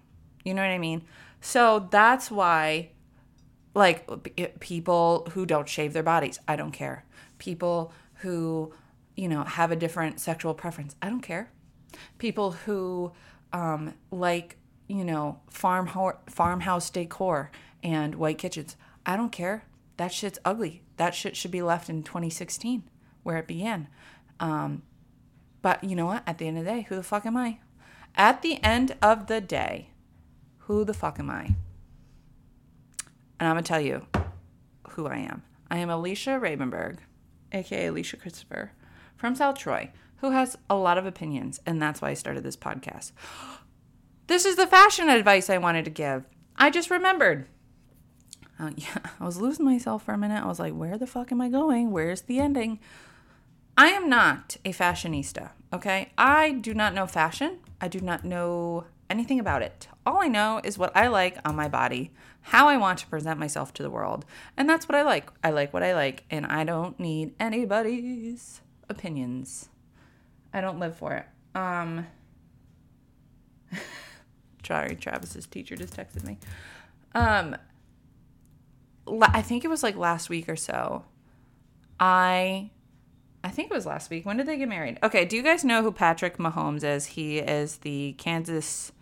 You 0.45 0.55
know 0.55 0.63
what 0.63 0.71
I 0.71 0.79
mean? 0.79 1.05
So 1.41 1.87
that's 1.91 2.31
why 2.31 2.91
like 3.79 4.61
people 4.61 5.29
who 5.33 5.47
don't 5.47 5.69
shave 5.69 5.93
their 5.93 6.03
bodies, 6.03 6.39
I 6.47 6.57
don't 6.57 6.73
care. 6.73 7.05
People 7.39 7.93
who, 8.17 8.75
you 9.17 9.29
know, 9.29 9.45
have 9.45 9.71
a 9.71 9.77
different 9.77 10.21
sexual 10.21 10.53
preference, 10.53 10.97
I 11.01 11.09
don't 11.09 11.23
care. 11.23 11.51
People 12.19 12.53
who 12.53 13.13
um, 13.53 13.95
like, 14.11 14.59
you 14.89 15.05
know, 15.05 15.41
farm 15.49 15.87
ho- 15.87 16.19
farmhouse 16.27 16.91
decor 16.91 17.51
and 17.83 18.17
white 18.17 18.39
kitchens, 18.39 18.77
I 19.07 19.17
don't 19.17 19.33
care. 19.33 19.65
That 19.97 20.13
shit's 20.13 20.39
ugly. 20.45 20.83
That 20.97 21.15
shit 21.15 21.37
should 21.37 21.51
be 21.51 21.63
left 21.63 21.89
in 21.89 22.03
2016 22.03 22.83
where 23.23 23.37
it 23.37 23.47
began. 23.47 23.89
Um, 24.41 24.83
but 25.63 25.83
you 25.85 25.97
know 25.97 26.07
what? 26.07 26.23
At 26.27 26.39
the 26.39 26.47
end 26.47 26.59
of 26.59 26.65
the 26.65 26.71
day, 26.71 26.87
who 26.89 26.97
the 26.97 27.03
fuck 27.03 27.27
am 27.27 27.37
I? 27.37 27.59
At 28.17 28.43
the 28.43 28.63
end 28.63 28.97
of 29.03 29.27
the 29.27 29.41
day, 29.41 29.91
who 30.61 30.85
the 30.85 30.95
fuck 30.95 31.19
am 31.19 31.31
I? 31.31 31.55
And 33.39 33.49
I'm 33.49 33.55
going 33.55 33.65
to 33.65 33.69
tell 33.69 33.81
you 33.81 34.07
who 34.91 35.07
I 35.07 35.19
am. 35.19 35.43
I 35.71 35.79
am 35.79 35.91
Alicia 35.91 36.41
Ravenberg, 36.41 36.99
aka 37.53 37.87
Alicia 37.87 38.17
Christopher, 38.17 38.73
from 39.17 39.35
South 39.35 39.59
Troy, 39.59 39.91
who 40.17 40.31
has 40.31 40.57
a 40.69 40.75
lot 40.75 40.99
of 40.99 41.07
opinions, 41.07 41.61
and 41.67 41.81
that's 41.81 42.01
why 42.01 42.11
I 42.11 42.15
started 42.15 42.43
this 42.43 42.57
podcast. 42.57 43.13
This 44.27 44.45
is 44.45 44.57
the 44.57 44.67
fashion 44.67 45.09
advice 45.09 45.49
I 45.49 45.57
wanted 45.57 45.87
to 45.87 45.91
give. 45.91 46.27
I 46.55 46.69
just 46.69 46.91
remembered. 46.91 47.47
Uh, 48.61 48.73
yeah, 48.77 48.99
I 49.19 49.25
was 49.25 49.41
losing 49.41 49.65
myself 49.65 50.05
for 50.05 50.13
a 50.13 50.19
minute. 50.19 50.43
I 50.43 50.47
was 50.47 50.59
like, 50.59 50.75
where 50.75 50.99
the 50.99 51.07
fuck 51.07 51.33
am 51.33 51.41
I 51.41 51.49
going? 51.49 51.91
Where's 51.93 52.21
the 52.21 52.39
ending? 52.39 52.79
I 53.79 53.87
am 53.87 54.09
not 54.09 54.59
a 54.67 54.73
fashionista, 54.75 55.53
okay? 55.73 56.11
I 56.19 56.51
do 56.51 56.75
not 56.75 56.93
know 56.93 57.07
fashion. 57.07 57.61
I 57.81 57.89
do 57.89 58.01
not 58.01 58.23
know 58.23 58.85
anything 59.11 59.41
about 59.41 59.63
it. 59.63 59.89
All 60.05 60.23
I 60.23 60.29
know 60.29 60.61
is 60.65 60.79
what 60.79 60.97
I 60.97 61.09
like 61.09 61.39
on 61.45 61.57
my 61.57 61.69
body 61.69 62.13
how 62.49 62.69
I 62.69 62.77
want 62.77 62.99
to 63.01 63.07
present 63.07 63.39
myself 63.39 63.75
to 63.75 63.83
the 63.83 63.91
world. 63.91 64.25
And 64.57 64.69
that's 64.69 64.89
what 64.89 64.97
I 64.97 65.03
like. 65.03 65.31
I 65.45 65.51
like 65.51 65.75
what 65.75 65.83
I 65.83 65.95
like, 65.95 66.25
and 66.31 66.47
I 66.47 66.65
don't 66.65 66.99
need 66.99 67.35
anybody's 67.39 68.63
opinions. 68.89 69.69
I 70.53 70.61
don't 70.61 70.79
live 70.79 70.97
for 70.97 71.15
it. 71.15 71.27
Um 71.55 72.07
Sorry, 74.67 74.97
Travis's 74.97 75.47
teacher 75.47 75.77
just 75.77 75.95
texted 75.95 76.25
me. 76.25 76.39
Um 77.15 77.57
I 79.23 79.43
think 79.43 79.65
it 79.65 79.69
was 79.69 79.83
like 79.83 79.97
last 79.97 80.29
week 80.31 80.49
or 80.49 80.57
so. 80.57 81.05
I 82.01 82.71
I 83.45 83.49
think 83.51 83.71
it 83.71 83.75
was 83.75 83.87
last 83.87 84.11
week. 84.11 84.25
When 84.25 84.37
did 84.39 84.47
they 84.47 84.57
get 84.57 84.69
married? 84.69 84.99
Okay, 85.03 85.25
do 85.25 85.37
you 85.37 85.43
guys 85.43 85.65
know 85.65 85.83
who 85.83 85.93
Patrick 85.93 86.39
Mahomes 86.39 86.83
is? 86.83 87.07
He 87.07 87.39
is 87.39 87.79
the 87.79 88.15
Kansas 88.19 88.93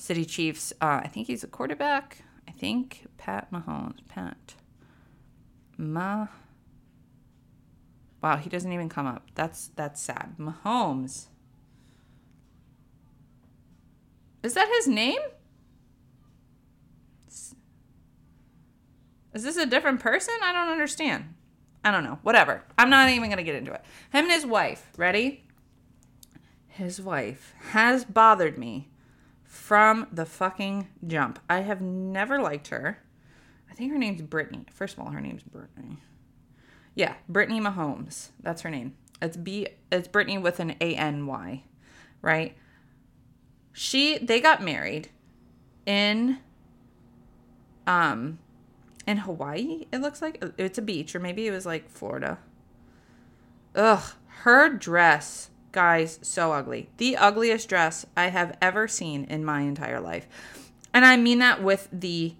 City 0.00 0.24
Chiefs. 0.24 0.72
Uh, 0.80 1.00
I 1.04 1.08
think 1.08 1.26
he's 1.26 1.44
a 1.44 1.46
quarterback. 1.46 2.22
I 2.48 2.52
think 2.52 3.06
Pat 3.18 3.52
Mahomes. 3.52 3.98
Pat. 4.08 4.54
Ma. 5.76 6.28
Wow, 8.22 8.36
he 8.36 8.48
doesn't 8.48 8.72
even 8.72 8.88
come 8.88 9.06
up. 9.06 9.30
That's 9.34 9.68
that's 9.76 10.00
sad. 10.00 10.36
Mahomes. 10.38 11.26
Is 14.42 14.54
that 14.54 14.68
his 14.78 14.88
name? 14.88 15.20
Is 19.32 19.44
this 19.44 19.58
a 19.58 19.66
different 19.66 20.00
person? 20.00 20.34
I 20.42 20.52
don't 20.52 20.68
understand. 20.68 21.34
I 21.84 21.90
don't 21.90 22.04
know. 22.04 22.18
Whatever. 22.22 22.64
I'm 22.78 22.90
not 22.90 23.10
even 23.10 23.28
going 23.28 23.36
to 23.36 23.42
get 23.42 23.54
into 23.54 23.72
it. 23.72 23.84
Him 24.12 24.24
and 24.24 24.32
his 24.32 24.44
wife, 24.44 24.90
ready? 24.96 25.44
His 26.68 27.00
wife 27.00 27.54
has 27.70 28.04
bothered 28.04 28.58
me 28.58 28.89
from 29.70 30.08
the 30.10 30.26
fucking 30.26 30.88
jump. 31.06 31.38
I 31.48 31.60
have 31.60 31.80
never 31.80 32.42
liked 32.42 32.66
her. 32.68 32.98
I 33.70 33.72
think 33.72 33.92
her 33.92 33.98
name's 33.98 34.20
Brittany. 34.20 34.64
First 34.72 34.94
of 34.94 35.04
all, 35.04 35.12
her 35.12 35.20
name's 35.20 35.44
Brittany. 35.44 35.98
Yeah, 36.96 37.14
Brittany 37.28 37.60
Mahomes. 37.60 38.30
That's 38.42 38.62
her 38.62 38.68
name. 38.68 38.96
It's 39.22 39.36
B 39.36 39.68
it's 39.92 40.08
Brittany 40.08 40.38
with 40.38 40.58
an 40.58 40.74
A 40.80 40.96
N 40.96 41.24
Y, 41.28 41.62
right? 42.20 42.56
She 43.72 44.18
they 44.18 44.40
got 44.40 44.60
married 44.60 45.10
in 45.86 46.38
um 47.86 48.40
in 49.06 49.18
Hawaii, 49.18 49.86
it 49.92 49.98
looks 49.98 50.20
like 50.20 50.42
it's 50.58 50.78
a 50.78 50.82
beach 50.82 51.14
or 51.14 51.20
maybe 51.20 51.46
it 51.46 51.52
was 51.52 51.64
like 51.64 51.88
Florida. 51.88 52.40
Ugh, 53.76 54.02
her 54.42 54.68
dress 54.68 55.50
guys, 55.72 56.18
so 56.22 56.52
ugly. 56.52 56.90
The 56.96 57.16
ugliest 57.16 57.68
dress 57.68 58.06
I 58.16 58.28
have 58.28 58.56
ever 58.60 58.88
seen 58.88 59.24
in 59.24 59.44
my 59.44 59.62
entire 59.62 60.00
life. 60.00 60.26
And 60.92 61.04
I 61.04 61.16
mean 61.16 61.38
that 61.38 61.62
with 61.62 61.88
the 61.92 62.34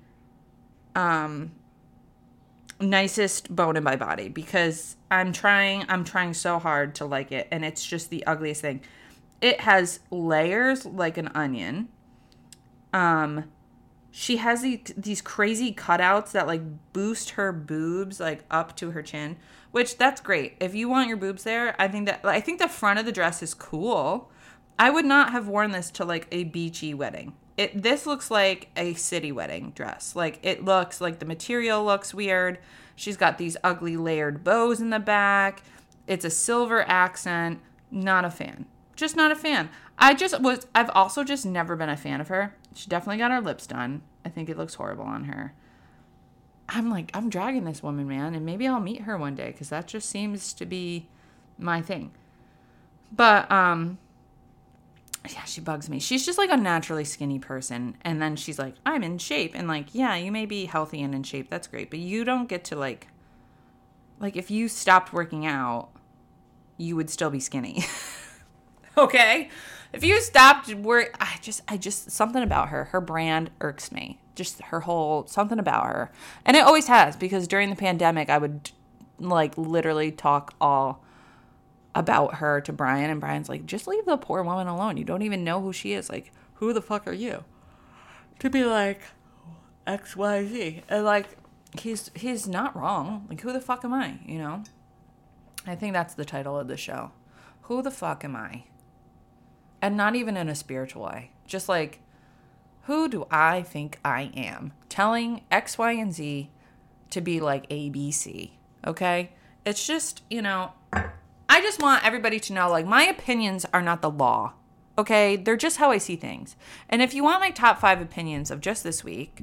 um 0.97 1.53
nicest 2.81 3.55
bone 3.55 3.77
in 3.77 3.85
my 3.85 3.95
body 3.95 4.29
because 4.29 4.97
I'm 5.11 5.33
trying 5.33 5.85
I'm 5.89 6.05
trying 6.05 6.35
so 6.35 6.59
hard 6.59 6.95
to 6.97 7.05
like 7.05 7.31
it 7.31 7.47
and 7.51 7.65
it's 7.65 7.85
just 7.85 8.11
the 8.11 8.27
ugliest 8.27 8.63
thing. 8.63 8.81
It 9.41 9.61
has 9.61 10.01
layers 10.11 10.85
like 10.85 11.17
an 11.19 11.29
onion. 11.35 11.89
Um 12.93 13.45
she 14.11 14.39
has 14.39 14.63
these, 14.63 15.23
crazy 15.23 15.73
cutouts 15.73 16.33
that 16.33 16.47
like 16.47 16.63
boost 16.93 17.31
her 17.31 17.53
boobs 17.53 18.19
like 18.21 18.45
up 18.51 18.77
to 18.77 18.91
her 18.91 19.03
chin 19.03 19.37
which 19.71 19.99
that's 19.99 20.21
great. 20.21 20.57
If 20.59 20.75
you 20.75 20.89
want 20.89 21.07
your 21.07 21.17
boobs 21.17 21.45
there 21.45 21.77
i 21.79 21.87
think 21.87 22.07
that 22.07 22.25
i 22.25 22.41
think 22.41 22.59
the 22.59 22.69
front 22.69 22.99
of 22.99 23.07
the 23.07 23.13
dress 23.13 23.43
is 23.43 23.55
cool. 23.55 24.31
I 24.79 24.91
would 24.91 25.05
not 25.05 25.33
have 25.33 25.47
worn 25.47 25.73
this 25.73 25.91
to 25.93 26.05
like 26.05 26.27
a 26.33 26.45
beachy 26.45 26.95
wedding. 26.95 27.35
It 27.57 27.83
this 27.83 28.07
looks 28.07 28.31
like 28.31 28.69
a 28.77 28.95
city 28.95 29.31
wedding 29.31 29.73
dress. 29.75 30.17
Like 30.17 30.39
it 30.43 30.65
looks 30.65 31.01
like 31.01 31.19
the 31.19 31.27
material 31.27 31.85
looks 31.85 32.15
weird. 32.15 32.59
She's 32.97 33.17
got 33.17 33.39
these 33.39 33.57
ugly 33.63 33.97
layered 33.97 34.43
bows 34.43 34.81
in 34.81 34.91
the 34.91 34.99
back. 34.99 35.63
It's 36.07 36.25
a 36.25 36.31
silver 36.31 36.83
accent. 36.89 37.61
Not 37.91 38.25
a 38.25 38.31
fan 38.31 38.67
just 39.01 39.17
not 39.17 39.33
a 39.33 39.37
fan 39.37 39.69
i 39.99 40.15
just 40.15 40.41
was 40.41 40.67
i've 40.75 40.91
also 40.91 41.25
just 41.25 41.45
never 41.45 41.75
been 41.75 41.89
a 41.89 41.97
fan 41.97 42.21
of 42.21 42.29
her 42.29 42.55
she 42.75 42.89
definitely 42.89 43.19
got 43.19 43.31
her 43.31 43.41
lips 43.41 43.67
done. 43.67 44.03
I 44.25 44.29
think 44.29 44.49
it 44.49 44.57
looks 44.57 44.75
horrible 44.75 45.05
on 45.05 45.25
her. 45.25 45.55
I'm 46.69 46.89
like, 46.89 47.11
I'm 47.15 47.29
dragging 47.29 47.65
this 47.65 47.83
woman, 47.83 48.07
man, 48.07 48.35
and 48.35 48.47
maybe 48.47 48.67
I'll 48.67 48.81
meet 48.81 49.03
her 49.03 49.17
one 49.17 49.35
day 49.35 49.51
because 49.51 49.71
that 49.71 49.89
just 49.89 50.09
seems 50.09 50.53
to 50.55 50.67
be 50.67 51.09
my 51.59 51.83
thing. 51.83 52.13
But, 53.11 53.51
um, 53.51 53.99
yeah, 55.29 55.43
she 55.45 55.61
bugs 55.61 55.91
me. 55.91 55.99
She's 55.99 56.25
just 56.25 56.39
like 56.39 56.51
a 56.51 56.57
naturally 56.57 57.05
skinny 57.05 57.41
person. 57.41 57.97
And 58.03 58.23
then 58.23 58.37
she's 58.37 58.59
like, 58.59 58.75
I'm 58.87 59.03
in 59.03 59.19
shape. 59.19 59.53
And 59.55 59.67
like, 59.67 59.89
yeah, 59.93 60.15
you 60.15 60.31
may 60.31 60.47
be 60.47 60.67
healthy 60.67 61.03
and 61.03 61.13
in 61.13 61.25
shape. 61.25 61.51
That's 61.51 61.67
great. 61.67 61.91
But 61.91 61.99
you 61.99 62.25
don't 62.25 62.49
get 62.49 62.63
to 62.67 62.77
like, 62.77 63.09
like, 64.21 64.37
if 64.37 64.51
you 64.51 64.69
stopped 64.69 65.13
working 65.13 65.45
out, 65.45 65.89
you 66.77 66.95
would 66.95 67.11
still 67.11 67.31
be 67.31 67.41
skinny. 67.41 67.83
okay? 69.05 69.49
If 69.93 70.05
you 70.05 70.21
stopped 70.21 70.73
work, 70.75 71.17
I 71.21 71.39
just, 71.41 71.63
I 71.67 71.77
just, 71.77 72.11
something 72.11 72.43
about 72.43 72.69
her, 72.69 72.85
her 72.85 73.01
brand 73.01 73.51
irks 73.61 73.91
me. 73.91 74.21
just 74.37 74.63
her 74.63 74.81
whole 74.81 75.27
something 75.27 75.59
about 75.59 75.87
her. 75.87 76.13
And 76.45 76.57
it 76.57 76.65
always 76.65 76.87
has 76.87 77.17
because 77.17 77.49
during 77.49 77.71
the 77.71 77.77
pandemic, 77.77 78.31
I 78.31 78.39
would 78.39 78.71
like 79.19 79.59
literally 79.59 80.13
talk 80.13 80.55
all 80.61 81.05
about 81.95 82.37
her 82.37 82.61
to 82.61 82.73
Brian, 82.73 83.11
and 83.11 83.21
Brian's 83.21 83.49
like, 83.49 83.67
just 83.67 83.87
leave 83.87 84.05
the 84.07 84.17
poor 84.17 84.43
woman 84.43 84.69
alone. 84.69 84.97
You 84.97 85.05
don't 85.05 85.23
even 85.23 85.45
know 85.45 85.61
who 85.61 85.73
she 85.73 85.93
is. 85.93 86.09
Like, 86.09 86.33
who 86.55 86.73
the 86.73 86.83
fuck 86.83 87.07
are 87.07 87.13
you? 87.13 87.45
To 88.39 88.49
be 88.49 88.65
like, 88.65 89.03
X, 89.87 90.17
Y, 90.17 90.47
Z. 90.47 90.83
And 90.89 91.05
like, 91.05 91.37
he's 91.79 92.11
he's 92.15 92.47
not 92.47 92.77
wrong. 92.77 93.27
Like, 93.29 93.41
who 93.41 93.53
the 93.53 93.61
fuck 93.61 93.85
am 93.85 93.93
I? 93.93 94.21
You 94.25 94.39
know? 94.39 94.63
I 95.67 95.75
think 95.75 95.93
that's 95.93 96.15
the 96.15 96.25
title 96.25 96.59
of 96.59 96.69
the 96.69 96.77
show. 96.77 97.11
Who 97.63 97.83
the 97.83 97.91
fuck 97.91 98.25
am 98.25 98.37
I? 98.37 98.65
And 99.83 99.97
not 99.97 100.15
even 100.15 100.37
in 100.37 100.49
a 100.49 100.55
spiritual 100.55 101.05
way. 101.05 101.31
Just 101.47 101.69
like, 101.69 102.01
who 102.83 103.09
do 103.09 103.27
I 103.31 103.63
think 103.63 103.99
I 104.05 104.31
am? 104.35 104.73
Telling 104.89 105.43
X, 105.51 105.79
Y, 105.79 105.93
and 105.93 106.13
Z 106.13 106.51
to 107.11 107.21
be 107.21 107.41
like 107.41 107.69
ABC. 107.69 108.51
Okay? 108.87 109.31
It's 109.65 109.87
just, 109.87 110.23
you 110.31 110.43
know, 110.43 110.73
I 110.93 111.61
just 111.61 111.83
want 111.83 112.05
everybody 112.05 112.41
to 112.41 112.53
know 112.53 112.71
like 112.71 112.87
my 112.87 113.05
opinions 113.05 113.67
are 113.73 113.83
not 113.83 114.03
the 114.03 114.11
law. 114.11 114.55
Okay? 114.97 115.37
They're 115.37 115.57
just 115.57 115.77
how 115.77 115.91
I 115.91 115.99
see 115.99 116.17
things. 116.17 116.57
And 116.89 117.03
if 117.03 117.15
you 117.15 117.23
want 117.23 117.41
my 117.41 117.51
top 117.51 117.79
5 117.79 118.01
opinions 118.01 118.51
of 118.51 118.61
just 118.61 118.83
this 118.83 119.05
week, 119.05 119.43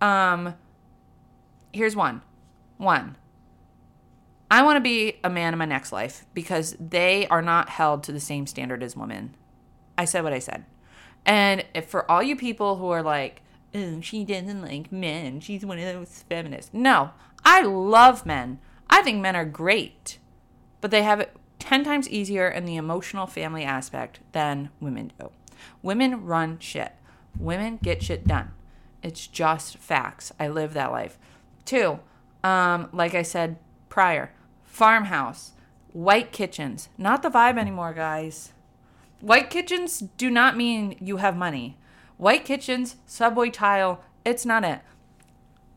um 0.00 0.54
here's 1.72 1.96
one. 1.96 2.22
One. 2.76 3.16
I 4.50 4.62
want 4.62 4.76
to 4.76 4.80
be 4.80 5.18
a 5.22 5.28
man 5.28 5.52
in 5.52 5.58
my 5.58 5.66
next 5.66 5.92
life 5.92 6.24
because 6.32 6.74
they 6.80 7.26
are 7.28 7.42
not 7.42 7.68
held 7.68 8.02
to 8.04 8.12
the 8.12 8.20
same 8.20 8.46
standard 8.46 8.82
as 8.82 8.96
women. 8.96 9.34
I 9.98 10.04
said 10.04 10.22
what 10.22 10.32
I 10.32 10.38
said. 10.38 10.64
And 11.26 11.64
for 11.86 12.10
all 12.10 12.22
you 12.22 12.36
people 12.36 12.76
who 12.76 12.88
are 12.88 13.02
like, 13.02 13.42
oh, 13.74 14.00
she 14.00 14.24
doesn't 14.24 14.62
like 14.62 14.90
men, 14.90 15.40
she's 15.40 15.66
one 15.66 15.78
of 15.78 15.84
those 15.84 16.24
feminists. 16.28 16.70
No, 16.72 17.10
I 17.44 17.62
love 17.62 18.24
men. 18.24 18.60
I 18.88 19.02
think 19.02 19.20
men 19.20 19.36
are 19.36 19.44
great, 19.44 20.18
but 20.80 20.90
they 20.90 21.02
have 21.02 21.20
it 21.20 21.36
10 21.58 21.84
times 21.84 22.08
easier 22.08 22.48
in 22.48 22.64
the 22.64 22.76
emotional 22.76 23.26
family 23.26 23.64
aspect 23.64 24.20
than 24.32 24.70
women 24.80 25.12
do. 25.18 25.30
Women 25.82 26.24
run 26.24 26.58
shit, 26.60 26.92
women 27.38 27.78
get 27.82 28.02
shit 28.02 28.26
done. 28.26 28.52
It's 29.02 29.26
just 29.26 29.76
facts. 29.76 30.32
I 30.40 30.48
live 30.48 30.72
that 30.74 30.92
life. 30.92 31.18
Two, 31.64 32.00
um, 32.42 32.88
like 32.92 33.14
I 33.14 33.22
said 33.22 33.58
prior, 33.88 34.32
farmhouse, 34.62 35.52
white 35.92 36.32
kitchens, 36.32 36.88
not 36.96 37.22
the 37.22 37.30
vibe 37.30 37.58
anymore, 37.58 37.92
guys. 37.92 38.52
White 39.20 39.50
kitchens 39.50 40.00
do 40.16 40.30
not 40.30 40.56
mean 40.56 40.96
you 41.00 41.16
have 41.16 41.36
money. 41.36 41.76
White 42.16 42.44
kitchens, 42.44 42.96
subway 43.06 43.50
tile, 43.50 44.02
it's 44.24 44.46
not 44.46 44.64
it. 44.64 44.80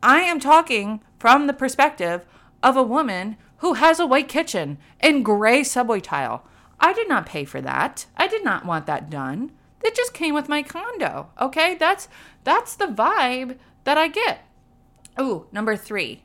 I 0.03 0.21
am 0.21 0.39
talking 0.39 1.01
from 1.19 1.47
the 1.47 1.53
perspective 1.53 2.25
of 2.61 2.77
a 2.77 2.83
woman 2.83 3.37
who 3.57 3.73
has 3.73 3.99
a 3.99 4.05
white 4.05 4.27
kitchen 4.27 4.77
and 4.99 5.25
gray 5.25 5.63
subway 5.63 5.99
tile. 5.99 6.45
I 6.79 6.93
did 6.93 7.07
not 7.07 7.25
pay 7.25 7.45
for 7.45 7.61
that. 7.61 8.07
I 8.17 8.27
did 8.27 8.43
not 8.43 8.65
want 8.65 8.85
that 8.87 9.09
done. 9.09 9.51
It 9.83 9.95
just 9.95 10.13
came 10.13 10.33
with 10.33 10.49
my 10.49 10.63
condo. 10.63 11.29
Okay? 11.39 11.75
That's 11.75 12.07
that's 12.43 12.75
the 12.75 12.87
vibe 12.87 13.57
that 13.83 13.97
I 13.97 14.07
get. 14.07 14.45
Ooh, 15.19 15.47
number 15.51 15.75
3. 15.75 16.23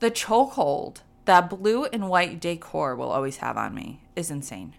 The 0.00 0.10
chokehold 0.10 0.98
that 1.24 1.50
blue 1.50 1.84
and 1.84 2.08
white 2.08 2.40
decor 2.40 2.96
will 2.96 3.10
always 3.10 3.38
have 3.38 3.56
on 3.56 3.74
me 3.74 4.02
is 4.16 4.30
insane. 4.30 4.74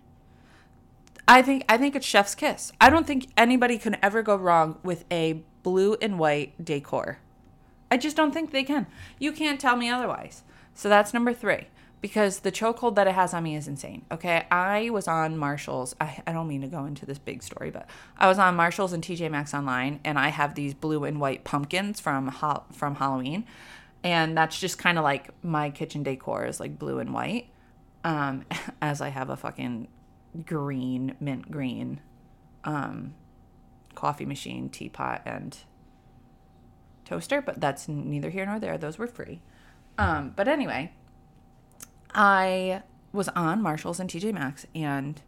I 1.27 1.41
think 1.41 1.63
I 1.69 1.77
think 1.77 1.95
it's 1.95 2.05
chef's 2.05 2.35
kiss. 2.35 2.71
I 2.81 2.89
don't 2.89 3.07
think 3.07 3.27
anybody 3.37 3.77
can 3.77 3.97
ever 4.01 4.21
go 4.21 4.35
wrong 4.35 4.79
with 4.83 5.05
a 5.11 5.43
blue 5.63 5.95
and 6.01 6.19
white 6.19 6.63
decor. 6.63 7.19
I 7.89 7.97
just 7.97 8.17
don't 8.17 8.33
think 8.33 8.51
they 8.51 8.63
can. 8.63 8.87
You 9.19 9.31
can't 9.31 9.59
tell 9.59 9.75
me 9.75 9.89
otherwise. 9.89 10.43
So 10.73 10.89
that's 10.89 11.13
number 11.13 11.33
three 11.33 11.67
because 12.01 12.39
the 12.39 12.51
chokehold 12.51 12.95
that 12.95 13.07
it 13.07 13.15
has 13.15 13.33
on 13.33 13.43
me 13.43 13.55
is 13.55 13.67
insane. 13.67 14.03
Okay, 14.11 14.45
I 14.51 14.89
was 14.89 15.07
on 15.07 15.37
Marshalls. 15.37 15.95
I, 16.01 16.21
I 16.27 16.33
don't 16.33 16.49
mean 16.49 16.61
to 16.61 16.67
go 16.67 16.83
into 16.83 17.05
this 17.05 17.17
big 17.17 17.41
story, 17.41 17.71
but 17.71 17.87
I 18.17 18.27
was 18.27 18.37
on 18.39 18.55
Marshalls 18.55 18.91
and 18.91 19.01
TJ 19.01 19.31
Maxx 19.31 19.53
online, 19.53 20.01
and 20.03 20.19
I 20.19 20.27
have 20.27 20.55
these 20.55 20.73
blue 20.73 21.05
and 21.05 21.21
white 21.21 21.45
pumpkins 21.45 22.01
from 22.01 22.29
from 22.73 22.95
Halloween, 22.95 23.45
and 24.03 24.37
that's 24.37 24.59
just 24.59 24.77
kind 24.77 24.97
of 24.97 25.05
like 25.05 25.29
my 25.43 25.69
kitchen 25.69 26.03
decor 26.03 26.45
is 26.45 26.59
like 26.59 26.77
blue 26.77 26.99
and 26.99 27.13
white. 27.13 27.47
Um, 28.03 28.45
as 28.81 28.99
I 28.99 29.07
have 29.07 29.29
a 29.29 29.37
fucking 29.37 29.87
green, 30.45 31.15
mint 31.19 31.51
green 31.51 32.01
um, 32.63 33.13
coffee 33.95 34.25
machine, 34.25 34.69
teapot, 34.69 35.21
and 35.25 35.57
toaster, 37.05 37.41
but 37.41 37.59
that's 37.59 37.87
neither 37.87 38.29
here 38.29 38.45
nor 38.45 38.59
there. 38.59 38.77
Those 38.77 38.97
were 38.97 39.07
free. 39.07 39.41
Um, 39.97 40.33
but 40.35 40.47
anyway, 40.47 40.91
I 42.13 42.83
was 43.11 43.29
on 43.29 43.61
Marshalls 43.61 43.99
and 43.99 44.09
TJ 44.09 44.33
Maxx 44.33 44.65
and 44.73 45.21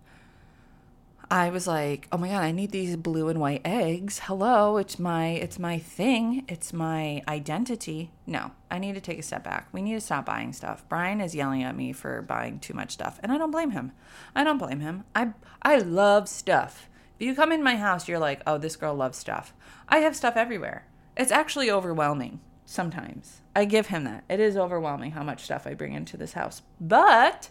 I 1.30 1.50
was 1.50 1.68
like, 1.68 2.08
"Oh 2.12 2.18
my 2.18 2.30
god, 2.30 2.44
I 2.44 2.52
need 2.52 2.72
these 2.72 2.96
blue 2.96 3.30
and 3.30 3.40
white 3.40 3.62
eggs. 3.66 4.20
Hello, 4.26 4.78
it's 4.78 5.00
my 5.00 5.28
it's 5.30 5.58
my 5.58 5.80
thing. 5.80 6.46
It's 6.48 6.72
my 6.72 7.24
identity." 7.28 8.12
No, 8.26 8.52
I 8.70 8.80
need 8.80 8.94
to 8.96 9.02
take 9.02 9.20
a 9.20 9.24
step 9.24 9.44
back. 9.44 9.68
We 9.72 9.82
need 9.82 9.96
to 9.96 10.02
stop 10.02 10.26
buying 10.26 10.54
stuff. 10.54 10.84
Brian 10.88 11.22
is 11.22 11.36
yelling 11.36 11.64
at 11.64 11.76
me 11.76 11.94
for 11.94 12.22
buying 12.22 12.60
too 12.60 12.74
much 12.74 12.92
stuff, 12.92 13.20
and 13.24 13.32
I 13.32 13.38
don't 13.38 13.52
blame 13.52 13.72
him. 13.72 13.92
I 14.36 14.44
don't 14.44 14.58
blame 14.58 14.80
him. 14.82 15.04
I 15.16 15.34
I 15.62 15.78
love 15.78 16.30
stuff. 16.30 16.90
If 17.20 17.26
you 17.26 17.34
come 17.34 17.52
in 17.52 17.64
my 17.64 17.78
house, 17.78 18.08
you're 18.08 18.20
like, 18.20 18.42
"Oh, 18.46 18.58
this 18.58 18.76
girl 18.76 18.94
loves 18.94 19.18
stuff." 19.18 19.54
I 19.90 20.00
have 20.00 20.16
stuff 20.16 20.36
everywhere. 20.36 20.86
It's 21.18 21.32
actually 21.32 21.72
overwhelming 21.72 22.40
sometimes. 22.66 23.42
I 23.56 23.66
give 23.66 23.88
him 23.88 24.04
that. 24.04 24.24
It 24.30 24.40
is 24.40 24.58
overwhelming 24.58 25.12
how 25.12 25.24
much 25.24 25.44
stuff 25.44 25.66
I 25.66 25.74
bring 25.74 25.94
into 25.94 26.18
this 26.18 26.34
house. 26.34 26.62
But 26.82 27.50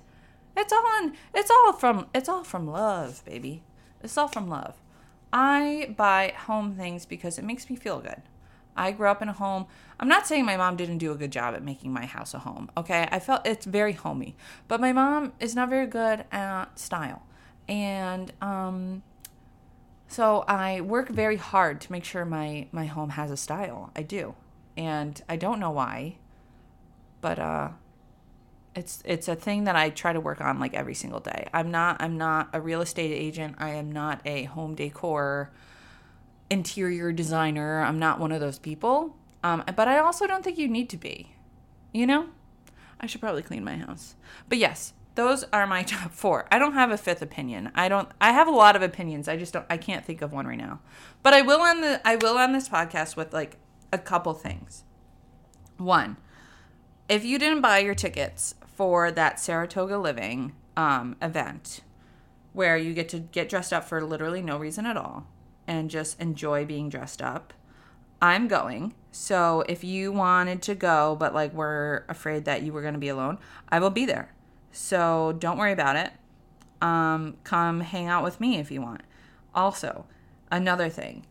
it's 0.56 0.72
all 0.72 0.84
in, 1.02 1.14
it's 1.34 1.50
all 1.50 1.72
from 1.72 2.06
it's 2.14 2.28
all 2.28 2.44
from 2.44 2.66
love, 2.66 3.24
baby. 3.24 3.62
It's 4.02 4.16
all 4.16 4.28
from 4.28 4.48
love. 4.48 4.74
I 5.32 5.94
buy 5.96 6.32
home 6.46 6.74
things 6.76 7.06
because 7.06 7.38
it 7.38 7.44
makes 7.44 7.68
me 7.68 7.76
feel 7.76 8.00
good. 8.00 8.22
I 8.76 8.92
grew 8.92 9.08
up 9.08 9.22
in 9.22 9.28
a 9.28 9.32
home. 9.32 9.66
I'm 9.98 10.08
not 10.08 10.26
saying 10.26 10.44
my 10.44 10.56
mom 10.56 10.76
didn't 10.76 10.98
do 10.98 11.12
a 11.12 11.16
good 11.16 11.30
job 11.32 11.54
at 11.54 11.62
making 11.62 11.92
my 11.92 12.06
house 12.06 12.34
a 12.34 12.40
home. 12.40 12.70
Okay? 12.76 13.08
I 13.10 13.18
felt 13.18 13.46
it's 13.46 13.66
very 13.66 13.92
homey. 13.92 14.36
But 14.68 14.80
my 14.80 14.92
mom 14.92 15.32
is 15.40 15.54
not 15.54 15.70
very 15.70 15.86
good 15.86 16.24
at 16.32 16.78
style. 16.78 17.22
And 17.68 18.32
um 18.40 19.02
so 20.06 20.44
I 20.46 20.80
work 20.80 21.08
very 21.08 21.36
hard 21.36 21.80
to 21.82 21.92
make 21.92 22.04
sure 22.04 22.24
my 22.24 22.68
my 22.72 22.86
home 22.86 23.10
has 23.10 23.30
a 23.30 23.36
style. 23.36 23.90
I 23.96 24.02
do. 24.02 24.34
And 24.76 25.20
I 25.28 25.36
don't 25.36 25.60
know 25.60 25.70
why. 25.70 26.16
But 27.20 27.38
uh 27.38 27.68
it's 28.74 29.02
it's 29.04 29.28
a 29.28 29.36
thing 29.36 29.64
that 29.64 29.76
I 29.76 29.90
try 29.90 30.12
to 30.12 30.20
work 30.20 30.40
on 30.40 30.58
like 30.58 30.74
every 30.74 30.94
single 30.94 31.20
day. 31.20 31.48
I'm 31.52 31.70
not 31.70 32.00
I'm 32.00 32.16
not 32.18 32.50
a 32.52 32.60
real 32.60 32.80
estate 32.80 33.12
agent. 33.12 33.56
I 33.58 33.70
am 33.70 33.92
not 33.92 34.20
a 34.24 34.44
home 34.44 34.74
decor 34.74 35.52
interior 36.50 37.12
designer. 37.12 37.82
I'm 37.82 37.98
not 37.98 38.20
one 38.20 38.32
of 38.32 38.40
those 38.40 38.58
people. 38.58 39.16
Um, 39.42 39.64
but 39.76 39.88
I 39.88 39.98
also 39.98 40.26
don't 40.26 40.42
think 40.42 40.58
you 40.58 40.68
need 40.68 40.88
to 40.90 40.96
be. 40.96 41.34
You 41.92 42.06
know? 42.06 42.28
I 43.00 43.06
should 43.06 43.20
probably 43.20 43.42
clean 43.42 43.64
my 43.64 43.76
house. 43.76 44.14
But 44.48 44.58
yes, 44.58 44.94
those 45.14 45.44
are 45.52 45.66
my 45.66 45.82
top 45.84 46.12
4. 46.12 46.46
I 46.50 46.58
don't 46.58 46.74
have 46.74 46.90
a 46.90 46.96
fifth 46.96 47.22
opinion. 47.22 47.70
I 47.74 47.88
don't 47.88 48.08
I 48.20 48.32
have 48.32 48.48
a 48.48 48.52
lot 48.52 48.76
of 48.76 48.82
opinions. 48.82 49.28
I 49.28 49.36
just 49.36 49.52
don't 49.52 49.66
I 49.70 49.76
can't 49.76 50.04
think 50.04 50.22
of 50.22 50.32
one 50.32 50.46
right 50.46 50.58
now. 50.58 50.80
But 51.22 51.34
I 51.34 51.42
will 51.42 51.60
on 51.60 51.80
the 51.80 52.00
I 52.06 52.16
will 52.16 52.38
on 52.38 52.52
this 52.52 52.68
podcast 52.68 53.16
with 53.16 53.32
like 53.32 53.56
a 53.92 53.98
couple 53.98 54.34
things. 54.34 54.84
One, 55.76 56.16
if 57.08 57.24
you 57.24 57.38
didn't 57.38 57.60
buy 57.60 57.78
your 57.78 57.94
tickets 57.94 58.54
for 58.74 59.10
that 59.10 59.40
Saratoga 59.40 59.98
Living 59.98 60.52
um, 60.76 61.16
event 61.22 61.80
where 62.52 62.76
you 62.76 62.94
get 62.94 63.08
to 63.10 63.18
get 63.18 63.48
dressed 63.48 63.72
up 63.72 63.84
for 63.84 64.02
literally 64.02 64.40
no 64.40 64.56
reason 64.56 64.86
at 64.86 64.96
all 64.96 65.26
and 65.66 65.90
just 65.90 66.20
enjoy 66.20 66.64
being 66.64 66.88
dressed 66.88 67.20
up. 67.20 67.52
I'm 68.22 68.48
going. 68.48 68.94
So 69.10 69.64
if 69.68 69.84
you 69.84 70.12
wanted 70.12 70.62
to 70.62 70.74
go, 70.74 71.16
but 71.18 71.34
like 71.34 71.52
we're 71.52 72.04
afraid 72.08 72.44
that 72.44 72.62
you 72.62 72.72
were 72.72 72.80
going 72.80 72.94
to 72.94 73.00
be 73.00 73.08
alone, 73.08 73.38
I 73.68 73.80
will 73.80 73.90
be 73.90 74.06
there. 74.06 74.32
So 74.72 75.36
don't 75.38 75.58
worry 75.58 75.72
about 75.72 75.96
it. 75.96 76.12
Um, 76.80 77.36
come 77.44 77.80
hang 77.80 78.06
out 78.06 78.24
with 78.24 78.40
me 78.40 78.58
if 78.58 78.70
you 78.70 78.80
want. 78.80 79.02
Also, 79.54 80.06
another 80.50 80.88
thing. 80.88 81.26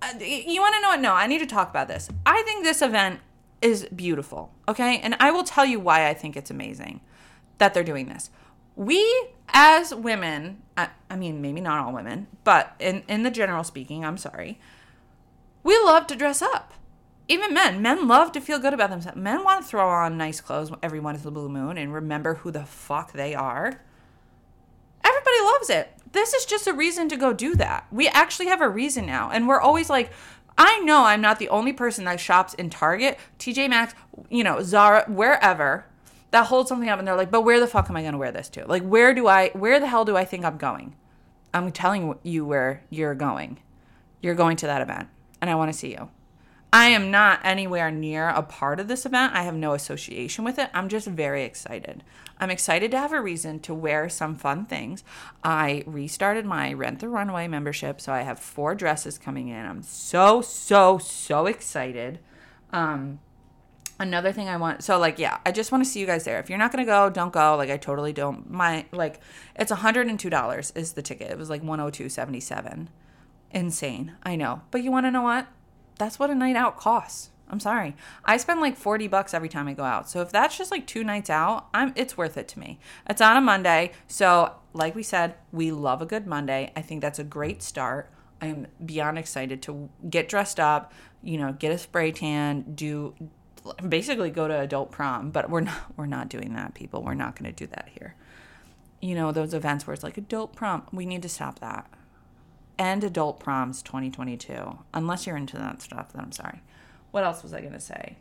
Uh, 0.00 0.14
you 0.20 0.60
want 0.60 0.74
to 0.74 0.80
know 0.80 0.88
what? 0.88 1.00
No, 1.00 1.14
I 1.14 1.26
need 1.26 1.38
to 1.38 1.46
talk 1.46 1.70
about 1.70 1.88
this. 1.88 2.08
I 2.26 2.42
think 2.42 2.64
this 2.64 2.82
event 2.82 3.20
is 3.62 3.86
beautiful. 3.94 4.52
Okay. 4.68 4.98
And 4.98 5.16
I 5.20 5.30
will 5.30 5.44
tell 5.44 5.64
you 5.64 5.80
why 5.80 6.08
I 6.08 6.14
think 6.14 6.36
it's 6.36 6.50
amazing 6.50 7.00
that 7.58 7.74
they're 7.74 7.84
doing 7.84 8.06
this. 8.06 8.30
We, 8.74 9.28
as 9.48 9.94
women, 9.94 10.62
I, 10.76 10.88
I 11.10 11.16
mean, 11.16 11.42
maybe 11.42 11.60
not 11.60 11.84
all 11.84 11.92
women, 11.92 12.26
but 12.42 12.74
in, 12.78 13.02
in 13.08 13.22
the 13.22 13.30
general 13.30 13.64
speaking, 13.64 14.04
I'm 14.04 14.16
sorry, 14.16 14.58
we 15.62 15.78
love 15.78 16.06
to 16.08 16.16
dress 16.16 16.42
up. 16.42 16.72
Even 17.28 17.54
men, 17.54 17.80
men 17.80 18.08
love 18.08 18.32
to 18.32 18.40
feel 18.40 18.58
good 18.58 18.74
about 18.74 18.90
themselves. 18.90 19.16
Men 19.16 19.44
want 19.44 19.62
to 19.62 19.68
throw 19.68 19.88
on 19.88 20.16
nice 20.16 20.40
clothes 20.40 20.72
every 20.82 21.00
once 21.00 21.18
in 21.18 21.24
the 21.24 21.30
blue 21.30 21.48
moon 21.48 21.78
and 21.78 21.94
remember 21.94 22.34
who 22.34 22.50
the 22.50 22.64
fuck 22.64 23.12
they 23.12 23.34
are. 23.34 23.80
Everybody 25.04 25.40
loves 25.44 25.70
it. 25.70 25.92
This 26.10 26.34
is 26.34 26.44
just 26.44 26.66
a 26.66 26.72
reason 26.72 27.08
to 27.10 27.16
go 27.16 27.32
do 27.32 27.54
that. 27.56 27.86
We 27.90 28.08
actually 28.08 28.48
have 28.48 28.60
a 28.60 28.68
reason 28.68 29.06
now. 29.06 29.30
And 29.30 29.46
we're 29.46 29.60
always 29.60 29.88
like, 29.88 30.10
I 30.56 30.80
know 30.80 31.04
I'm 31.04 31.20
not 31.20 31.38
the 31.38 31.48
only 31.48 31.72
person 31.72 32.04
that 32.04 32.20
shops 32.20 32.54
in 32.54 32.70
Target, 32.70 33.18
TJ 33.38 33.70
Maxx, 33.70 33.94
you 34.30 34.44
know, 34.44 34.62
Zara, 34.62 35.04
wherever 35.08 35.86
that 36.30 36.46
holds 36.46 36.68
something 36.68 36.88
up 36.88 36.98
and 36.98 37.06
they're 37.06 37.16
like, 37.16 37.30
but 37.30 37.42
where 37.42 37.60
the 37.60 37.66
fuck 37.66 37.88
am 37.88 37.96
I 37.96 38.00
going 38.00 38.12
to 38.12 38.18
wear 38.18 38.32
this 38.32 38.48
to? 38.50 38.66
Like, 38.66 38.82
where 38.82 39.14
do 39.14 39.28
I, 39.28 39.50
where 39.50 39.78
the 39.78 39.86
hell 39.86 40.04
do 40.04 40.16
I 40.16 40.24
think 40.24 40.44
I'm 40.44 40.56
going? 40.56 40.96
I'm 41.54 41.70
telling 41.72 42.18
you 42.22 42.44
where 42.44 42.82
you're 42.88 43.14
going. 43.14 43.58
You're 44.20 44.34
going 44.34 44.56
to 44.58 44.66
that 44.66 44.80
event 44.80 45.08
and 45.40 45.50
I 45.50 45.54
want 45.54 45.72
to 45.72 45.78
see 45.78 45.90
you. 45.90 46.10
I 46.74 46.86
am 46.86 47.10
not 47.10 47.40
anywhere 47.44 47.90
near 47.90 48.30
a 48.30 48.42
part 48.42 48.80
of 48.80 48.88
this 48.88 49.04
event. 49.04 49.34
I 49.34 49.42
have 49.42 49.54
no 49.54 49.74
association 49.74 50.42
with 50.42 50.58
it. 50.58 50.70
I'm 50.72 50.88
just 50.88 51.06
very 51.06 51.44
excited. 51.44 52.02
I'm 52.38 52.50
excited 52.50 52.90
to 52.92 52.98
have 52.98 53.12
a 53.12 53.20
reason 53.20 53.60
to 53.60 53.74
wear 53.74 54.08
some 54.08 54.34
fun 54.34 54.64
things. 54.64 55.04
I 55.44 55.84
restarted 55.86 56.46
my 56.46 56.72
Rent 56.72 57.00
the 57.00 57.10
Runway 57.10 57.46
membership, 57.46 58.00
so 58.00 58.12
I 58.12 58.22
have 58.22 58.38
four 58.38 58.74
dresses 58.74 59.18
coming 59.18 59.48
in. 59.48 59.66
I'm 59.66 59.82
so, 59.82 60.40
so, 60.40 60.96
so 60.96 61.44
excited. 61.44 62.20
Um, 62.72 63.20
another 64.00 64.32
thing 64.32 64.48
I 64.48 64.56
want 64.56 64.82
so 64.82 64.98
like 64.98 65.18
yeah, 65.18 65.38
I 65.44 65.52
just 65.52 65.70
want 65.72 65.84
to 65.84 65.90
see 65.90 66.00
you 66.00 66.06
guys 66.06 66.24
there. 66.24 66.40
If 66.40 66.48
you're 66.48 66.58
not 66.58 66.72
gonna 66.72 66.86
go, 66.86 67.10
don't 67.10 67.32
go. 67.32 67.54
Like 67.56 67.68
I 67.68 67.76
totally 67.76 68.14
don't 68.14 68.50
my 68.50 68.86
like 68.92 69.20
it's 69.56 69.70
$102 69.70 70.76
is 70.76 70.92
the 70.92 71.02
ticket. 71.02 71.30
It 71.30 71.38
was 71.38 71.50
like 71.50 71.62
102.77. 71.62 72.88
Insane. 73.50 74.14
I 74.22 74.36
know. 74.36 74.62
But 74.70 74.82
you 74.82 74.90
wanna 74.90 75.10
know 75.10 75.22
what? 75.22 75.46
That's 75.98 76.18
what 76.18 76.30
a 76.30 76.34
night 76.34 76.56
out 76.56 76.76
costs. 76.76 77.30
I'm 77.52 77.60
sorry. 77.60 77.94
I 78.24 78.38
spend 78.38 78.62
like 78.62 78.76
40 78.76 79.08
bucks 79.08 79.34
every 79.34 79.50
time 79.50 79.68
I 79.68 79.74
go 79.74 79.84
out. 79.84 80.08
So 80.08 80.22
if 80.22 80.32
that's 80.32 80.56
just 80.56 80.70
like 80.70 80.86
two 80.86 81.04
nights 81.04 81.28
out, 81.28 81.68
I'm 81.74 81.92
it's 81.96 82.16
worth 82.16 82.38
it 82.38 82.48
to 82.48 82.58
me. 82.58 82.80
It's 83.08 83.20
on 83.20 83.36
a 83.36 83.42
Monday. 83.42 83.92
So, 84.08 84.54
like 84.72 84.94
we 84.94 85.02
said, 85.02 85.34
we 85.52 85.70
love 85.70 86.00
a 86.00 86.06
good 86.06 86.26
Monday. 86.26 86.72
I 86.74 86.80
think 86.80 87.02
that's 87.02 87.18
a 87.18 87.24
great 87.24 87.62
start. 87.62 88.10
I 88.40 88.46
am 88.46 88.66
beyond 88.84 89.18
excited 89.18 89.60
to 89.62 89.90
get 90.08 90.30
dressed 90.30 90.58
up, 90.58 90.92
you 91.22 91.36
know, 91.36 91.52
get 91.52 91.72
a 91.72 91.78
spray 91.78 92.10
tan, 92.10 92.72
do 92.74 93.14
basically 93.86 94.30
go 94.30 94.48
to 94.48 94.60
adult 94.60 94.90
prom, 94.90 95.30
but 95.30 95.50
we're 95.50 95.60
not 95.60 95.96
we're 95.96 96.06
not 96.06 96.30
doing 96.30 96.54
that, 96.54 96.74
people. 96.74 97.02
We're 97.02 97.14
not 97.14 97.38
going 97.38 97.52
to 97.52 97.56
do 97.56 97.66
that 97.68 97.90
here. 97.94 98.16
You 99.00 99.14
know, 99.14 99.30
those 99.30 99.52
events 99.52 99.86
where 99.86 99.94
it's 99.94 100.02
like 100.02 100.16
adult 100.16 100.56
prom, 100.56 100.84
we 100.90 101.04
need 101.04 101.22
to 101.22 101.28
stop 101.28 101.58
that. 101.58 101.88
And 102.82 103.04
adult 103.04 103.38
proms 103.38 103.80
2022. 103.80 104.76
Unless 104.92 105.24
you're 105.24 105.36
into 105.36 105.56
that 105.56 105.80
stuff, 105.80 106.12
then 106.12 106.20
I'm 106.20 106.32
sorry. 106.32 106.62
What 107.12 107.22
else 107.22 107.44
was 107.44 107.54
I 107.54 107.60
going 107.60 107.74
to 107.74 107.78
say? 107.78 108.16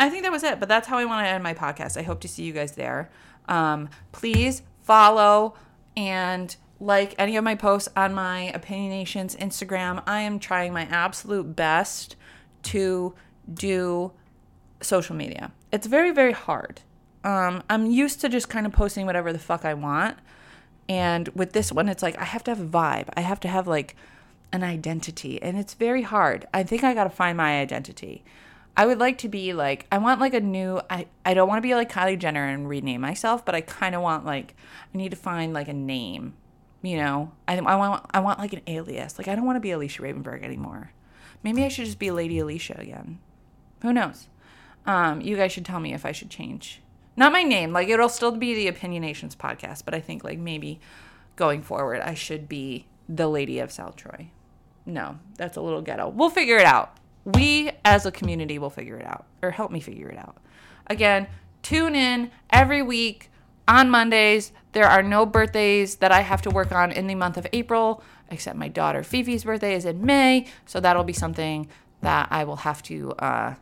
I 0.00 0.10
think 0.10 0.24
that 0.24 0.32
was 0.32 0.42
it, 0.42 0.58
but 0.58 0.68
that's 0.68 0.88
how 0.88 0.98
I 0.98 1.04
want 1.04 1.24
to 1.24 1.30
end 1.30 1.44
my 1.44 1.54
podcast. 1.54 1.96
I 1.96 2.02
hope 2.02 2.20
to 2.22 2.28
see 2.28 2.42
you 2.42 2.52
guys 2.52 2.72
there. 2.72 3.12
Um, 3.48 3.88
please 4.10 4.62
follow 4.82 5.54
and 5.96 6.56
like 6.80 7.14
any 7.16 7.36
of 7.36 7.44
my 7.44 7.54
posts 7.54 7.88
on 7.94 8.14
my 8.14 8.50
Opinionations 8.52 9.36
Instagram. 9.36 10.02
I 10.08 10.22
am 10.22 10.40
trying 10.40 10.72
my 10.72 10.86
absolute 10.86 11.54
best 11.54 12.16
to 12.64 13.14
do 13.52 14.10
social 14.80 15.14
media. 15.14 15.52
It's 15.70 15.86
very, 15.86 16.10
very 16.10 16.32
hard. 16.32 16.80
Um, 17.22 17.62
I'm 17.70 17.86
used 17.86 18.20
to 18.22 18.28
just 18.28 18.48
kind 18.48 18.66
of 18.66 18.72
posting 18.72 19.06
whatever 19.06 19.32
the 19.32 19.38
fuck 19.38 19.64
I 19.64 19.74
want. 19.74 20.18
And 20.88 21.28
with 21.28 21.52
this 21.52 21.72
one, 21.72 21.88
it's 21.88 22.02
like 22.02 22.18
I 22.18 22.24
have 22.24 22.44
to 22.44 22.50
have 22.50 22.60
a 22.60 22.66
vibe. 22.66 23.08
I 23.16 23.20
have 23.20 23.40
to 23.40 23.48
have 23.48 23.66
like 23.66 23.96
an 24.52 24.62
identity. 24.62 25.42
And 25.42 25.58
it's 25.58 25.74
very 25.74 26.02
hard. 26.02 26.46
I 26.52 26.62
think 26.62 26.84
I 26.84 26.94
got 26.94 27.04
to 27.04 27.10
find 27.10 27.36
my 27.36 27.60
identity. 27.60 28.24
I 28.76 28.86
would 28.86 28.98
like 28.98 29.18
to 29.18 29.28
be 29.28 29.52
like, 29.52 29.86
I 29.90 29.98
want 29.98 30.20
like 30.20 30.34
a 30.34 30.40
new, 30.40 30.80
I, 30.90 31.06
I 31.24 31.34
don't 31.34 31.48
want 31.48 31.58
to 31.58 31.68
be 31.68 31.74
like 31.74 31.92
Kylie 31.92 32.18
Jenner 32.18 32.44
and 32.44 32.68
rename 32.68 33.00
myself, 33.00 33.44
but 33.44 33.54
I 33.54 33.60
kind 33.60 33.94
of 33.94 34.02
want 34.02 34.24
like, 34.24 34.54
I 34.92 34.98
need 34.98 35.10
to 35.10 35.16
find 35.16 35.52
like 35.52 35.68
a 35.68 35.72
name, 35.72 36.34
you 36.82 36.96
know? 36.96 37.32
I, 37.46 37.56
I 37.58 37.76
want, 37.76 38.04
I 38.10 38.20
want 38.20 38.40
like 38.40 38.52
an 38.52 38.62
alias. 38.66 39.16
Like, 39.16 39.28
I 39.28 39.36
don't 39.36 39.44
want 39.44 39.56
to 39.56 39.60
be 39.60 39.70
Alicia 39.70 40.02
Ravenberg 40.02 40.42
anymore. 40.42 40.90
Maybe 41.44 41.64
I 41.64 41.68
should 41.68 41.84
just 41.84 42.00
be 42.00 42.10
Lady 42.10 42.40
Alicia 42.40 42.76
again. 42.78 43.20
Who 43.82 43.92
knows? 43.92 44.28
Um, 44.86 45.20
you 45.20 45.36
guys 45.36 45.52
should 45.52 45.64
tell 45.64 45.80
me 45.80 45.94
if 45.94 46.04
I 46.04 46.12
should 46.12 46.30
change. 46.30 46.80
Not 47.16 47.32
my 47.32 47.42
name, 47.42 47.72
like 47.72 47.88
it'll 47.88 48.08
still 48.08 48.32
be 48.32 48.54
the 48.54 48.66
Opinionations 48.66 49.36
podcast, 49.36 49.84
but 49.84 49.94
I 49.94 50.00
think 50.00 50.24
like 50.24 50.38
maybe 50.38 50.80
going 51.36 51.62
forward 51.62 52.00
I 52.00 52.14
should 52.14 52.48
be 52.48 52.86
the 53.08 53.28
Lady 53.28 53.58
of 53.58 53.70
South 53.70 53.96
Troy. 53.96 54.30
No, 54.86 55.18
that's 55.36 55.56
a 55.56 55.60
little 55.60 55.82
ghetto. 55.82 56.08
We'll 56.08 56.30
figure 56.30 56.56
it 56.56 56.66
out. 56.66 56.96
We 57.24 57.70
as 57.84 58.04
a 58.04 58.12
community 58.12 58.58
will 58.58 58.70
figure 58.70 58.98
it 58.98 59.06
out, 59.06 59.24
or 59.42 59.50
help 59.50 59.70
me 59.70 59.80
figure 59.80 60.08
it 60.08 60.18
out. 60.18 60.36
Again, 60.88 61.26
tune 61.62 61.94
in 61.94 62.30
every 62.50 62.82
week 62.82 63.30
on 63.66 63.88
Mondays. 63.88 64.52
There 64.72 64.86
are 64.86 65.02
no 65.02 65.24
birthdays 65.24 65.96
that 65.96 66.12
I 66.12 66.20
have 66.20 66.42
to 66.42 66.50
work 66.50 66.72
on 66.72 66.92
in 66.92 67.06
the 67.06 67.14
month 67.14 67.36
of 67.36 67.46
April, 67.52 68.02
except 68.30 68.58
my 68.58 68.68
daughter 68.68 69.02
Fifi's 69.02 69.44
birthday 69.44 69.74
is 69.74 69.84
in 69.84 70.04
May, 70.04 70.46
so 70.66 70.80
that'll 70.80 71.04
be 71.04 71.12
something 71.12 71.68
that 72.02 72.28
I 72.30 72.44
will 72.44 72.56
have 72.56 72.82
to 72.84 73.12
uh, 73.12 73.54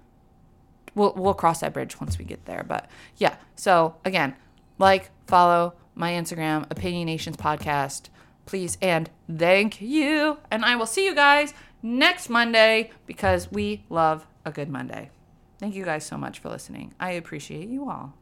we'll 0.94 1.12
we'll 1.14 1.34
cross 1.34 1.60
that 1.60 1.72
bridge 1.72 2.00
once 2.00 2.18
we 2.18 2.24
get 2.24 2.44
there. 2.44 2.64
But 2.66 2.88
yeah, 3.16 3.36
so 3.56 3.96
again, 4.04 4.34
like, 4.78 5.10
follow 5.26 5.74
my 5.94 6.12
Instagram, 6.12 6.66
Opinionations 6.70 7.36
Podcast, 7.36 8.08
please, 8.46 8.78
and 8.80 9.10
thank 9.34 9.80
you. 9.80 10.38
And 10.50 10.64
I 10.64 10.76
will 10.76 10.86
see 10.86 11.04
you 11.04 11.14
guys 11.14 11.54
next 11.82 12.28
Monday 12.28 12.90
because 13.06 13.50
we 13.50 13.84
love 13.88 14.26
a 14.44 14.50
good 14.50 14.68
Monday. 14.68 15.10
Thank 15.58 15.74
you 15.74 15.84
guys 15.84 16.04
so 16.04 16.16
much 16.18 16.38
for 16.40 16.48
listening. 16.48 16.94
I 16.98 17.12
appreciate 17.12 17.68
you 17.68 17.88
all. 17.88 18.14